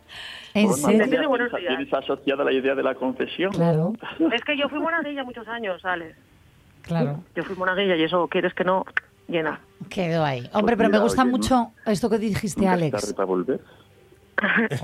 ¿En 0.54 0.66
Bueno, 0.66 0.76
serio? 0.76 1.30
¿Tienes 1.68 1.92
asociada 1.92 2.44
la 2.44 2.52
idea 2.52 2.74
de 2.74 2.82
la 2.82 2.94
confesión? 2.94 3.52
Claro, 3.52 3.92
es 4.32 4.42
que 4.44 4.56
yo 4.56 4.68
fui 4.68 4.78
monaguilla 4.80 5.24
muchos 5.24 5.46
años, 5.48 5.84
Alex. 5.84 6.16
Claro. 6.90 7.20
Yo 7.34 7.42
fui 7.44 7.56
monaguilla 7.56 7.96
y 7.96 8.02
eso, 8.04 8.28
quieres 8.28 8.52
que 8.54 8.64
no, 8.64 8.84
llena. 9.28 9.60
Quedó 9.88 10.24
ahí. 10.24 10.48
Hombre, 10.52 10.76
pero 10.76 10.88
me 10.90 10.98
gusta 10.98 11.22
oye, 11.22 11.30
mucho 11.30 11.72
esto 11.86 12.10
que 12.10 12.18
dijiste, 12.18 12.66
Alex. 12.68 13.12
para 13.14 13.26
volver. 13.26 13.60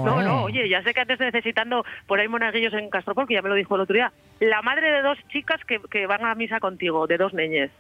No, 0.05 0.21
no, 0.21 0.42
oye, 0.45 0.69
ya 0.69 0.83
sé 0.83 0.92
que 0.92 1.01
antes 1.01 1.19
necesitando 1.19 1.83
por 2.07 2.21
ahí 2.21 2.29
monaguillos 2.29 2.75
en 2.75 2.90
Castropol, 2.90 3.27
que 3.27 3.35
ya 3.35 3.40
me 3.42 3.49
lo 3.49 3.55
dijo 3.55 3.75
el 3.75 3.81
otro 3.81 3.95
día, 3.95 4.12
la 4.40 4.61
madre 4.61 4.90
de 4.90 5.01
dos 5.03 5.16
chicas 5.29 5.61
que, 5.66 5.81
que 5.90 6.07
van 6.07 6.25
a 6.27 6.35
misa 6.35 6.61
contigo, 6.61 7.07
de 7.07 7.16
dos 7.16 7.33
niñes, 7.33 7.71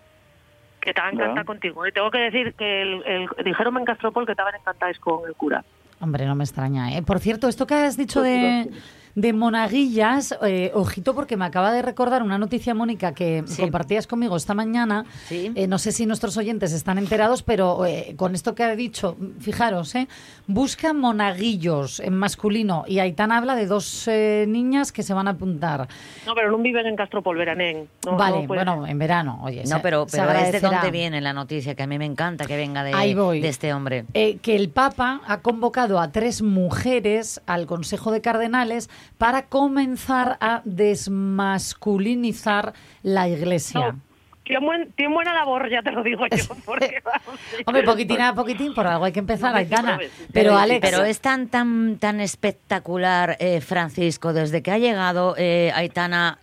que 0.80 0.90
estaban 0.90 1.12
Ya. 1.16 1.24
encantadas 1.24 1.46
contigo. 1.46 1.86
Y 1.86 1.92
tengo 1.92 2.10
que 2.10 2.18
decir 2.18 2.54
que 2.54 2.80
el, 2.82 3.02
el- 3.04 3.44
dijeron 3.44 3.76
en 3.76 3.84
Castropol 3.84 4.24
que 4.24 4.32
estaban 4.32 4.54
encantadas 4.54 4.98
con 4.98 5.26
el 5.28 5.34
cura. 5.34 5.64
Hombre, 6.00 6.24
no 6.24 6.34
me 6.34 6.44
extraña. 6.44 6.96
¿eh? 6.96 7.02
Por 7.02 7.18
cierto, 7.20 7.46
esto 7.48 7.66
que 7.66 7.74
has 7.74 7.96
dicho 7.98 8.22
de, 8.22 8.70
de 9.16 9.32
monaguillas, 9.32 10.36
eh, 10.42 10.70
ojito 10.74 11.14
porque 11.14 11.36
me 11.38 11.46
acaba 11.46 11.72
de 11.72 11.80
recordar 11.82 12.22
una 12.22 12.36
noticia, 12.38 12.74
Mónica, 12.74 13.12
que 13.14 13.42
Sí. 13.46 13.62
compartías 13.62 14.06
conmigo 14.06 14.36
esta 14.36 14.52
mañana. 14.54 15.06
Sí. 15.26 15.50
Eh, 15.54 15.66
no 15.66 15.78
sé 15.78 15.90
si 15.90 16.04
nuestros 16.06 16.36
oyentes 16.36 16.72
están 16.72 16.98
enterados, 16.98 17.42
pero 17.42 17.84
eh, 17.86 18.14
con 18.16 18.34
esto 18.34 18.54
que 18.54 18.62
ha 18.62 18.76
dicho, 18.76 19.16
fijaros, 19.40 19.94
¿eh? 19.94 20.06
busca 20.46 20.92
monaguillos 20.92 21.98
en 22.00 22.14
masculino 22.14 22.84
y 22.86 22.98
Aitana 22.98 23.38
habla 23.38 23.56
de 23.56 23.66
dos 23.66 24.06
eh, 24.06 24.44
niñas 24.46 24.92
que 24.92 25.02
se 25.02 25.14
van 25.14 25.28
a 25.28 25.32
apuntar. 25.32 25.88
No, 26.26 26.34
pero 26.34 26.50
no 26.50 26.58
viven 26.58 26.86
en 26.86 26.94
Castropol, 26.96 27.38
veranen. 27.38 27.88
No, 28.04 28.16
vale, 28.16 28.42
no 28.42 28.46
bueno, 28.48 28.86
en 28.86 28.98
verano, 28.98 29.40
oye. 29.42 29.62
No, 29.64 29.76
se- 29.76 29.82
pero, 29.82 30.06
se 30.08 30.18
pero 30.18 30.32
es 30.32 30.52
de 30.52 30.60
dónde 30.60 30.90
viene 30.90 31.22
la 31.22 31.32
noticia, 31.32 31.74
que 31.74 31.82
a 31.82 31.86
mí 31.86 31.98
me 31.98 32.04
encanta 32.04 32.44
que 32.44 32.56
venga 32.56 32.84
de, 32.84 32.92
Ahí 32.92 33.14
voy. 33.14 33.40
de 33.40 33.48
este 33.48 33.72
hombre. 33.72 34.04
Eh, 34.12 34.36
que 34.42 34.54
el 34.56 34.68
Papa 34.68 35.22
ha 35.26 35.40
convocado 35.40 35.98
a 36.00 36.12
tres 36.12 36.42
mujeres 36.42 37.40
al 37.46 37.66
Consejo 37.66 38.12
de 38.12 38.20
Cardenales 38.20 38.90
para 39.18 39.46
comenzar 39.46 40.36
a 40.40 40.62
desmasculinizar 40.64 42.72
la 43.02 43.28
Iglesia. 43.28 43.92
No, 43.92 44.00
tiene, 44.44 44.64
buen- 44.64 44.92
tiene 44.92 45.12
buena 45.14 45.34
labor, 45.34 45.68
ya 45.70 45.82
te 45.82 45.90
lo 45.92 46.02
digo 46.02 46.26
yo. 46.26 46.54
Porque, 46.64 47.02
vamos, 47.04 47.40
sí. 47.56 47.62
Hombre, 47.66 47.82
poquitín 47.82 48.20
a 48.20 48.34
poquitín, 48.34 48.74
por 48.74 48.86
algo 48.86 49.04
hay 49.04 49.12
que 49.12 49.20
empezar, 49.20 49.52
No, 49.52 49.58
sí, 49.98 50.04
sí. 50.18 50.26
Pero 50.32 50.56
Alex, 50.56 50.80
Pero 50.80 51.04
es 51.04 51.20
tan, 51.20 51.48
tan, 51.48 51.98
tan 51.98 52.20
espectacular, 52.20 53.36
eh, 53.40 53.60
Francisco, 53.60 54.32
desde 54.32 54.62
que 54.62 54.70
ha 54.70 54.78
llegado 54.78 55.34
eh, 55.36 55.72
Aitana, 55.74 56.38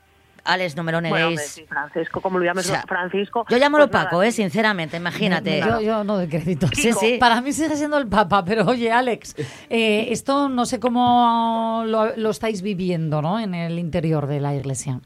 Alex, 0.45 0.75
no 0.75 0.83
me 0.83 0.91
lo 0.91 0.99
Bueno, 1.01 1.15
neguéis. 1.29 1.41
sí, 1.41 1.65
Francisco, 1.67 2.19
como 2.21 2.37
lo 2.39 2.45
llames, 2.45 2.65
O 2.65 2.69
sea, 2.73 2.81
Francisco. 2.87 3.45
Yo 3.49 3.57
llamo 3.57 3.77
lo 3.77 3.85
pues 3.85 3.93
nada, 3.93 4.05
Paco, 4.05 4.23
eh, 4.23 4.31
sinceramente, 4.31 4.97
imagínate. 4.97 5.61
yo, 5.61 5.79
yo 5.81 6.03
no 6.03 6.15
doy 6.17 6.27
crédito. 6.27 6.67
Sí, 6.73 6.91
sí. 6.93 7.17
Para 7.19 7.39
mí 7.41 7.53
sigue 7.53 7.75
siendo 7.77 7.97
el 7.97 8.07
Papa, 8.07 8.43
pero 8.43 8.65
oye, 8.65 8.91
Alex, 8.91 9.35
eh, 9.69 10.07
esto 10.09 10.49
no 10.49 10.65
sé 10.65 10.79
cómo 10.79 11.83
lo, 11.87 12.15
lo 12.17 12.29
estáis 12.29 12.61
viviendo, 12.61 13.21
¿no? 13.21 13.39
En 13.39 13.53
el 13.55 13.79
interior 13.79 14.27
de 14.27 14.39
la 14.41 14.53
Iglesia. 14.55 14.99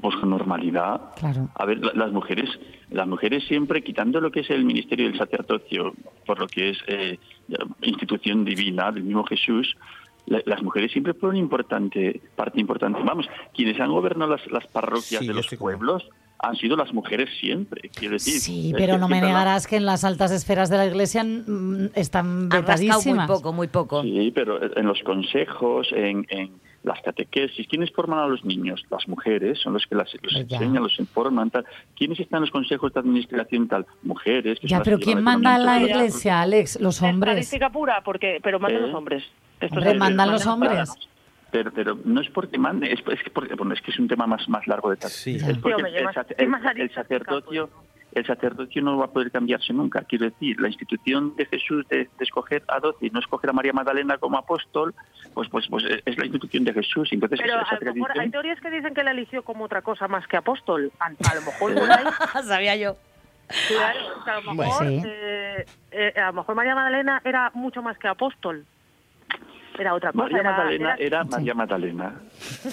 Pues 0.00 0.16
con 0.16 0.30
normalidad. 0.30 1.00
Claro. 1.16 1.48
A 1.54 1.64
ver, 1.64 1.78
la- 1.78 1.92
las 1.94 2.12
mujeres, 2.12 2.48
las 2.90 3.06
mujeres 3.06 3.44
siempre, 3.46 3.82
quitando 3.84 4.20
lo 4.20 4.30
que 4.32 4.40
es 4.40 4.50
el 4.50 4.64
ministerio 4.64 5.06
del 5.08 5.16
sacerdocio, 5.18 5.94
por 6.26 6.38
lo 6.40 6.46
que 6.48 6.70
es 6.70 6.78
eh, 6.88 7.18
institución 7.82 8.44
divina 8.44 8.90
del 8.90 9.04
mismo 9.04 9.24
Jesús, 9.24 9.76
la- 10.26 10.42
las 10.44 10.62
mujeres 10.62 10.92
siempre 10.92 11.14
fueron 11.14 11.36
importante, 11.36 12.20
parte 12.34 12.60
importante. 12.60 13.00
Vamos, 13.04 13.26
quienes 13.54 13.78
han 13.80 13.90
gobernado 13.90 14.32
las, 14.32 14.46
las 14.50 14.66
parroquias 14.66 15.20
Sí, 15.20 15.26
de 15.26 15.34
los 15.34 15.46
pueblos 15.58 16.08
han 16.38 16.54
sido 16.56 16.76
las 16.76 16.92
mujeres 16.92 17.30
siempre, 17.40 17.88
quiero 17.94 18.12
decir. 18.14 18.40
Sí, 18.40 18.72
pero 18.76 18.98
no 18.98 19.08
me 19.08 19.20
la- 19.22 19.26
negarás 19.28 19.66
que 19.66 19.76
en 19.76 19.86
las 19.86 20.04
altas 20.04 20.30
esferas 20.32 20.68
de 20.68 20.76
la 20.76 20.86
Iglesia 20.86 21.24
mm, 21.24 21.90
están 21.94 22.26
Han 22.26 22.50
rascado 22.50 22.76
muy 22.78 22.86
vetadísimas. 22.88 23.26
poco, 23.26 23.52
muy 23.54 23.68
poco. 23.68 24.02
Sí, 24.02 24.32
pero 24.34 24.60
en 24.76 24.86
los 24.86 25.00
consejos, 25.02 25.88
en, 25.92 26.26
en 26.28 26.50
las 26.82 27.00
catequesis, 27.00 27.66
¿quiénes 27.68 27.90
forman 27.90 28.18
a 28.18 28.26
los 28.28 28.44
niños? 28.44 28.84
Las 28.90 29.08
mujeres, 29.08 29.58
son 29.60 29.72
los 29.72 29.86
que 29.86 29.94
las, 29.94 30.12
los 30.12 30.20
Pues 30.34 30.36
enseñan, 30.36 30.82
los 30.82 30.98
informan, 31.00 31.50
tal. 31.50 31.64
¿Quiénes 31.96 32.20
están 32.20 32.38
en 32.38 32.40
los 32.42 32.50
consejos 32.50 32.92
de 32.92 33.00
administración, 33.00 33.66
tal? 33.66 33.86
Mujeres. 34.02 34.60
que 34.60 34.68
Ya, 34.68 34.82
pero 34.82 34.98
¿quién 34.98 35.22
manda 35.22 35.56
en 35.56 35.64
la. 35.64 35.80
Iglesia, 35.82 36.42
Alex? 36.42 36.78
Los 36.80 37.00
hombres. 37.02 37.32
Estadística 37.32 37.70
pura, 37.70 38.02
porque, 38.04 38.40
pero 38.42 38.60
mandan 38.60 38.82
¿Eh? 38.84 38.86
los 38.88 38.94
hombres. 38.94 39.24
Esto 39.60 39.76
Hombre, 39.76 39.92
es- 39.92 39.98
mandan 39.98 40.30
los 40.30 40.46
hombres. 40.46 40.90
Pero, 41.50 41.72
pero 41.72 41.96
no 42.04 42.20
es 42.20 42.28
porque 42.30 42.58
mande, 42.58 42.92
es, 42.92 43.00
es 43.06 43.22
que, 43.22 43.30
porque, 43.30 43.54
bueno, 43.54 43.72
es 43.72 43.80
que 43.80 43.90
es 43.92 43.98
un 43.98 44.08
tema 44.08 44.26
más, 44.26 44.46
más 44.48 44.66
largo 44.66 44.90
de 44.90 44.96
tratar. 44.96 45.10
Sí. 45.16 45.36
Es 45.36 45.56
porque 45.58 45.80
el, 45.82 45.94
el- 45.94 46.80
el 46.80 46.90
sacerdocio, 46.92 47.70
el 48.12 48.26
sacerdocio 48.26 48.82
no 48.82 48.98
va 48.98 49.06
a 49.06 49.10
poder 49.10 49.30
cambiarse 49.30 49.72
nunca. 49.72 50.02
Quiero 50.02 50.24
decir, 50.26 50.60
la 50.60 50.68
institución 50.68 51.34
de 51.36 51.46
Jesús 51.46 51.86
de, 51.88 51.98
de 51.98 52.24
escoger 52.24 52.64
a 52.68 52.80
doce 52.80 53.06
y 53.06 53.10
no 53.10 53.20
escoger 53.20 53.50
a 53.50 53.52
María 53.52 53.72
Magdalena 53.72 54.18
como 54.18 54.36
apóstol, 54.38 54.94
pues, 55.34 55.48
pues, 55.48 55.66
pues 55.68 55.84
es 56.04 56.18
la 56.18 56.24
institución 56.26 56.64
de 56.64 56.72
Jesús. 56.74 57.08
Entonces, 57.12 57.38
Pero 57.40 57.60
esa 57.62 57.76
a 57.76 57.78
lo 57.78 57.94
mejor 57.94 58.10
tradición- 58.10 58.20
hay 58.20 58.30
teorías 58.30 58.60
que 58.60 58.70
dicen 58.70 58.92
que 58.94 59.04
la 59.04 59.12
eligió 59.12 59.42
como 59.42 59.64
otra 59.64 59.82
cosa 59.82 60.08
más 60.08 60.26
que 60.26 60.36
apóstol. 60.36 60.90
A, 60.98 61.06
a 61.06 61.34
lo 61.36 61.40
mejor 61.42 61.72
Sabía 62.44 62.76
yo. 62.76 62.96
claro, 63.68 63.98
o 64.20 64.24
sea, 64.24 64.34
a 64.34 64.40
lo 64.40 64.54
Bueno. 64.54 64.62
mejor, 64.62 64.86
Sí. 64.88 65.02
eh, 65.06 65.64
eh, 65.92 66.20
a 66.20 66.26
lo 66.26 66.32
mejor 66.34 66.54
María 66.56 66.74
Magdalena 66.74 67.22
era 67.24 67.50
mucho 67.54 67.80
más 67.82 67.96
que 67.98 68.08
apóstol. 68.08 68.66
Era 69.78 69.94
otra 69.94 70.12
cosa. 70.12 70.22
María 70.24 70.38
era- 70.40 70.50
Magdalena 70.52 70.94
era- 70.94 71.04
era 71.06 71.24
María 71.24 71.54
Magdalena. 71.54 72.14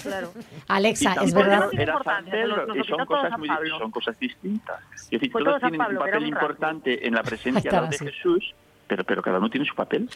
Claro. 0.02 0.32
Alexa, 0.68 1.14
Y 1.20 1.24
es 1.24 1.34
verdad. 1.34 1.68
Era 1.72 2.02
San 2.02 2.24
Pedro, 2.24 2.74
y 2.76 2.84
son 2.84 3.06
cosas, 3.06 3.38
muy, 3.38 3.48
son 3.78 3.90
cosas 3.90 4.18
distintas. 4.18 4.80
Es 4.94 5.10
decir, 5.10 5.30
Fue 5.32 5.44
todos 5.44 5.60
tienen 5.60 5.78
Pablo, 5.78 6.00
un 6.00 6.06
papel 6.06 6.26
importante 6.26 7.06
en 7.06 7.14
la 7.14 7.22
presencia 7.22 7.80
de. 7.82 7.98
Jesús, 7.98 8.54
pero, 8.86 9.04
pero 9.04 9.22
cada 9.22 9.38
uno 9.38 9.50
tiene 9.50 9.66
su 9.66 9.74
papel. 9.74 10.08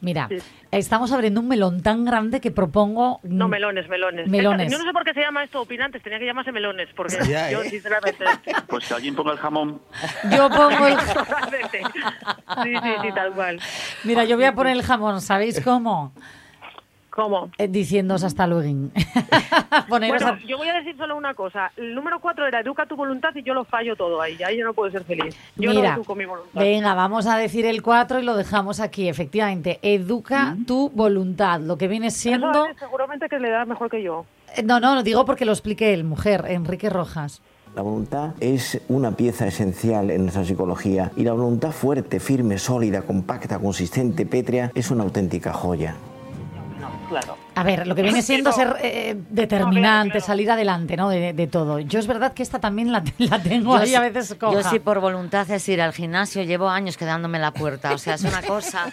Mira, 0.00 0.28
estamos 0.70 1.10
abriendo 1.10 1.40
un 1.40 1.48
melón 1.48 1.82
tan 1.82 2.04
grande 2.04 2.40
que 2.40 2.50
propongo. 2.50 3.18
No, 3.24 3.48
melones, 3.48 3.88
melones. 3.88 4.28
Melones. 4.28 4.70
Yo 4.70 4.78
no 4.78 4.84
sé 4.84 4.92
por 4.92 5.04
qué 5.04 5.12
se 5.12 5.20
llama 5.20 5.42
esto 5.42 5.60
opinantes, 5.60 6.02
tenía 6.02 6.18
que 6.18 6.26
llamarse 6.26 6.52
melones, 6.52 6.88
porque 6.94 7.16
Ya, 7.28 7.50
yo, 7.50 7.62
¿eh? 7.62 7.70
sinceramente... 7.70 8.24
Pues 8.68 8.86
que 8.86 8.94
alguien 8.94 9.14
ponga 9.14 9.32
el 9.32 9.38
jamón. 9.38 9.80
Yo 10.30 10.48
pongo 10.50 10.86
el. 10.86 10.96
Totalmente. 11.14 11.82
Sí, 12.62 12.74
sí, 12.74 12.90
sí, 13.02 13.08
tal 13.14 13.32
cual. 13.32 13.60
Mira, 14.04 14.24
yo 14.24 14.36
voy 14.36 14.44
a 14.44 14.54
poner 14.54 14.76
el 14.76 14.82
jamón, 14.82 15.20
¿sabéis 15.20 15.60
cómo? 15.60 16.12
¿Cómo? 17.18 17.50
Eh, 17.58 17.66
diciéndoos 17.66 18.22
hasta 18.22 18.46
luego. 18.46 18.90
Bueno, 19.88 20.06
a- 20.14 20.38
yo 20.46 20.56
voy 20.56 20.68
a 20.68 20.74
decir 20.74 20.96
solo 20.96 21.16
una 21.16 21.34
cosa. 21.34 21.72
El 21.76 21.92
número 21.94 22.20
cuatro 22.20 22.46
era 22.46 22.60
educa 22.60 22.86
tu 22.86 22.94
voluntad 22.94 23.30
y 23.34 23.42
yo 23.42 23.54
lo 23.54 23.64
fallo 23.64 23.96
todo 23.96 24.20
ahí. 24.20 24.40
Ahí 24.42 24.56
yo 24.58 24.64
no 24.64 24.72
puedo 24.72 24.90
ser 24.92 25.02
feliz. 25.02 25.34
Yo 25.56 25.70
Mira, 25.70 25.90
no 25.90 25.94
educo 25.96 26.14
mi 26.14 26.26
voluntad. 26.26 26.60
venga, 26.60 26.94
vamos 26.94 27.26
a 27.26 27.36
decir 27.36 27.66
el 27.66 27.82
4 27.82 28.20
y 28.20 28.22
lo 28.22 28.36
dejamos 28.36 28.78
aquí. 28.80 29.08
Efectivamente, 29.08 29.78
educa 29.82 30.56
tu 30.66 30.90
voluntad, 30.90 31.60
lo 31.60 31.76
que 31.76 31.88
viene 31.88 32.08
Eso 32.08 32.18
siendo... 32.20 32.48
Ale 32.64 32.74
seguramente 32.78 33.28
que 33.28 33.38
le 33.40 33.50
da 33.50 33.64
mejor 33.64 33.90
que 33.90 34.00
yo. 34.02 34.24
Eh, 34.56 34.62
No, 34.62 34.78
no, 34.78 34.94
lo 34.94 35.02
digo 35.02 35.24
porque 35.24 35.44
lo 35.44 35.52
explique 35.52 35.92
el 35.94 36.04
mujer, 36.04 36.44
Enrique 36.48 36.88
Rojas. 36.90 37.40
La 37.74 37.82
voluntad 37.82 38.34
es 38.40 38.80
una 38.88 39.12
pieza 39.12 39.46
esencial 39.46 40.10
en 40.10 40.22
nuestra 40.22 40.44
psicología 40.44 41.10
y 41.16 41.24
la 41.24 41.32
voluntad 41.32 41.72
fuerte, 41.72 42.20
firme, 42.20 42.58
sólida, 42.58 43.02
compacta, 43.02 43.58
consistente, 43.58 44.24
pétrea 44.26 44.70
es 44.74 44.90
una 44.92 45.02
auténtica 45.04 45.52
joya. 45.52 45.96
Claro. 47.08 47.36
A 47.54 47.62
ver, 47.62 47.86
lo 47.86 47.94
que 47.94 48.02
viene 48.02 48.22
siendo 48.22 48.52
ser 48.52 48.76
eh, 48.82 49.16
determinante, 49.30 50.20
salir 50.20 50.50
adelante, 50.50 50.96
¿no? 50.96 51.08
De, 51.08 51.32
de 51.32 51.46
todo. 51.46 51.78
Yo 51.80 51.98
es 51.98 52.06
verdad 52.06 52.34
que 52.34 52.42
esta 52.42 52.58
también 52.60 52.92
la, 52.92 53.02
la 53.18 53.42
tengo 53.42 53.74
ahí 53.76 53.88
sí- 53.88 53.94
a 53.94 54.00
veces 54.00 54.34
coja. 54.34 54.52
yo 54.52 54.62
sí 54.68 54.78
por 54.78 55.00
voluntad 55.00 55.50
es 55.50 55.68
ir 55.68 55.80
al 55.80 55.92
gimnasio, 55.92 56.42
llevo 56.42 56.68
años 56.68 56.96
quedándome 56.96 57.38
en 57.38 57.42
la 57.42 57.52
puerta, 57.52 57.92
o 57.92 57.98
sea, 57.98 58.14
es 58.14 58.24
una 58.24 58.42
cosa, 58.42 58.92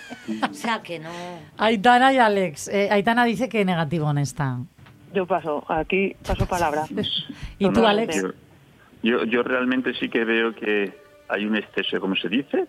o 0.50 0.54
sea, 0.54 0.82
que 0.82 1.00
no... 1.00 1.10
Aitana 1.58 2.14
y 2.14 2.18
Alex. 2.18 2.68
Eh, 2.70 2.88
Aitana 2.92 3.26
dice 3.26 3.50
que 3.50 3.64
negativo 3.66 4.10
en 4.12 4.20
esta. 4.20 4.58
Yo 5.14 5.26
paso, 5.26 5.64
aquí 5.70 6.16
paso 6.26 6.46
palabra. 6.46 6.86
¿Y 7.60 7.70
tú, 7.72 7.86
Alex? 7.86 8.16
Yo, 8.22 8.30
yo, 9.04 9.24
yo 9.26 9.44
realmente 9.44 9.94
sí 10.00 10.10
que 10.10 10.24
veo 10.26 10.54
que 10.56 10.98
hay 11.30 11.46
un 11.46 11.56
exceso, 11.56 12.00
como 12.00 12.16
se 12.16 12.30
dice, 12.30 12.66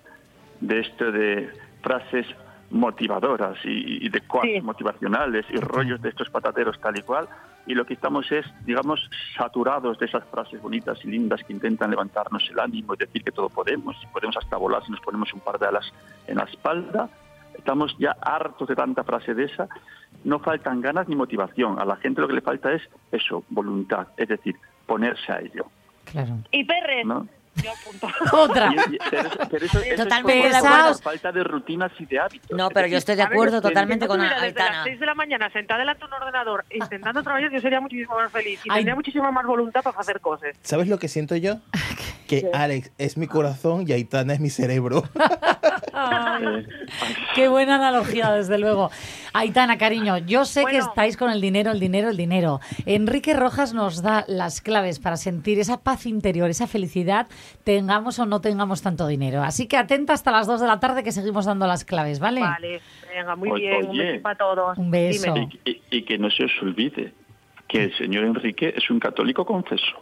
de 0.60 0.80
esto 0.80 1.10
de 1.12 1.48
frases 1.82 2.26
motivadoras 2.70 3.56
y, 3.64 4.04
y 4.04 4.08
de 4.08 4.20
quotes 4.22 4.62
motivacionales 4.62 5.46
y 5.50 5.56
rollos 5.56 6.00
de 6.02 6.08
estos 6.08 6.30
patateros 6.30 6.80
tal 6.80 6.98
y 6.98 7.02
cual. 7.02 7.28
Y 7.66 7.74
lo 7.74 7.84
que 7.84 7.94
estamos 7.94 8.30
es, 8.30 8.46
digamos, 8.64 9.10
saturados 9.36 9.98
de 9.98 10.06
esas 10.06 10.24
frases 10.24 10.62
bonitas 10.62 10.98
y 11.04 11.08
lindas 11.08 11.42
que 11.42 11.52
intentan 11.52 11.90
levantarnos 11.90 12.48
el 12.50 12.60
ánimo 12.60 12.94
y 12.94 12.98
decir 12.98 13.24
que 13.24 13.32
todo 13.32 13.48
podemos, 13.48 13.96
y 14.02 14.06
podemos 14.06 14.36
hasta 14.36 14.56
volar 14.56 14.84
si 14.84 14.92
nos 14.92 15.00
ponemos 15.00 15.32
un 15.34 15.40
par 15.40 15.58
de 15.58 15.66
alas 15.66 15.92
en 16.28 16.36
la 16.36 16.44
espalda. 16.44 17.08
Estamos 17.56 17.96
ya 17.98 18.16
hartos 18.20 18.68
de 18.68 18.76
tanta 18.76 19.02
frase 19.02 19.34
de 19.34 19.44
esa. 19.44 19.68
No 20.22 20.38
faltan 20.38 20.80
ganas 20.80 21.08
ni 21.08 21.16
motivación. 21.16 21.80
A 21.80 21.84
la 21.84 21.96
gente 21.96 22.20
lo 22.20 22.28
que 22.28 22.34
le 22.34 22.40
falta 22.40 22.72
es 22.72 22.82
eso, 23.10 23.42
voluntad, 23.48 24.08
es 24.16 24.28
decir, 24.28 24.56
ponerse 24.86 25.32
a 25.32 25.40
ello. 25.40 25.66
Claro. 26.04 26.38
Y 26.52 26.64
perres. 26.64 27.04
¿no? 27.04 27.26
Otra. 28.32 28.70
Pero 29.10 29.30
pero 29.50 29.66
eso- 29.66 29.78
eso 29.80 29.90
es 29.90 29.96
Totalmente 29.96 30.48
de 30.48 30.56
acuerdo. 30.56 30.94
falta 30.98 31.32
de 31.32 31.44
rutinas 31.44 31.92
y 31.98 32.06
de 32.06 32.18
hábitos. 32.18 32.56
No, 32.56 32.68
pero 32.70 32.86
yo 32.88 32.98
estoy 32.98 33.16
de 33.16 33.22
acuerdo 33.22 33.56
si 33.58 33.62
totalmente 33.62 34.04
yo 34.04 34.08
con 34.08 34.20
estuviera 34.22 34.42
desde 34.46 34.58
las 34.58 34.66
Aitana. 34.68 34.84
6 34.84 35.00
de 35.00 35.06
la 35.06 35.14
mañana 35.14 35.50
sentada 35.50 35.80
delante 35.80 36.00
de 36.00 36.06
un 36.06 36.12
ordenador 36.14 36.64
intentando 36.70 37.22
trabajar, 37.22 37.50
yo 37.50 37.60
sería 37.60 37.80
muchísimo 37.80 38.14
más 38.14 38.30
feliz 38.32 38.60
y 38.64 38.68
Ay. 38.70 38.76
tendría 38.76 38.94
muchísima 38.94 39.30
más 39.30 39.44
voluntad 39.46 39.82
para 39.82 39.98
hacer 39.98 40.20
cosas. 40.20 40.50
¿Sabes 40.62 40.88
lo 40.88 40.98
que 40.98 41.08
siento 41.08 41.36
yo? 41.36 41.56
Que 42.26 42.50
Alex 42.52 42.90
es 42.98 43.16
mi 43.16 43.26
corazón 43.26 43.84
y 43.86 43.92
Aitana 43.92 44.32
es 44.34 44.40
mi 44.40 44.50
cerebro. 44.50 45.04
Ay, 45.92 46.66
qué 47.34 47.48
buena 47.48 47.76
analogía, 47.76 48.30
desde 48.32 48.58
luego. 48.58 48.90
Aitana, 49.32 49.78
cariño, 49.78 50.18
yo 50.18 50.44
sé 50.44 50.64
que 50.66 50.78
estáis 50.78 51.16
con 51.16 51.30
el 51.30 51.40
dinero, 51.40 51.70
el 51.70 51.80
dinero, 51.80 52.10
el 52.10 52.16
dinero. 52.16 52.60
Enrique 52.84 53.34
Rojas 53.34 53.72
nos 53.72 54.02
da 54.02 54.24
las 54.28 54.60
claves 54.60 54.98
para 54.98 55.16
sentir 55.16 55.58
esa 55.58 55.80
paz 55.80 56.06
interior, 56.06 56.50
esa 56.50 56.66
felicidad, 56.66 57.26
tengamos 57.64 58.18
o 58.18 58.26
no 58.26 58.40
tengamos 58.40 58.82
tanto 58.82 59.06
dinero. 59.06 59.42
Así 59.42 59.66
que 59.66 59.76
atenta 59.76 60.12
hasta 60.12 60.30
las 60.30 60.46
2 60.46 60.60
de 60.60 60.66
la 60.66 60.80
tarde 60.80 61.02
que 61.02 61.12
seguimos 61.12 61.46
dando 61.46 61.66
las 61.66 61.84
claves, 61.84 62.18
¿vale? 62.18 62.40
Vale, 62.40 62.80
venga, 63.14 63.36
muy 63.36 63.50
Oye, 63.50 63.68
bien, 63.68 63.86
un 63.90 63.96
beso 63.96 64.22
para 64.22 64.36
todos. 64.36 64.78
Un 64.78 64.90
beso. 64.90 65.34
Y- 65.64 65.80
y 65.90 66.02
que 66.02 66.18
no 66.18 66.30
se 66.30 66.44
os 66.44 66.52
olvide 66.62 67.12
que 67.68 67.84
el 67.84 67.96
señor 67.96 68.24
Enrique 68.24 68.74
es 68.76 68.90
un 68.90 69.00
católico 69.00 69.44
confeso. 69.44 69.96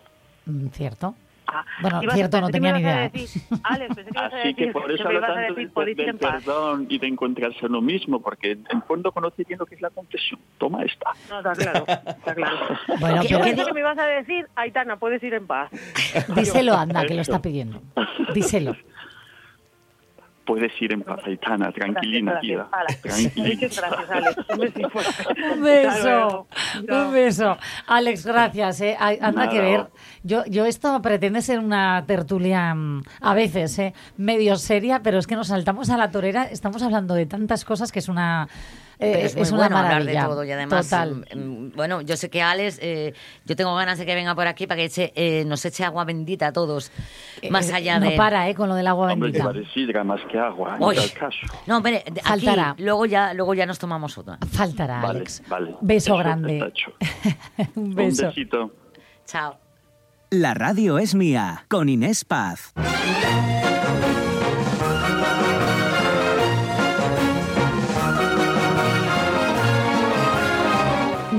Mm, 0.47 0.68
Cierto. 0.68 1.14
Ah, 1.47 1.64
Bueno, 1.82 2.03
ibas- 2.03 2.14
cierto, 2.14 2.40
no 2.40 2.47
que 2.49 2.53
tenía 2.55 2.72
ni 2.72 2.80
idea. 2.80 3.09
decir, 3.11 3.42
Alex, 3.62 3.95
pensé 3.95 4.11
que 4.11 4.18
Así 4.18 4.55
que 4.55 4.66
decir- 4.66 4.72
por 4.72 4.90
eso 4.90 5.09
a 5.09 5.12
tanto 5.20 5.32
decir, 5.55 5.70
del, 5.74 5.97
del 5.97 6.09
en 6.09 6.18
paz. 6.18 6.32
perdón 6.45 6.86
y 6.88 6.99
de 6.99 7.07
encontrarse 7.07 7.59
a 7.62 7.68
uno 7.68 7.80
mismo, 7.80 8.20
porque 8.20 8.53
en 8.70 8.82
fondo 8.82 9.12
conoce 9.12 9.45
bien 9.45 9.59
lo 9.59 9.66
que 9.66 9.74
es 9.76 9.80
la 9.82 9.90
confesión. 9.90 10.40
Toma 10.59 10.82
esta. 10.84 11.11
No, 11.30 11.38
está 11.38 11.53
claro, 11.53 11.84
está 11.86 12.34
claro. 12.34 12.57
Bueno, 13.01 13.22
¿Qué, 13.22 13.36
pero- 13.38 13.66
que 13.66 13.72
me 13.72 13.80
ibas 13.80 13.99
a 13.99 14.07
decir, 14.07 14.47
Aitana, 14.57 14.97
puedes 14.97 15.22
ir 15.22 15.34
en 15.34 15.47
paz. 15.47 15.70
Díselo, 16.34 16.74
anda, 16.74 17.05
que 17.07 17.14
lo 17.14 17.20
está 17.22 17.40
pidiendo. 17.42 17.82
Díselo. 18.34 18.76
Puedes 20.45 20.72
ir 20.82 20.92
en 20.92 21.03
paz, 21.03 21.20
Aitana, 21.24 21.72
tranquilina, 21.72 22.32
Gracias, 22.32 22.40
tía. 22.42 22.68
gracias. 22.70 23.01
Tranquilina. 23.03 23.61
Muchas 23.62 23.80
gracias, 23.80 24.11
Alex. 24.11 24.36
Un 25.57 25.62
beso, 25.62 26.47
un 26.88 27.12
beso. 27.12 27.59
Alex, 27.86 28.26
gracias. 28.26 28.80
¿eh? 28.82 28.97
Anda 28.99 29.30
Nada. 29.30 29.49
que 29.49 29.61
ver. 29.61 29.86
Yo, 30.22 30.45
yo 30.47 30.66
esto 30.66 31.01
pretende 31.01 31.40
ser 31.42 31.59
una 31.61 32.05
tertulia 32.07 32.74
mm, 32.74 33.03
a 33.20 33.34
veces 33.34 33.78
¿eh? 33.78 33.95
medio 34.16 34.57
seria, 34.57 35.01
pero 35.03 35.18
es 35.18 35.26
que 35.26 35.34
nos 35.36 35.49
saltamos 35.49 35.88
a 35.90 35.97
la 35.97 36.11
torera. 36.11 36.45
Estamos 36.45 36.82
hablando 36.82 37.14
de 37.14 37.26
tantas 37.26 37.64
cosas 37.64 37.90
que 37.90 38.01
es 38.01 38.09
una 38.09 38.49
Pero 38.99 39.18
es 39.18 39.34
muy 39.36 39.42
una 39.49 39.57
bueno 39.57 39.76
maravilla. 39.76 40.11
hablar 40.11 40.28
de 40.28 40.34
todo 40.34 40.45
y 40.45 40.53
además, 40.53 40.88
Total. 40.88 41.14
mm, 41.34 41.38
mm, 41.38 41.72
bueno, 41.74 42.01
yo 42.03 42.16
sé 42.16 42.30
que 42.30 42.42
Alex, 42.42 42.78
eh, 42.82 43.14
yo 43.45 43.57
tengo 43.57 43.74
ganas 43.74 43.99
de 43.99 44.07
que 44.07 44.14
venga 44.14 44.34
por 44.34 44.47
aquí 44.47 44.66
para 44.66 44.76
que 44.78 44.84
eche, 44.84 45.12
eh, 45.16 45.45
nos 45.47 45.64
eche 45.64 45.84
agua 45.84 46.05
bendita 46.05 46.49
a 46.49 46.53
todos, 46.53 46.92
más 47.51 47.68
Eh, 47.70 47.74
allá 47.74 47.99
no 47.99 48.11
de... 48.11 48.16
para, 48.16 48.49
¿eh? 48.49 48.55
Con 48.55 48.68
lo 48.68 48.74
del 48.74 48.86
agua 48.86 49.12
Hombre, 49.12 49.30
bendita. 49.32 49.53
de 49.53 49.66
sidra 49.72 50.05
más 50.05 50.20
que 50.30 50.38
agua, 50.38 50.76
en 50.80 50.95
tal 50.97 51.12
caso. 51.12 51.38
No, 51.66 51.76
hombre, 51.78 52.05
aquí, 52.07 52.20
Faltará. 52.22 52.74
luego 52.78 53.07
ya, 53.07 53.34
luego 53.34 53.55
ya 53.55 53.66
nos 53.66 53.78
tomamos 53.78 54.16
otra. 54.18 54.38
Faltará, 54.53 55.01
Vale, 55.01 55.18
Alex. 55.18 55.42
vale. 55.49 55.74
Beso 55.80 56.14
Eso 56.14 56.18
grande. 56.18 56.72
un 57.74 57.82
Un 57.84 57.95
beso. 57.95 58.26
besito. 58.28 58.72
Chao. 59.26 59.59
La 60.30 60.53
radio 60.55 60.99
es 60.99 61.14
mía, 61.14 61.64
con 61.68 61.88
Inés 61.88 62.24
Paz. 62.24 62.72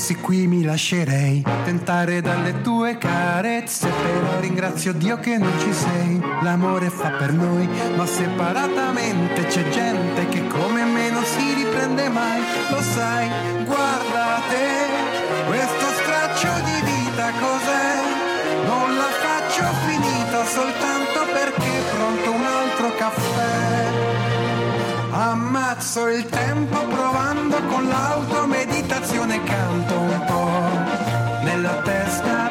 Fossi 0.00 0.16
qui 0.16 0.46
mi 0.46 0.62
lascerei 0.62 1.44
tentare 1.64 2.22
dalle 2.22 2.62
tue 2.62 2.96
carezze, 2.96 3.86
però 3.86 4.40
ringrazio 4.40 4.94
Dio 4.94 5.18
che 5.18 5.36
non 5.36 5.52
ci 5.58 5.74
sei. 5.74 6.18
L'amore 6.40 6.88
fa 6.88 7.10
per 7.10 7.34
noi, 7.34 7.68
ma 7.96 8.06
separatamente 8.06 9.44
c'è 9.44 9.68
gente 9.68 10.26
che 10.30 10.46
come 10.46 10.84
me 10.84 11.10
non 11.10 11.22
si 11.22 11.52
riprende 11.52 12.08
mai. 12.08 12.40
Lo 12.70 12.80
sai, 12.80 13.28
guarda 13.66 14.40
te, 14.48 15.44
questo 15.46 15.86
straccio 16.00 16.48
di 16.64 16.80
vita 16.90 17.30
cos'è? 17.38 18.00
Non 18.64 18.96
la 18.96 19.10
faccio 19.20 19.64
finita 19.86 20.46
soltanto 20.46 21.20
perché 21.30 21.72
pronto 21.94 22.32
un 22.32 22.44
altro 22.44 22.94
caffè. 22.96 23.98
Ammazzo 25.10 26.08
il 26.08 26.24
tempo 26.24 26.86
provando 26.86 27.62
con 27.66 27.80
l'automeditazione 28.90 29.42
canto 29.44 29.94
un 29.94 30.24
po' 30.26 31.44
nella 31.44 31.74
testa. 31.82 32.50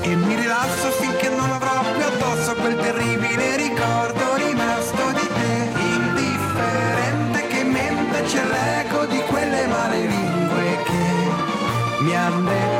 E 0.00 0.16
mi 0.16 0.34
rilasso 0.34 0.90
finché 0.92 1.28
non 1.28 1.50
avrò 1.50 1.82
più 1.92 2.04
addosso 2.04 2.54
quel 2.54 2.76
terribile 2.76 3.56
ricordo 3.56 4.34
rimasto 4.36 5.10
di 5.12 5.28
te. 5.38 5.80
Indifferente 5.94 7.46
che 7.48 7.64
mente 7.64 8.22
c'è 8.22 8.44
l'eco 8.44 9.04
di 9.06 9.20
quelle 9.28 9.66
male 9.66 9.98
lingue 10.00 10.82
che 10.84 12.02
mi 12.02 12.16
han 12.16 12.44
detto 12.44 12.75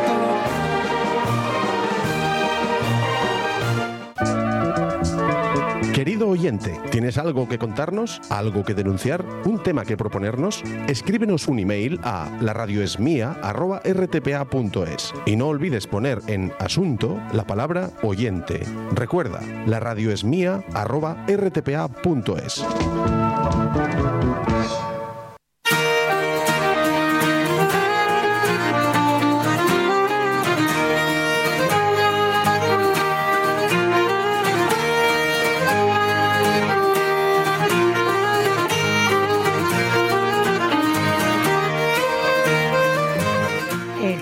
oyente, 6.36 6.78
¿tienes 6.90 7.16
algo 7.16 7.48
que 7.48 7.56
contarnos? 7.58 8.20
¿Algo 8.28 8.62
que 8.62 8.74
denunciar? 8.74 9.24
¿Un 9.46 9.62
tema 9.62 9.86
que 9.86 9.96
proponernos? 9.96 10.62
Escríbenos 10.86 11.48
un 11.48 11.60
email 11.60 11.98
a 12.02 12.28
laradioesmia.rtpa.es 12.42 15.14
y 15.24 15.36
no 15.36 15.48
olvides 15.48 15.86
poner 15.86 16.20
en 16.26 16.52
asunto 16.58 17.18
la 17.32 17.44
palabra 17.44 17.88
oyente. 18.02 18.60
Recuerda, 18.92 19.40
la 19.66 19.80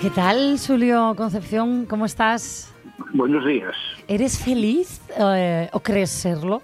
¿Qué 0.05 0.11
tal, 0.11 0.57
Julio 0.59 1.15
Concepción? 1.17 1.87
¿Cómo 1.87 2.05
estás? 2.05 2.71
Buenos 3.15 3.43
días. 3.43 3.75
¿Eres 4.07 4.37
feliz 4.37 5.01
eh, 5.19 5.67
o 5.73 5.79
crees 5.79 6.11
serlo? 6.11 6.61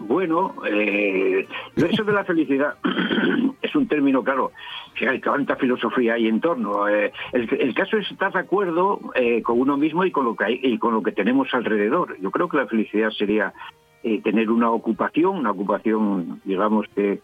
Bueno, 0.00 0.56
eh, 0.68 1.46
eso 1.76 2.02
de 2.02 2.12
la 2.12 2.24
felicidad 2.24 2.74
es 3.62 3.76
un 3.76 3.86
término, 3.86 4.24
claro, 4.24 4.50
que 4.96 5.08
hay 5.08 5.20
tanta 5.20 5.54
filosofía 5.54 6.14
hay 6.14 6.26
en 6.26 6.40
torno. 6.40 6.88
Eh, 6.88 7.12
el, 7.30 7.48
el 7.60 7.74
caso 7.74 7.96
es 7.96 8.10
estar 8.10 8.32
de 8.32 8.40
acuerdo 8.40 8.98
eh, 9.14 9.40
con 9.42 9.60
uno 9.60 9.76
mismo 9.76 10.04
y 10.04 10.10
con 10.10 10.24
lo 10.24 10.34
que 10.34 10.46
hay, 10.46 10.60
y 10.64 10.78
con 10.78 10.94
lo 10.94 11.04
que 11.04 11.12
tenemos 11.12 11.54
alrededor. 11.54 12.18
Yo 12.20 12.32
creo 12.32 12.48
que 12.48 12.56
la 12.56 12.66
felicidad 12.66 13.10
sería 13.10 13.54
eh, 14.02 14.20
tener 14.20 14.50
una 14.50 14.72
ocupación, 14.72 15.36
una 15.36 15.52
ocupación, 15.52 16.40
digamos 16.44 16.86
que 16.92 17.20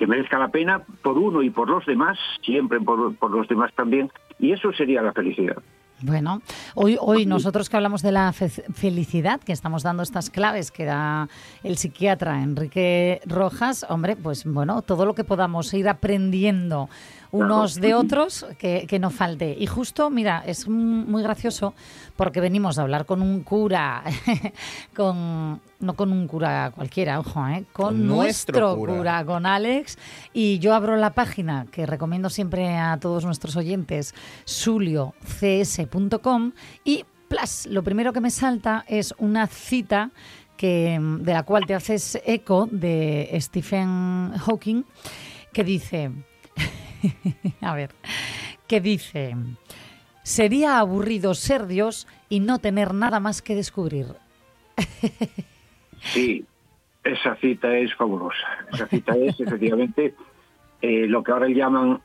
que 0.00 0.06
merezca 0.06 0.38
la 0.38 0.48
pena 0.48 0.80
por 1.02 1.18
uno 1.18 1.42
y 1.42 1.50
por 1.50 1.68
los 1.68 1.84
demás, 1.84 2.16
siempre 2.42 2.80
por, 2.80 3.14
por 3.16 3.30
los 3.30 3.46
demás 3.46 3.70
también, 3.76 4.10
y 4.38 4.50
eso 4.52 4.72
sería 4.72 5.02
la 5.02 5.12
felicidad. 5.12 5.58
Bueno, 6.02 6.40
hoy, 6.74 6.96
hoy 6.98 7.26
nosotros 7.26 7.68
que 7.68 7.76
hablamos 7.76 8.00
de 8.00 8.10
la 8.10 8.32
fe- 8.32 8.48
felicidad, 8.48 9.38
que 9.42 9.52
estamos 9.52 9.82
dando 9.82 10.02
estas 10.02 10.30
claves 10.30 10.70
que 10.70 10.86
da 10.86 11.28
el 11.62 11.76
psiquiatra 11.76 12.42
Enrique 12.42 13.20
Rojas, 13.26 13.84
hombre, 13.90 14.16
pues 14.16 14.46
bueno, 14.46 14.80
todo 14.80 15.04
lo 15.04 15.14
que 15.14 15.24
podamos 15.24 15.74
ir 15.74 15.86
aprendiendo 15.90 16.88
unos 17.32 17.76
de 17.76 17.94
otros, 17.94 18.46
que, 18.58 18.86
que 18.88 18.98
no 18.98 19.10
falte. 19.10 19.56
Y 19.58 19.66
justo, 19.66 20.10
mira, 20.10 20.42
es 20.46 20.68
muy 20.68 21.22
gracioso 21.22 21.74
porque 22.16 22.40
venimos 22.40 22.78
a 22.78 22.82
hablar 22.82 23.06
con 23.06 23.22
un 23.22 23.42
cura, 23.42 24.02
con 24.96 25.60
no 25.80 25.94
con 25.94 26.12
un 26.12 26.28
cura 26.28 26.70
cualquiera, 26.74 27.18
ojo, 27.18 27.48
¿eh? 27.48 27.64
con, 27.72 28.06
nuestro 28.06 28.58
nuestro 28.58 28.76
cura. 28.76 28.96
cura, 28.96 29.24
con 29.24 29.46
Alex, 29.46 29.96
y 30.32 30.58
yo 30.58 30.74
abro 30.74 30.96
la 30.96 31.14
página 31.14 31.66
que 31.70 31.86
recomiendo 31.86 32.28
siempre 32.28 32.76
a 32.76 32.98
todos 32.98 33.24
nuestros 33.24 33.56
oyentes, 33.56 34.14
suliocs.com, 34.44 36.52
y 36.84 37.06
plas, 37.28 37.64
lo 37.66 37.82
primero 37.82 38.12
que 38.12 38.20
me 38.20 38.30
salta 38.30 38.84
es 38.86 39.14
una 39.18 39.46
cita 39.46 40.10
que, 40.56 40.98
de 41.00 41.32
la 41.32 41.44
cual 41.44 41.64
te 41.64 41.74
haces 41.74 42.20
eco 42.26 42.68
de 42.70 43.34
Stephen 43.40 44.34
Hawking, 44.36 44.82
que 45.54 45.64
dice, 45.64 46.10
a 47.60 47.74
ver, 47.74 47.90
que 48.66 48.80
dice, 48.80 49.36
sería 50.22 50.78
aburrido 50.78 51.34
ser 51.34 51.66
Dios 51.66 52.06
y 52.28 52.40
no 52.40 52.58
tener 52.58 52.94
nada 52.94 53.20
más 53.20 53.42
que 53.42 53.54
descubrir. 53.54 54.06
Sí, 56.00 56.44
esa 57.04 57.36
cita 57.36 57.76
es 57.76 57.94
fabulosa. 57.94 58.66
Esa 58.72 58.86
cita 58.86 59.16
es 59.16 59.38
efectivamente 59.40 60.14
eh, 60.82 61.06
lo 61.06 61.22
que 61.22 61.32
ahora 61.32 61.48
llaman 61.48 62.00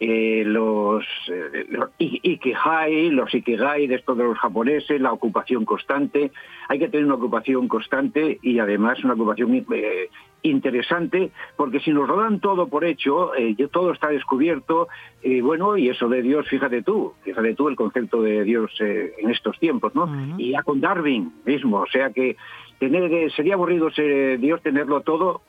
eh, 0.00 0.42
los, 0.46 1.04
eh, 1.28 1.66
los 1.68 1.90
ikigai, 1.98 3.10
los 3.10 3.34
ikigai 3.34 3.86
de 3.86 3.96
estos 3.96 4.16
de 4.16 4.24
los 4.24 4.38
japoneses, 4.38 5.00
la 5.00 5.12
ocupación 5.12 5.64
constante. 5.64 6.32
Hay 6.68 6.78
que 6.78 6.88
tener 6.88 7.06
una 7.06 7.16
ocupación 7.16 7.68
constante 7.68 8.38
y 8.42 8.58
además 8.58 9.04
una 9.04 9.14
ocupación 9.14 9.54
eh, 9.72 10.08
interesante, 10.42 11.30
porque 11.56 11.80
si 11.80 11.90
nos 11.90 12.08
lo 12.08 12.16
dan 12.16 12.40
todo 12.40 12.68
por 12.68 12.84
hecho, 12.84 13.34
eh, 13.34 13.54
todo 13.70 13.92
está 13.92 14.08
descubierto, 14.08 14.88
eh, 15.22 15.42
bueno, 15.42 15.76
y 15.76 15.88
eso 15.88 16.08
de 16.08 16.22
Dios, 16.22 16.48
fíjate 16.48 16.82
tú, 16.82 17.12
fíjate 17.22 17.54
tú 17.54 17.68
el 17.68 17.76
concepto 17.76 18.22
de 18.22 18.44
Dios 18.44 18.72
eh, 18.80 19.12
en 19.18 19.30
estos 19.30 19.58
tiempos, 19.58 19.94
¿no? 19.94 20.36
Y 20.38 20.52
ya 20.52 20.62
con 20.62 20.80
Darwin 20.80 21.32
mismo, 21.44 21.80
o 21.80 21.86
sea 21.86 22.10
que 22.10 22.36
tener 22.78 23.30
sería 23.32 23.54
aburrido 23.54 23.90
ser 23.90 24.38
Dios 24.38 24.62
tenerlo 24.62 25.02
todo 25.02 25.42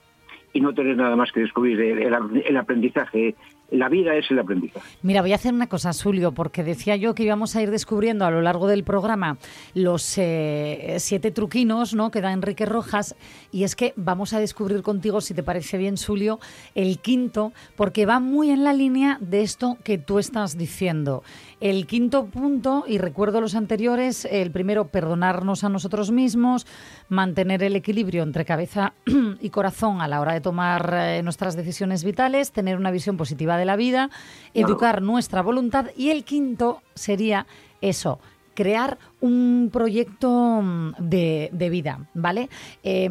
y 0.53 0.59
no 0.59 0.73
tener 0.73 0.97
nada 0.97 1.15
más 1.15 1.31
que 1.31 1.39
descubrir 1.39 1.79
el 1.79 2.57
aprendizaje. 2.57 3.35
La 3.71 3.89
vida 3.89 4.15
es 4.15 4.29
el 4.29 4.39
aprendizaje. 4.39 4.85
Mira, 5.01 5.21
voy 5.21 5.31
a 5.31 5.35
hacer 5.35 5.53
una 5.53 5.67
cosa, 5.67 5.91
Julio, 5.93 6.33
porque 6.33 6.63
decía 6.63 6.97
yo 6.97 7.15
que 7.15 7.23
íbamos 7.23 7.55
a 7.55 7.61
ir 7.61 7.71
descubriendo 7.71 8.25
a 8.25 8.31
lo 8.31 8.41
largo 8.41 8.67
del 8.67 8.83
programa 8.83 9.37
los 9.73 10.17
eh, 10.17 10.97
siete 10.99 11.31
truquinos 11.31 11.93
¿no? 11.93 12.11
que 12.11 12.19
da 12.19 12.33
Enrique 12.33 12.65
Rojas, 12.65 13.15
y 13.51 13.63
es 13.63 13.75
que 13.75 13.93
vamos 13.95 14.33
a 14.33 14.39
descubrir 14.39 14.81
contigo, 14.81 15.21
si 15.21 15.33
te 15.33 15.41
parece 15.41 15.77
bien, 15.77 15.95
Julio, 15.95 16.39
el 16.75 16.99
quinto, 16.99 17.53
porque 17.75 18.05
va 18.05 18.19
muy 18.19 18.51
en 18.51 18.63
la 18.63 18.73
línea 18.73 19.17
de 19.21 19.41
esto 19.41 19.77
que 19.83 19.97
tú 19.97 20.19
estás 20.19 20.57
diciendo. 20.57 21.23
El 21.61 21.87
quinto 21.87 22.25
punto, 22.25 22.85
y 22.87 22.97
recuerdo 22.97 23.39
los 23.39 23.55
anteriores, 23.55 24.25
el 24.25 24.51
primero, 24.51 24.87
perdonarnos 24.87 25.63
a 25.63 25.69
nosotros 25.69 26.11
mismos, 26.11 26.65
mantener 27.11 27.61
el 27.61 27.75
equilibrio 27.75 28.23
entre 28.23 28.45
cabeza 28.45 28.93
y 29.41 29.49
corazón 29.49 30.01
a 30.01 30.07
la 30.07 30.21
hora 30.21 30.31
de 30.31 30.39
tomar 30.39 30.93
eh, 30.97 31.21
nuestras 31.23 31.57
decisiones 31.57 32.05
vitales, 32.05 32.53
tener 32.53 32.77
una 32.77 32.89
visión 32.89 33.17
positiva 33.17 33.57
de 33.57 33.65
la 33.65 33.75
vida, 33.75 34.09
educar 34.53 35.01
nuestra 35.01 35.41
voluntad 35.41 35.87
y 35.97 36.09
el 36.11 36.23
quinto 36.23 36.81
sería 36.95 37.45
eso, 37.81 38.19
crear 38.55 38.97
un 39.19 39.69
proyecto 39.73 40.61
mm, 40.63 40.91
de, 40.99 41.49
de 41.51 41.69
vida, 41.69 42.07
¿vale? 42.13 42.49
Eh, 42.81 43.09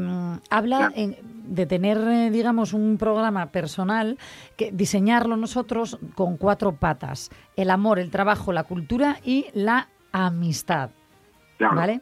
habla 0.48 0.90
en- 0.94 1.16
de 1.44 1.66
tener, 1.66 1.98
eh, 1.98 2.30
digamos, 2.30 2.72
un 2.72 2.96
programa 2.96 3.46
personal, 3.50 4.16
que 4.56 4.70
diseñarlo 4.72 5.36
nosotros 5.36 5.98
con 6.14 6.38
cuatro 6.38 6.72
patas, 6.76 7.28
el 7.56 7.68
amor, 7.70 7.98
el 7.98 8.10
trabajo, 8.10 8.52
la 8.52 8.62
cultura 8.64 9.18
y 9.24 9.46
la 9.52 9.88
amistad. 10.12 10.90
¿vale? 11.76 12.00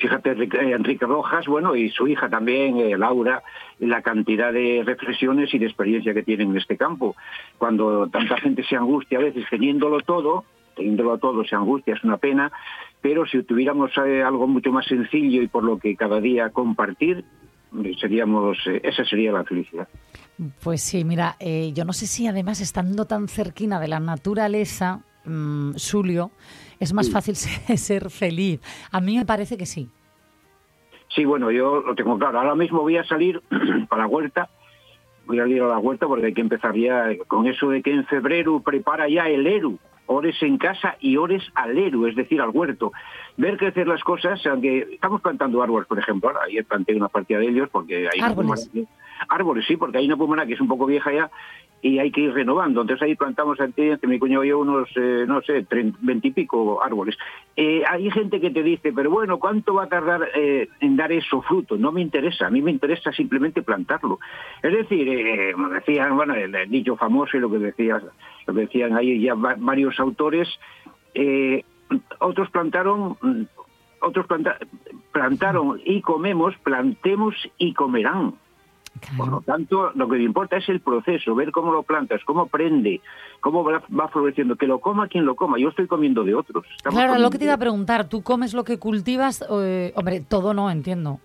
Fíjate, 0.00 0.30
Enrique 0.30 0.56
eh, 0.56 0.72
Enrique 0.72 1.04
Rojas, 1.04 1.46
bueno, 1.46 1.76
y 1.76 1.90
su 1.90 2.08
hija 2.08 2.30
también, 2.30 2.78
eh, 2.78 2.96
Laura, 2.96 3.42
la 3.78 4.00
cantidad 4.00 4.50
de 4.50 4.82
reflexiones 4.84 5.52
y 5.52 5.58
de 5.58 5.66
experiencia 5.66 6.14
que 6.14 6.22
tienen 6.22 6.50
en 6.50 6.56
este 6.56 6.78
campo. 6.78 7.16
Cuando 7.58 8.08
tanta 8.08 8.38
gente 8.38 8.64
se 8.64 8.76
angustia 8.76 9.18
a 9.18 9.22
veces 9.22 9.44
teniéndolo 9.50 10.00
todo, 10.00 10.44
teniéndolo 10.74 11.18
todo 11.18 11.44
se 11.44 11.54
angustia, 11.54 11.94
es 11.94 12.02
una 12.02 12.16
pena, 12.16 12.50
pero 13.02 13.26
si 13.26 13.42
tuviéramos 13.42 13.90
eh, 13.98 14.22
algo 14.22 14.46
mucho 14.46 14.72
más 14.72 14.86
sencillo 14.86 15.42
y 15.42 15.48
por 15.48 15.64
lo 15.64 15.78
que 15.78 15.94
cada 15.96 16.18
día 16.18 16.48
compartir, 16.48 17.22
seríamos, 18.00 18.56
esa 18.82 19.04
sería 19.04 19.32
la 19.32 19.44
felicidad. 19.44 19.86
Pues 20.64 20.80
sí, 20.80 21.04
mira, 21.04 21.36
yo 21.38 21.84
no 21.84 21.92
sé 21.92 22.06
si 22.06 22.26
además 22.26 22.62
estando 22.62 23.04
tan 23.04 23.28
cerquina 23.28 23.78
de 23.78 23.88
la 23.88 24.00
naturaleza, 24.00 25.02
mm, 25.26 25.72
Julio, 25.76 26.30
es 26.80 26.92
más 26.92 27.10
fácil 27.10 27.36
ser, 27.76 28.10
feliz. 28.10 28.60
A 28.90 29.00
mí 29.00 29.16
me 29.16 29.24
parece 29.26 29.56
que 29.56 29.66
sí. 29.66 29.88
Sí, 31.14 31.24
bueno, 31.24 31.50
yo 31.50 31.80
lo 31.80 31.94
tengo 31.94 32.18
claro. 32.18 32.38
Ahora 32.40 32.54
mismo 32.54 32.80
voy 32.80 32.96
a 32.96 33.04
salir 33.04 33.40
para 33.88 34.02
la 34.02 34.08
huerta. 34.08 34.48
Voy 35.26 35.38
a 35.38 35.46
ir 35.46 35.62
a 35.62 35.66
la 35.68 35.78
huerta 35.78 36.06
porque 36.06 36.26
hay 36.26 36.34
que 36.34 36.40
empezar 36.40 36.74
ya 36.74 37.06
con 37.28 37.46
eso 37.46 37.68
de 37.70 37.82
que 37.82 37.92
en 37.92 38.04
febrero 38.06 38.60
prepara 38.60 39.08
ya 39.08 39.28
el 39.28 39.46
ERU. 39.46 39.78
Ores 40.06 40.42
en 40.42 40.58
casa 40.58 40.96
y 40.98 41.16
ores 41.16 41.42
al 41.54 41.78
ERU, 41.78 42.06
es 42.08 42.16
decir, 42.16 42.40
al 42.40 42.50
huerto. 42.50 42.90
Ver 43.36 43.56
crecer 43.56 43.86
las 43.86 44.02
cosas, 44.02 44.44
aunque 44.46 44.88
estamos 44.94 45.20
plantando 45.20 45.62
árboles, 45.62 45.86
por 45.86 46.00
ejemplo. 46.00 46.30
Ahora, 46.30 46.40
ayer 46.48 46.64
planté 46.64 46.96
una 46.96 47.08
partida 47.08 47.38
de 47.38 47.46
ellos 47.48 47.68
porque 47.70 48.08
hay 48.12 48.18
una 48.18 48.26
Árboles. 48.28 48.68
pumana- 48.72 48.88
árboles, 49.28 49.64
sí, 49.68 49.76
porque 49.76 49.98
hay 49.98 50.06
una 50.06 50.16
pumana 50.16 50.46
que 50.46 50.54
es 50.54 50.60
un 50.60 50.66
poco 50.66 50.86
vieja 50.86 51.12
ya 51.12 51.30
y 51.82 51.98
hay 51.98 52.10
que 52.10 52.20
ir 52.22 52.32
renovando. 52.32 52.82
Entonces 52.82 53.02
ahí 53.02 53.14
plantamos 53.14 53.58
entre 53.60 53.96
mi 54.06 54.18
cuñado 54.18 54.44
yo, 54.44 54.58
unos, 54.58 54.88
eh, 54.96 55.24
no 55.26 55.40
sé, 55.42 55.66
veintipico 56.00 56.82
árboles. 56.82 57.16
Eh, 57.56 57.82
hay 57.88 58.10
gente 58.10 58.40
que 58.40 58.50
te 58.50 58.62
dice, 58.62 58.92
pero 58.92 59.10
bueno, 59.10 59.38
¿cuánto 59.38 59.74
va 59.74 59.84
a 59.84 59.88
tardar 59.88 60.28
eh, 60.34 60.68
en 60.80 60.96
dar 60.96 61.10
eso 61.10 61.40
fruto? 61.42 61.76
No 61.76 61.92
me 61.92 62.00
interesa, 62.00 62.46
a 62.46 62.50
mí 62.50 62.60
me 62.62 62.70
interesa 62.70 63.12
simplemente 63.12 63.62
plantarlo. 63.62 64.18
Es 64.62 64.72
decir, 64.72 65.08
eh, 65.08 65.54
decían, 65.72 66.16
bueno, 66.16 66.34
el, 66.34 66.54
dicho 66.70 66.96
famoso 66.96 67.36
y 67.36 67.40
lo 67.40 67.50
que, 67.50 67.58
decías, 67.58 68.02
lo 68.46 68.54
que 68.54 68.60
decían 68.60 68.96
ahí 68.96 69.20
ya 69.20 69.34
va- 69.34 69.56
varios 69.58 69.98
autores, 70.00 70.48
otros 72.18 72.50
plantaron... 72.50 73.16
Otros 74.02 74.24
planta- 74.26 74.56
plantaron 75.12 75.78
y 75.84 76.00
comemos, 76.00 76.56
plantemos 76.64 77.34
y 77.58 77.74
comerán. 77.74 78.32
Por 79.16 79.28
lo 79.28 79.40
tanto, 79.40 79.92
lo 79.94 80.08
que 80.08 80.16
me 80.16 80.24
importa 80.24 80.56
es 80.56 80.68
el 80.68 80.80
proceso, 80.80 81.34
ver 81.34 81.52
cómo 81.52 81.72
lo 81.72 81.82
plantas, 81.82 82.22
cómo 82.24 82.46
prende, 82.46 83.00
cómo 83.40 83.64
va, 83.64 83.82
va 83.98 84.08
floreciendo, 84.08 84.56
que 84.56 84.66
lo 84.66 84.80
coma 84.80 85.08
quien 85.08 85.24
lo 85.24 85.36
coma. 85.36 85.58
Yo 85.58 85.68
estoy 85.68 85.86
comiendo 85.86 86.24
de 86.24 86.34
otros. 86.34 86.66
Estamos 86.76 86.98
Claro, 86.98 87.18
lo 87.18 87.30
que 87.30 87.38
te 87.38 87.44
iba 87.44 87.54
a 87.54 87.58
preguntar, 87.58 88.08
¿tú 88.08 88.22
comes 88.22 88.52
lo 88.52 88.64
que 88.64 88.78
cultivas? 88.78 89.44
Eh, 89.50 89.92
hombre, 89.96 90.20
todo 90.20 90.54
no, 90.54 90.70
entiendo. 90.70 91.20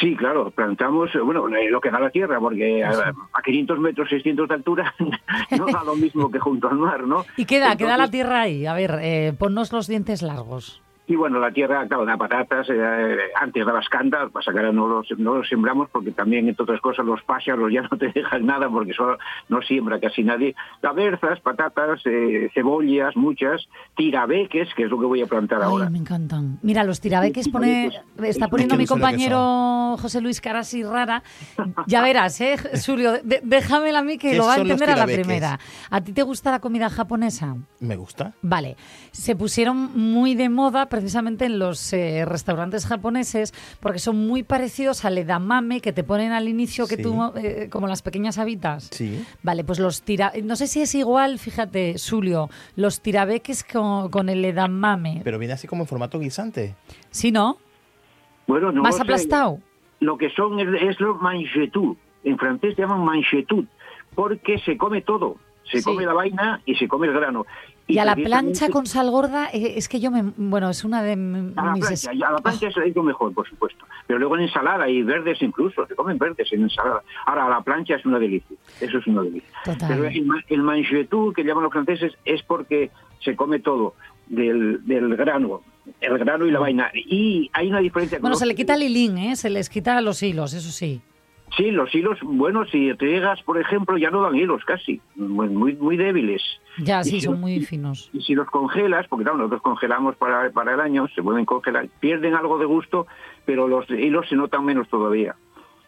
Sí, 0.00 0.14
claro, 0.14 0.50
plantamos, 0.50 1.10
bueno, 1.24 1.48
eh, 1.48 1.70
lo 1.70 1.80
que 1.80 1.90
da 1.90 1.98
la 1.98 2.10
tierra, 2.10 2.38
porque 2.38 2.84
a, 2.84 2.90
a 3.32 3.42
500 3.42 3.78
metros, 3.80 4.08
600 4.10 4.48
de 4.48 4.54
altura 4.54 4.94
no 5.58 5.66
da 5.66 5.82
lo 5.82 5.96
mismo 5.96 6.30
que 6.30 6.38
junto 6.38 6.68
al 6.68 6.76
mar, 6.76 7.04
¿no? 7.04 7.24
Y 7.36 7.46
queda, 7.46 7.74
queda 7.76 7.96
la 7.96 8.10
tierra 8.10 8.42
ahí. 8.42 8.66
A 8.66 8.74
ver, 8.74 8.98
eh, 9.00 9.32
ponnos 9.36 9.72
los 9.72 9.86
dientes 9.88 10.22
largos. 10.22 10.82
Y 11.08 11.16
bueno, 11.16 11.40
la 11.40 11.50
tierra, 11.50 11.86
claro, 11.88 12.04
da 12.04 12.16
patatas, 12.18 12.68
eh, 12.70 13.16
antes 13.40 13.64
daba 13.64 13.80
escándalos, 13.80 14.30
pasa 14.30 14.52
que 14.52 14.58
ahora 14.58 14.72
no 14.72 14.86
los, 14.86 15.06
no 15.18 15.36
los 15.36 15.48
sembramos 15.48 15.88
porque 15.90 16.12
también, 16.12 16.48
entre 16.48 16.62
otras 16.64 16.80
cosas, 16.82 17.06
los 17.06 17.22
pájaros 17.22 17.72
ya 17.72 17.80
no 17.82 17.96
te 17.96 18.08
dejan 18.14 18.44
nada 18.44 18.68
porque 18.68 18.92
solo 18.92 19.16
no 19.48 19.62
siembra 19.62 19.98
casi 19.98 20.22
nadie. 20.22 20.54
Gaberzas, 20.82 21.40
patatas, 21.40 22.00
eh, 22.04 22.50
cebollas, 22.52 23.16
muchas, 23.16 23.66
tirabeques, 23.96 24.68
que 24.76 24.84
es 24.84 24.90
lo 24.90 25.00
que 25.00 25.06
voy 25.06 25.22
a 25.22 25.26
plantar 25.26 25.62
ahora. 25.62 25.86
Ay, 25.86 25.92
me 25.92 25.98
encantan. 25.98 26.58
Mira, 26.62 26.84
los 26.84 27.00
tirabeques 27.00 27.48
pone, 27.48 27.90
está 28.22 28.48
poniendo 28.48 28.76
mi 28.76 28.86
compañero 28.86 29.96
José 29.98 30.20
Luis 30.20 30.40
Carasi 30.40 30.82
rara. 30.82 31.22
Ya 31.86 32.02
verás, 32.02 32.40
¿eh, 32.40 32.56
Julio? 32.84 33.12
de- 33.22 33.40
déjamela 33.42 34.00
a 34.00 34.02
mí 34.02 34.18
que 34.18 34.32
¿Qué 34.32 34.36
lo 34.36 34.46
va 34.46 34.54
a 34.54 34.58
entender 34.58 34.90
a 34.90 34.96
la 34.96 35.06
primera. 35.06 35.58
¿A 35.90 36.00
ti 36.02 36.12
te 36.12 36.22
gusta 36.22 36.50
la 36.50 36.60
comida 36.60 36.90
japonesa? 36.90 37.56
Me 37.80 37.96
gusta. 37.96 38.34
Vale, 38.42 38.76
se 39.10 39.34
pusieron 39.36 39.96
muy 39.96 40.34
de 40.34 40.48
moda 40.48 40.86
precisamente 41.00 41.44
en 41.46 41.58
los 41.58 41.92
eh, 41.92 42.24
restaurantes 42.24 42.86
japoneses 42.86 43.52
porque 43.80 43.98
son 43.98 44.26
muy 44.26 44.42
parecidos 44.42 45.04
al 45.04 45.18
edamame 45.18 45.80
que 45.80 45.92
te 45.92 46.04
ponen 46.04 46.32
al 46.32 46.48
inicio 46.48 46.86
que 46.86 46.96
Sí. 46.96 47.02
tú, 47.02 47.32
eh, 47.36 47.68
como 47.70 47.86
las 47.86 48.02
pequeñas 48.02 48.38
habitas. 48.38 48.88
Sí. 48.92 49.24
Vale, 49.42 49.64
pues 49.64 49.78
los 49.78 50.02
tira... 50.02 50.32
No 50.42 50.56
sé 50.56 50.66
si 50.66 50.80
es 50.80 50.94
igual, 50.94 51.38
fíjate, 51.38 51.94
Julio, 51.98 52.50
los 52.76 53.00
tirabeques 53.00 53.64
con, 53.64 54.10
con 54.10 54.28
el 54.28 54.44
edamame. 54.44 55.20
Pero 55.24 55.38
viene 55.38 55.54
así 55.54 55.66
como 55.66 55.82
en 55.84 55.88
formato 55.88 56.18
guisante. 56.18 56.74
¿Sí, 57.10 57.32
no? 57.32 57.58
Bueno, 58.46 58.72
no 58.72 58.82
¿Más 58.82 58.92
lo 58.94 58.96
sé. 58.98 59.02
aplastado? 59.02 59.58
Lo 60.00 60.16
que 60.16 60.30
son 60.30 60.58
es, 60.60 60.68
es 60.82 61.00
lo 61.00 61.14
manchetout. 61.16 61.98
En 62.24 62.38
francés 62.38 62.74
se 62.74 62.82
llaman 62.82 63.04
manchetout, 63.04 63.68
porque 64.14 64.58
se 64.58 64.76
come 64.76 65.00
todo. 65.02 65.36
Se 65.70 65.78
Sí. 65.78 65.84
come 65.84 66.04
la 66.06 66.14
vaina 66.14 66.62
y 66.64 66.74
se 66.76 66.88
come 66.88 67.06
el 67.08 67.12
grano. 67.12 67.44
Y 67.90 67.98
a 67.98 68.04
la 68.04 68.14
plancha 68.14 68.68
con 68.68 68.86
sal 68.86 69.10
gorda, 69.10 69.48
eh, 69.52 69.72
es 69.76 69.88
que 69.88 69.98
yo 69.98 70.10
me... 70.10 70.22
Bueno, 70.36 70.68
es 70.68 70.84
una 70.84 71.02
de 71.02 71.12
m- 71.12 71.52
A 71.56 71.64
la 71.64 71.72
mis... 71.72 71.86
plancha, 71.86 72.12
y 72.12 72.22
a 72.22 72.30
la 72.32 72.38
plancha 72.38 72.68
es- 72.68 72.76
es 72.76 72.94
lo 72.94 73.02
mejor, 73.02 73.32
por 73.32 73.48
supuesto. 73.48 73.84
Pero 74.06 74.18
luego 74.18 74.36
en 74.36 74.42
ensalada 74.42 74.88
y 74.90 75.02
verdes 75.02 75.40
incluso, 75.40 75.86
se 75.86 75.94
comen 75.94 76.18
verdes 76.18 76.52
en 76.52 76.62
ensalada. 76.62 77.02
Ahora, 77.24 77.46
a 77.46 77.48
la 77.48 77.60
plancha 77.62 77.96
es 77.96 78.04
una 78.04 78.18
delicia. 78.18 78.56
Eso 78.80 78.98
es 78.98 79.06
una 79.06 79.22
delicia. 79.22 79.48
Total. 79.64 79.88
Pero 79.88 80.04
el, 80.04 80.28
el 80.48 80.62
manchetout, 80.62 81.34
que 81.34 81.42
llaman 81.44 81.64
los 81.64 81.72
franceses, 81.72 82.12
es 82.26 82.42
porque 82.42 82.90
se 83.20 83.34
come 83.34 83.58
todo 83.60 83.94
del, 84.26 84.84
del 84.86 85.16
grano. 85.16 85.62
El 86.02 86.18
grano 86.18 86.44
y 86.44 86.50
la 86.50 86.58
vaina. 86.58 86.90
Y 86.94 87.48
hay 87.54 87.68
una 87.70 87.80
diferencia. 87.80 88.18
Bueno, 88.20 88.36
se 88.36 88.44
le 88.44 88.54
quita 88.54 88.74
el 88.74 88.82
hilín, 88.82 89.16
¿eh? 89.16 89.34
Se 89.36 89.48
les 89.48 89.70
quita 89.70 89.98
los 90.02 90.22
hilos, 90.22 90.52
eso 90.52 90.70
sí. 90.70 91.00
Sí, 91.56 91.70
los 91.70 91.92
hilos, 91.94 92.18
bueno, 92.22 92.64
si 92.66 92.92
riegas, 92.92 93.42
por 93.42 93.58
ejemplo, 93.58 93.96
ya 93.98 94.10
no 94.10 94.22
dan 94.22 94.36
hilos 94.36 94.64
casi, 94.64 95.00
muy, 95.16 95.48
muy, 95.48 95.96
débiles. 95.96 96.42
Ya, 96.78 97.02
sí, 97.02 97.10
si 97.12 97.20
son 97.22 97.32
los- 97.32 97.40
muy 97.40 97.60
finos. 97.64 98.10
Y 98.12 98.20
si 98.22 98.34
los 98.34 98.46
congelas, 98.48 99.06
porque 99.08 99.24
claro, 99.24 99.38
nosotros 99.38 99.62
congelamos 99.62 100.14
para, 100.16 100.50
para 100.50 100.74
el 100.74 100.80
año, 100.80 101.08
se 101.14 101.22
pueden 101.22 101.44
congelar, 101.44 101.88
pierden 102.00 102.34
algo 102.34 102.58
de 102.58 102.66
gusto, 102.66 103.06
pero 103.44 103.66
los 103.66 103.88
hilos 103.90 104.28
se 104.28 104.36
notan 104.36 104.64
menos 104.64 104.88
todavía. 104.88 105.34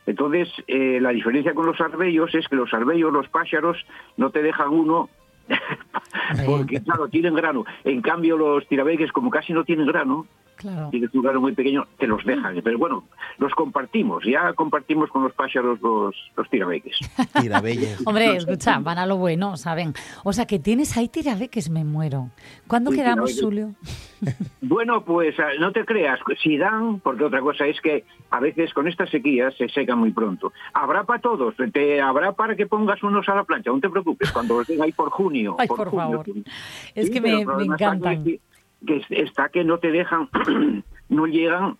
Entonces, 0.06 0.48
eh, 0.66 0.98
la 1.00 1.10
diferencia 1.10 1.54
con 1.54 1.66
los 1.66 1.80
arbellos 1.80 2.34
es 2.34 2.48
que 2.48 2.56
los 2.56 2.72
arbellos, 2.74 3.12
los 3.12 3.28
pájaros, 3.28 3.76
no 4.16 4.30
te 4.30 4.42
dejan 4.42 4.70
uno, 4.70 5.08
porque 6.46 6.80
claro, 6.82 7.08
tienen 7.08 7.34
grano. 7.34 7.64
En 7.84 8.00
cambio, 8.02 8.36
los 8.36 8.66
tirabeques, 8.66 9.12
como 9.12 9.30
casi 9.30 9.52
no 9.52 9.64
tienen 9.64 9.86
grano, 9.86 10.26
Claro. 10.60 10.88
tienes 10.90 11.12
un 11.14 11.22
grano 11.22 11.40
muy 11.40 11.52
pequeño, 11.54 11.86
te 11.98 12.06
los 12.06 12.22
dejan. 12.24 12.60
Pero 12.62 12.78
bueno, 12.78 13.04
los 13.38 13.52
compartimos, 13.54 14.22
ya 14.24 14.52
compartimos 14.52 15.08
con 15.10 15.22
los 15.22 15.32
pájaros 15.32 15.80
los, 15.80 16.14
los 16.36 16.50
tirabeques. 16.50 16.96
Tirabelles. 17.40 18.06
Hombre, 18.06 18.36
escucha, 18.36 18.78
van 18.78 18.98
a 18.98 19.06
lo 19.06 19.16
bueno, 19.16 19.56
¿saben? 19.56 19.94
O 20.24 20.32
sea, 20.34 20.46
que 20.46 20.58
tienes 20.58 20.96
ahí 20.98 21.08
tirabeques, 21.08 21.70
me 21.70 21.84
muero. 21.84 22.28
¿Cuándo 22.66 22.90
Sí, 22.90 22.98
quedamos, 22.98 23.34
tirabeques. 23.34 23.44
Julio? 23.44 23.74
Bueno, 24.60 25.02
pues 25.02 25.34
ah, 25.40 25.48
no 25.58 25.72
te 25.72 25.84
creas, 25.86 26.20
si 26.42 26.58
dan, 26.58 27.00
porque 27.00 27.24
otra 27.24 27.40
cosa 27.40 27.66
es 27.66 27.80
que 27.80 28.04
a 28.30 28.38
veces 28.38 28.72
con 28.74 28.86
estas 28.86 29.08
sequías 29.10 29.54
se 29.56 29.68
secan 29.70 29.98
muy 29.98 30.12
pronto. 30.12 30.52
Habrá 30.74 31.04
para 31.04 31.20
todos, 31.20 31.54
te 31.72 32.00
habrá 32.02 32.32
para 32.32 32.54
que 32.54 32.66
pongas 32.66 33.02
unos 33.02 33.26
a 33.30 33.34
la 33.34 33.44
plancha, 33.44 33.70
no 33.70 33.80
te 33.80 33.88
preocupes, 33.88 34.30
cuando 34.30 34.58
los 34.58 34.66
den 34.68 34.82
ahí 34.82 34.92
por 34.92 35.08
junio. 35.10 35.56
Ay, 35.58 35.66
por 35.68 35.88
junio. 35.88 36.22
favor. 36.22 36.26
Es 36.94 37.06
Sí, 37.06 37.12
que 37.12 37.20
me, 37.22 37.44
me 37.46 37.64
encantan. 37.64 38.22
Que 38.86 38.96
es- 38.96 39.10
está 39.10 39.48
que 39.48 39.64
no 39.64 39.78
te 39.78 39.90
dejan, 39.90 40.28
no 41.08 41.26
llegan 41.26 41.76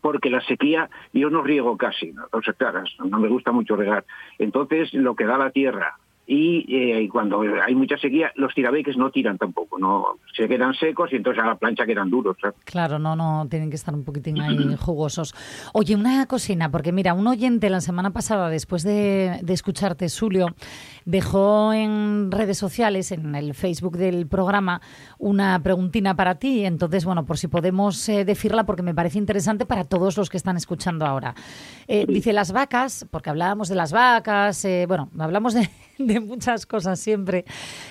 porque 0.00 0.30
la 0.30 0.40
sequía 0.42 0.88
yo 1.12 1.28
no 1.30 1.42
riego 1.42 1.76
casi, 1.76 2.12
¿no? 2.12 2.22
claras, 2.56 2.88
no 3.04 3.18
me 3.18 3.28
gusta 3.28 3.50
mucho 3.52 3.74
regar. 3.76 4.04
Entonces 4.38 4.92
lo 4.94 5.14
que 5.16 5.24
da 5.24 5.36
la 5.38 5.50
tierra 5.50 5.96
y 6.30 6.66
eh, 6.68 7.08
cuando 7.10 7.40
hay 7.40 7.74
mucha 7.74 7.96
sequía 7.96 8.30
los 8.34 8.54
tirabeques 8.54 8.98
no 8.98 9.10
tiran 9.10 9.38
tampoco, 9.38 9.78
no 9.78 10.18
se 10.36 10.46
quedan 10.46 10.74
secos 10.74 11.10
y 11.10 11.16
entonces 11.16 11.42
a 11.42 11.46
la 11.46 11.54
plancha 11.54 11.86
quedan 11.86 12.10
duros. 12.10 12.36
¿sabes? 12.38 12.54
Claro, 12.64 12.98
no, 12.98 13.16
no, 13.16 13.46
tienen 13.48 13.70
que 13.70 13.76
estar 13.76 13.94
un 13.94 14.04
poquitín 14.04 14.38
ahí 14.38 14.76
jugosos. 14.78 15.34
Oye, 15.72 15.96
una 15.96 16.26
cocina, 16.26 16.70
porque 16.70 16.92
mira, 16.92 17.14
un 17.14 17.26
oyente 17.26 17.70
la 17.70 17.80
semana 17.80 18.10
pasada, 18.10 18.50
después 18.50 18.82
de, 18.82 19.38
de 19.42 19.52
escucharte, 19.54 20.06
Julio, 20.10 20.48
dejó 21.06 21.72
en 21.72 22.30
redes 22.30 22.58
sociales, 22.58 23.10
en 23.10 23.34
el 23.34 23.54
Facebook 23.54 23.96
del 23.96 24.26
programa, 24.26 24.82
una 25.18 25.58
preguntina 25.62 26.14
para 26.14 26.34
ti. 26.34 26.66
Entonces, 26.66 27.06
bueno, 27.06 27.24
por 27.24 27.38
si 27.38 27.48
podemos 27.48 28.06
eh, 28.10 28.26
decirla, 28.26 28.66
porque 28.66 28.82
me 28.82 28.94
parece 28.94 29.16
interesante 29.16 29.64
para 29.64 29.84
todos 29.84 30.18
los 30.18 30.28
que 30.28 30.36
están 30.36 30.58
escuchando 30.58 31.06
ahora. 31.06 31.34
Eh, 31.86 32.04
dice, 32.06 32.34
las 32.34 32.52
vacas, 32.52 33.06
porque 33.10 33.30
hablábamos 33.30 33.70
de 33.70 33.76
las 33.76 33.94
vacas, 33.94 34.62
eh, 34.66 34.84
bueno, 34.86 35.08
hablamos 35.18 35.54
de, 35.54 35.70
de 36.08 36.20
muchas 36.20 36.66
cosas 36.66 37.00
siempre. 37.00 37.44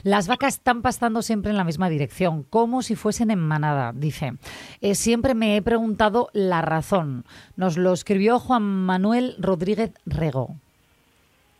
Las 0.03 0.27
vacas 0.27 0.55
están 0.55 0.81
pastando 0.81 1.21
siempre 1.21 1.51
en 1.51 1.57
la 1.57 1.63
misma 1.63 1.89
dirección, 1.89 2.43
como 2.43 2.81
si 2.81 2.95
fuesen 2.95 3.31
en 3.31 3.39
manada, 3.39 3.93
dice. 3.93 4.33
Eh, 4.81 4.95
siempre 4.95 5.35
me 5.35 5.57
he 5.57 5.61
preguntado 5.61 6.29
la 6.33 6.61
razón. 6.61 7.25
Nos 7.55 7.77
lo 7.77 7.93
escribió 7.93 8.39
Juan 8.39 8.63
Manuel 8.63 9.35
Rodríguez 9.39 9.93
Rego. 10.05 10.55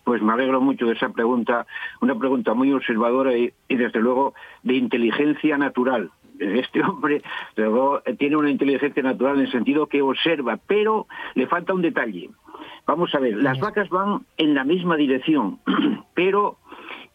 Pues 0.04 0.22
me 0.22 0.32
alegro 0.32 0.62
mucho 0.62 0.86
de 0.86 0.94
esa 0.94 1.10
pregunta, 1.10 1.68
una 2.00 2.18
pregunta 2.18 2.54
muy 2.54 2.72
observadora 2.72 3.38
y, 3.38 3.52
y, 3.68 3.76
desde 3.76 4.00
luego 4.00 4.34
de 4.64 4.76
inteligencia 4.76 5.58
natural. 5.58 6.12
Este 6.58 6.82
hombre 6.84 7.22
luego, 7.56 8.02
eh, 8.06 8.16
tiene 8.16 8.38
una 8.38 8.50
inteligencia 8.50 9.04
natural 9.04 9.36
en 9.36 9.42
el 9.42 9.52
sentido 9.52 9.88
que 9.88 10.02
observa, 10.02 10.60
pero 10.68 11.08
le 11.36 11.48
falta 11.48 11.74
un 11.74 11.82
detalle. 11.82 12.30
Vamos 12.86 13.14
a 13.14 13.20
ver, 13.20 13.36
las 13.36 13.60
vacas 13.60 13.90
van 13.90 14.26
en 14.38 14.54
la 14.54 14.64
misma 14.64 14.96
dirección, 14.96 15.60
pero 16.14 16.58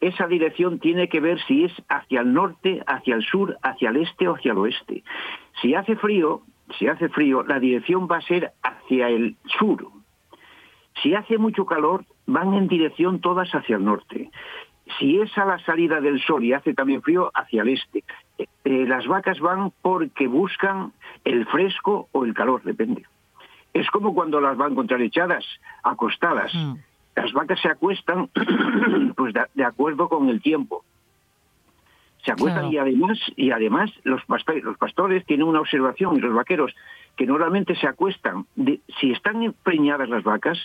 esa 0.01 0.27
dirección 0.27 0.81
tiene 0.81 1.09
que 1.09 1.21
ver 1.21 1.41
si 1.47 1.65
es 1.65 1.73
hacia 1.89 2.21
el 2.21 2.33
norte, 2.33 2.83
hacia 2.87 3.15
el 3.15 3.23
sur, 3.23 3.57
hacia 3.63 3.91
el 3.91 3.99
este 3.99 4.29
o 4.29 4.35
hacia 4.35 4.53
el 4.53 4.59
oeste. 4.59 5.05
Si 5.61 5.75
hace 5.75 5.97
frío, 5.97 6.43
si 6.79 6.89
hace 6.89 7.09
frío, 7.09 7.43
la 7.45 7.61
dirección 7.61 8.09
va 8.11 8.17
a 8.17 8.23
ser 8.23 8.53
hacia 8.63 9.09
el 9.09 9.37
sur. 9.59 9.87
Si 11.03 11.15
hace 11.15 11.39
mucho 11.39 11.67
calor, 11.67 12.05
van 12.27 12.55
en 12.55 12.69
dirección 12.69 13.21
todas 13.21 13.55
hacia 13.55 13.77
el 13.77 13.85
norte. 13.85 14.31
Si 14.99 15.21
es 15.21 15.37
a 15.39 15.45
la 15.45 15.59
salida 15.61 16.01
del 16.01 16.21
sol 16.21 16.45
y 16.45 16.53
hace 16.53 16.75
también 16.75 17.03
frío, 17.03 17.31
hacia 17.35 17.63
el 17.63 17.69
este. 17.69 18.05
Eh, 18.65 18.85
las 18.87 19.07
vacas 19.07 19.41
van 19.41 19.73
porque 19.83 20.27
buscan 20.27 20.93
el 21.25 21.47
fresco 21.47 22.09
o 22.13 22.25
el 22.25 22.35
calor, 22.35 22.63
depende. 22.63 23.05
Es 23.75 23.91
como 23.91 24.15
cuando 24.15 24.41
las 24.41 24.57
van 24.57 24.75
contralechadas, 24.75 25.45
acostadas. 25.83 26.53
Las 27.15 27.33
vacas 27.33 27.61
se 27.61 27.69
acuestan 27.69 28.29
pues 29.17 29.35
de, 29.35 29.45
de 29.55 29.65
acuerdo 29.65 30.09
con 30.09 30.29
el 30.29 30.41
tiempo. 30.43 30.85
Se 32.25 32.31
acuestan 32.33 32.71
Claro. 32.71 32.73
y 32.73 32.79
además 32.79 33.19
y 33.37 33.51
además 33.51 33.91
los 34.05 34.25
pastores, 34.27 34.63
los 34.63 34.79
pastores 34.79 35.25
tienen 35.27 35.47
una 35.47 35.61
observación 35.61 36.17
y 36.17 36.21
los 36.21 36.35
vaqueros 36.35 36.73
que 37.17 37.27
normalmente 37.27 37.75
se 37.75 37.89
acuestan 37.89 38.47
de, 38.55 38.81
si 39.01 39.11
están 39.11 39.55
preñadas 39.65 40.09
las 40.09 40.23
vacas 40.23 40.59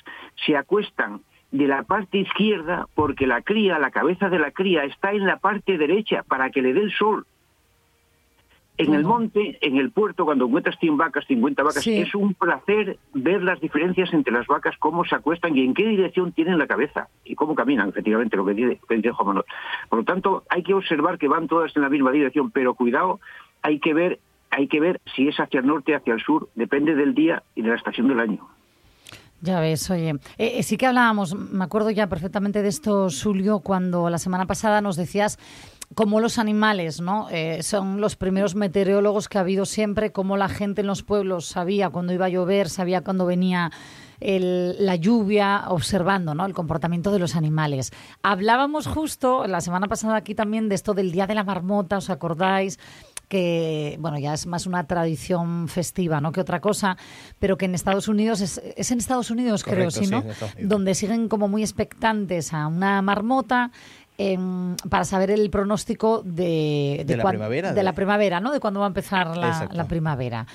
se 0.46 0.56
acuestan 0.56 1.22
de 1.52 1.66
la 1.66 1.84
parte 1.84 2.20
izquierda 2.20 2.88
porque 2.94 3.26
la 3.26 3.42
cría, 3.42 3.80
la 3.80 3.90
cabeza 3.90 4.30
de 4.30 4.38
la 4.38 4.52
cría 4.52 4.84
está 4.84 5.14
en 5.14 5.26
la 5.26 5.38
parte 5.38 5.78
derecha 5.78 6.24
para 6.24 6.52
que 6.52 6.62
le 6.62 6.74
dé 6.74 6.82
el 6.82 6.92
sol. 6.94 7.26
En 8.78 8.94
el 8.94 9.04
monte, 9.04 9.58
en 9.62 9.78
el 9.78 9.92
puerto, 9.92 10.24
cuando 10.26 10.46
encuentras 10.46 10.78
100 10.80 10.98
vacas, 10.98 11.26
50 11.28 11.64
vacas, 11.64 11.84
Sí. 11.84 11.98
es 11.98 12.14
un 12.14 12.36
placer 12.36 13.00
ver 13.14 13.42
las 13.42 13.60
diferencias 13.60 14.14
entre 14.14 14.32
las 14.32 14.46
vacas, 14.46 14.76
cómo 14.78 15.04
se 15.04 15.16
acuestan 15.16 15.58
y 15.58 15.62
en 15.62 15.74
qué 15.74 15.86
dirección 15.88 16.32
tienen 16.32 16.60
la 16.60 16.68
cabeza 16.68 17.08
y 17.26 17.34
cómo 17.36 17.56
caminan, 17.56 17.90
efectivamente, 17.90 18.38
lo 18.38 18.46
que 18.46 18.54
dice, 18.54 18.80
lo 18.80 18.88
que 18.88 18.96
dice 18.96 19.12
Juan 19.12 19.28
Manuel. 19.28 19.46
Por 19.90 20.00
lo 20.00 20.06
tanto, 20.06 20.44
hay 20.50 20.62
que 20.62 20.74
observar 20.76 21.18
que 21.18 21.28
van 21.28 21.48
todas 21.48 21.76
en 21.76 21.82
la 21.82 21.90
misma 21.90 22.12
dirección, 22.12 22.52
pero 22.52 22.76
cuidado, 22.76 23.20
hay 23.64 23.80
que 23.80 23.94
ver, 23.96 24.20
hay 24.52 24.68
que 24.68 24.80
ver 24.80 25.02
si 25.16 25.28
es 25.28 25.40
hacia 25.40 25.60
el 25.60 25.66
norte, 25.68 25.96
hacia 25.96 26.14
el 26.14 26.22
sur, 26.22 26.50
depende 26.56 26.94
del 26.94 27.16
día 27.16 27.42
y 27.56 27.64
de 27.64 27.70
la 27.70 27.76
estación 27.76 28.08
del 28.08 28.20
año. 28.20 28.48
Ya 29.42 29.60
ves, 29.60 29.90
oye, 29.92 30.10
eh, 30.10 30.54
eh, 30.58 30.64
sí 30.64 30.78
que 30.78 30.88
hablábamos, 30.88 31.36
me 31.36 31.64
acuerdo 31.64 31.92
ya 31.92 32.08
perfectamente 32.08 32.64
de 32.64 32.70
esto, 32.70 33.08
Julio, 33.12 33.60
cuando 33.60 34.10
la 34.10 34.18
semana 34.18 34.48
pasada 34.48 34.82
nos 34.82 34.96
decías 34.96 35.38
cómo 35.96 36.20
los 36.20 36.38
animales, 36.38 37.02
¿no? 37.02 37.28
Eh, 37.32 37.64
son 37.64 38.02
los 38.02 38.16
primeros 38.16 38.56
meteorólogos 38.56 39.30
que 39.30 39.38
ha 39.38 39.42
habido 39.42 39.66
siempre, 39.66 40.12
cómo 40.12 40.38
la 40.38 40.50
gente 40.50 40.82
en 40.82 40.88
los 40.88 41.04
pueblos 41.04 41.46
sabía 41.48 41.90
cuándo 41.90 42.14
iba 42.14 42.26
a 42.26 42.30
llover, 42.30 42.70
sabía 42.70 43.02
cuándo 43.02 43.26
venía 43.26 43.72
el- 44.20 44.76
la 44.84 44.96
lluvia, 44.96 45.66
observando, 45.70 46.34
¿no? 46.34 46.46
El 46.46 46.54
comportamiento 46.54 47.12
de 47.12 47.20
los 47.20 47.36
animales. 47.36 47.92
Hablábamos 48.24 48.88
justo 48.88 49.46
la 49.48 49.62
semana 49.62 49.88
pasada 49.88 50.16
aquí 50.16 50.34
también 50.36 50.70
de 50.70 50.76
esto 50.76 50.94
del 50.94 51.12
Día 51.12 51.28
de 51.28 51.36
la 51.36 51.44
Marmota, 51.44 51.98
¿os 51.98 52.10
acordáis? 52.10 52.80
que 53.30 53.98
bueno 54.00 54.18
ya 54.18 54.34
es 54.34 54.48
más 54.48 54.66
una 54.68 54.88
tradición 54.88 55.68
festiva 55.68 56.22
no 56.22 56.32
que 56.32 56.40
otra 56.40 56.62
cosa 56.62 56.96
pero 57.40 57.58
que 57.58 57.66
en 57.66 57.76
Estados 57.76 58.08
Unidos 58.08 58.40
es, 58.40 58.62
es 58.78 58.90
en 58.92 59.00
Estados 59.00 59.30
Unidos 59.30 59.66
creo 59.66 59.90
Correcto, 59.90 60.00
sí 60.00 60.06
sí, 60.06 60.12
no 60.12 60.24
donde 60.62 60.96
siguen 60.96 61.28
como 61.28 61.50
muy 61.50 61.62
expectantes 61.62 62.54
a 62.54 62.68
una 62.68 63.02
marmota 63.02 63.72
em, 64.18 64.76
para 64.90 65.04
saber 65.04 65.30
el 65.32 65.50
pronóstico 65.50 66.22
de, 66.24 67.04
De 67.06 67.18
la 67.18 67.24
cuan- 67.24 67.34
primavera, 67.34 67.70
de 67.70 67.76
de- 67.76 67.84
la 67.84 67.94
primavera 67.94 68.40
no 68.40 68.52
de 68.52 68.60
cuándo 68.60 68.80
va 68.80 68.88
a 68.88 68.90
empezar 68.90 69.38
la, 69.38 69.70
la 69.72 69.88
primavera 69.88 70.48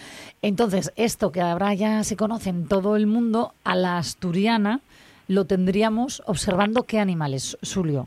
entonces 0.43 0.93
esto 0.97 1.31
que 1.33 1.41
ahora 1.41 1.73
ya 1.75 2.03
se 2.05 2.17
conoce 2.17 2.51
en 2.51 2.67
todo 2.67 2.97
el 2.97 3.07
mundo 3.07 3.53
a 3.65 3.75
la 3.77 3.99
asturiana 3.99 4.81
lo 5.29 5.45
tendríamos 5.45 6.23
observando 6.27 6.83
qué 6.83 6.99
animales 6.99 7.57
Julio 7.63 8.07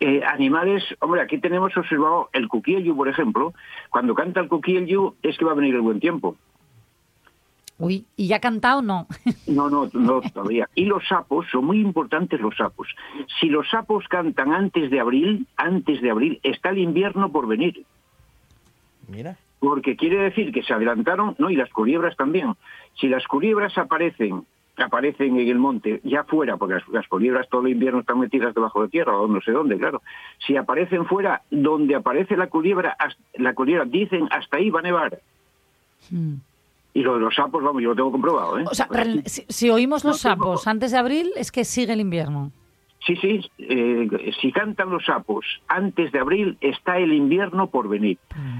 Eh, 0.00 0.22
animales, 0.24 0.84
hombre, 1.00 1.20
aquí 1.22 1.38
tenemos 1.38 1.76
observado 1.76 2.28
el 2.32 2.46
cuquillo, 2.46 2.94
por 2.94 3.08
ejemplo. 3.08 3.52
Cuando 3.90 4.14
canta 4.14 4.38
el 4.38 4.46
cuquillo 4.48 5.14
es 5.24 5.36
que 5.36 5.44
va 5.44 5.50
a 5.50 5.54
venir 5.56 5.74
el 5.74 5.80
buen 5.80 5.98
tiempo. 5.98 6.36
Uy 7.78 8.06
y 8.16 8.28
ya 8.28 8.36
ha 8.36 8.40
cantado 8.40 8.82
no 8.82 9.06
No, 9.46 9.70
no, 9.70 9.88
no, 9.92 10.20
todavía. 10.20 10.68
Y 10.74 10.84
los 10.84 11.06
sapos, 11.06 11.46
son 11.50 11.66
muy 11.66 11.80
importantes 11.80 12.40
los 12.40 12.56
sapos. 12.56 12.88
Si 13.40 13.48
los 13.48 13.68
sapos 13.70 14.06
cantan 14.08 14.52
antes 14.52 14.90
de 14.90 15.00
abril, 15.00 15.46
antes 15.56 16.00
de 16.02 16.10
abril, 16.10 16.40
está 16.42 16.70
el 16.70 16.78
invierno 16.78 17.30
por 17.30 17.46
venir. 17.46 17.84
Mira. 19.08 19.36
Porque 19.60 19.96
quiere 19.96 20.18
decir 20.18 20.52
que 20.52 20.62
se 20.62 20.72
adelantaron, 20.72 21.34
no, 21.38 21.50
y 21.50 21.56
las 21.56 21.70
culebras 21.70 22.16
también. 22.16 22.54
Si 23.00 23.08
las 23.08 23.26
culebras 23.26 23.76
aparecen, 23.76 24.44
aparecen 24.76 25.38
en 25.38 25.48
el 25.48 25.58
monte, 25.58 26.00
ya 26.04 26.24
fuera, 26.24 26.56
porque 26.56 26.74
las, 26.74 26.88
las 26.88 27.08
culebras 27.08 27.48
todo 27.48 27.62
el 27.62 27.72
invierno 27.72 28.00
están 28.00 28.20
metidas 28.20 28.54
debajo 28.54 28.82
de 28.82 28.88
tierra 28.88 29.18
o 29.18 29.26
no 29.26 29.40
sé 29.40 29.50
dónde, 29.50 29.76
claro. 29.76 30.02
Si 30.46 30.56
aparecen 30.56 31.06
fuera, 31.06 31.42
donde 31.50 31.96
aparece 31.96 32.36
la 32.36 32.48
culebra, 32.48 32.96
la 33.34 33.54
culebra 33.54 33.84
dicen 33.84 34.28
hasta 34.30 34.58
ahí 34.58 34.70
va 34.70 34.80
a 34.80 34.84
nevar. 34.84 35.20
Y 36.94 37.02
lo 37.02 37.14
de 37.14 37.20
los 37.20 37.34
sapos, 37.34 37.62
vamos, 37.62 37.82
yo 37.82 37.90
lo 37.90 37.94
tengo 37.96 38.10
comprobado, 38.10 38.58
¿eh? 38.58 38.64
O 38.70 38.74
sea, 38.74 38.88
si, 39.26 39.44
si 39.48 39.70
oímos 39.70 40.04
los 40.04 40.20
sapos 40.20 40.66
antes 40.66 40.90
de 40.90 40.98
abril, 40.98 41.30
es 41.36 41.52
que 41.52 41.64
sigue 41.64 41.92
el 41.92 42.00
invierno. 42.00 42.50
Sí, 43.06 43.14
sí, 43.16 43.40
eh, 43.58 44.32
si 44.40 44.50
cantan 44.50 44.90
los 44.90 45.04
sapos 45.04 45.46
antes 45.68 46.10
de 46.10 46.18
abril, 46.18 46.58
está 46.60 46.98
el 46.98 47.12
invierno 47.12 47.68
por 47.68 47.88
venir. 47.88 48.18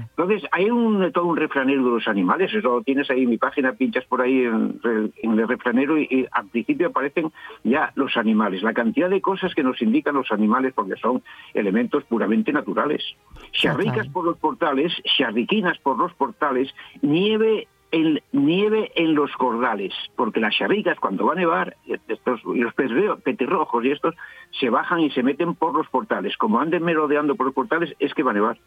Entonces, 0.09 0.43
hay 0.51 0.69
un, 0.69 1.11
todo 1.11 1.25
un 1.25 1.35
refranero 1.35 1.83
de 1.83 1.91
los 1.91 2.07
animales, 2.07 2.51
eso 2.53 2.69
lo 2.69 2.81
tienes 2.81 3.09
ahí 3.11 3.23
en 3.23 3.29
mi 3.29 3.37
página, 3.37 3.73
pinchas 3.73 4.05
por 4.05 4.21
ahí 4.21 4.43
en, 4.43 4.79
en 5.21 5.39
el 5.39 5.47
refranero 5.47 5.99
y, 5.99 6.07
y 6.09 6.25
al 6.31 6.47
principio 6.47 6.87
aparecen 6.87 7.31
ya 7.63 7.91
los 7.95 8.15
animales, 8.15 8.63
la 8.63 8.73
cantidad 8.73 9.09
de 9.09 9.21
cosas 9.21 9.53
que 9.53 9.61
nos 9.61 9.81
indican 9.81 10.15
los 10.15 10.31
animales 10.31 10.73
porque 10.73 10.95
son 10.95 11.21
elementos 11.53 12.05
puramente 12.05 12.53
naturales. 12.53 13.03
Charricas 13.51 14.07
por 14.07 14.23
los 14.23 14.37
portales, 14.37 14.93
charriquinas 15.17 15.77
por 15.79 15.97
los 15.97 16.13
portales, 16.13 16.73
nieve 17.01 17.67
en, 17.91 18.21
nieve 18.31 18.91
en 18.95 19.15
los 19.15 19.31
cordales, 19.33 19.93
porque 20.15 20.39
las 20.39 20.55
charricas 20.55 20.99
cuando 20.99 21.25
va 21.25 21.33
a 21.33 21.35
nevar, 21.35 21.75
eh, 21.87 21.97
estos, 22.07 22.41
y 22.53 22.59
los 22.59 22.73
petirrojos 22.73 23.85
y 23.85 23.91
estos, 23.91 24.15
se 24.59 24.69
bajan 24.69 24.99
y 24.99 25.11
se 25.11 25.23
meten 25.23 25.55
por 25.55 25.75
los 25.75 25.87
portales. 25.87 26.37
Como 26.37 26.59
anden 26.59 26.83
merodeando 26.83 27.35
por 27.35 27.47
los 27.47 27.55
portales, 27.55 27.95
es 27.99 28.13
que 28.13 28.23
va 28.23 28.31
a 28.31 28.35
nevar. 28.35 28.57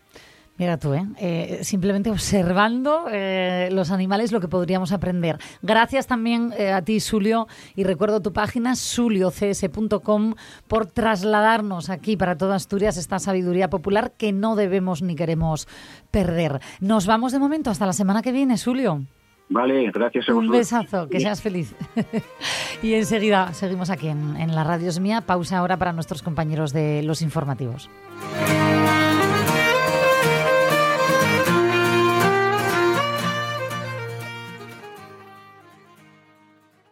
Mira 0.59 0.77
tú, 0.77 0.93
¿eh? 0.93 1.05
Eh, 1.19 1.61
simplemente 1.63 2.11
observando 2.11 3.07
eh, 3.11 3.71
los 3.73 3.91
animales 3.91 4.33
lo 4.33 4.41
que 4.41 4.49
podríamos 4.49 4.93
aprender. 4.93 5.39
Gracias 5.63 6.07
también 6.07 6.53
eh, 6.59 6.73
a 6.73 6.83
ti, 6.83 6.99
Julio, 7.01 7.49
y 7.75 7.85
recuerdo 7.85 8.21
tu 8.21 8.33
página, 8.33 8.77
suliocs.com, 8.77 10.35
por 10.69 10.87
trasladarnos 10.87 11.89
aquí 11.89 12.19
para 12.19 12.37
toda 12.37 12.57
Asturias 12.57 12.99
esta 12.99 13.19
sabiduría 13.19 13.71
popular 13.71 14.13
que 14.17 14.33
no 14.33 14.55
debemos 14.55 15.01
ni 15.01 15.15
queremos 15.15 15.67
perder. 16.11 16.61
Nos 16.81 17.07
vamos 17.07 17.33
de 17.33 17.39
momento 17.39 17.71
hasta 17.71 17.87
la 17.87 17.95
semana 17.95 18.21
que 18.21 18.33
viene, 18.33 18.57
Julio. 18.59 19.03
Vale, 19.49 19.91
gracias 19.91 20.29
a 20.29 20.35
Un 20.35 20.51
besazo, 20.51 21.09
que 21.09 21.19
seas 21.19 21.43
feliz. 21.43 21.75
y 22.83 22.95
enseguida 22.95 23.53
seguimos 23.55 23.91
aquí 23.91 24.09
en, 24.09 24.37
en 24.37 24.55
la 24.55 24.65
Radio 24.65 24.89
Es 24.89 25.01
Mía. 25.01 25.23
Pausa 25.23 25.59
ahora 25.59 25.77
para 25.79 25.93
nuestros 25.93 26.23
compañeros 26.23 26.73
de 26.73 27.03
los 27.03 27.23
informativos. 27.23 27.91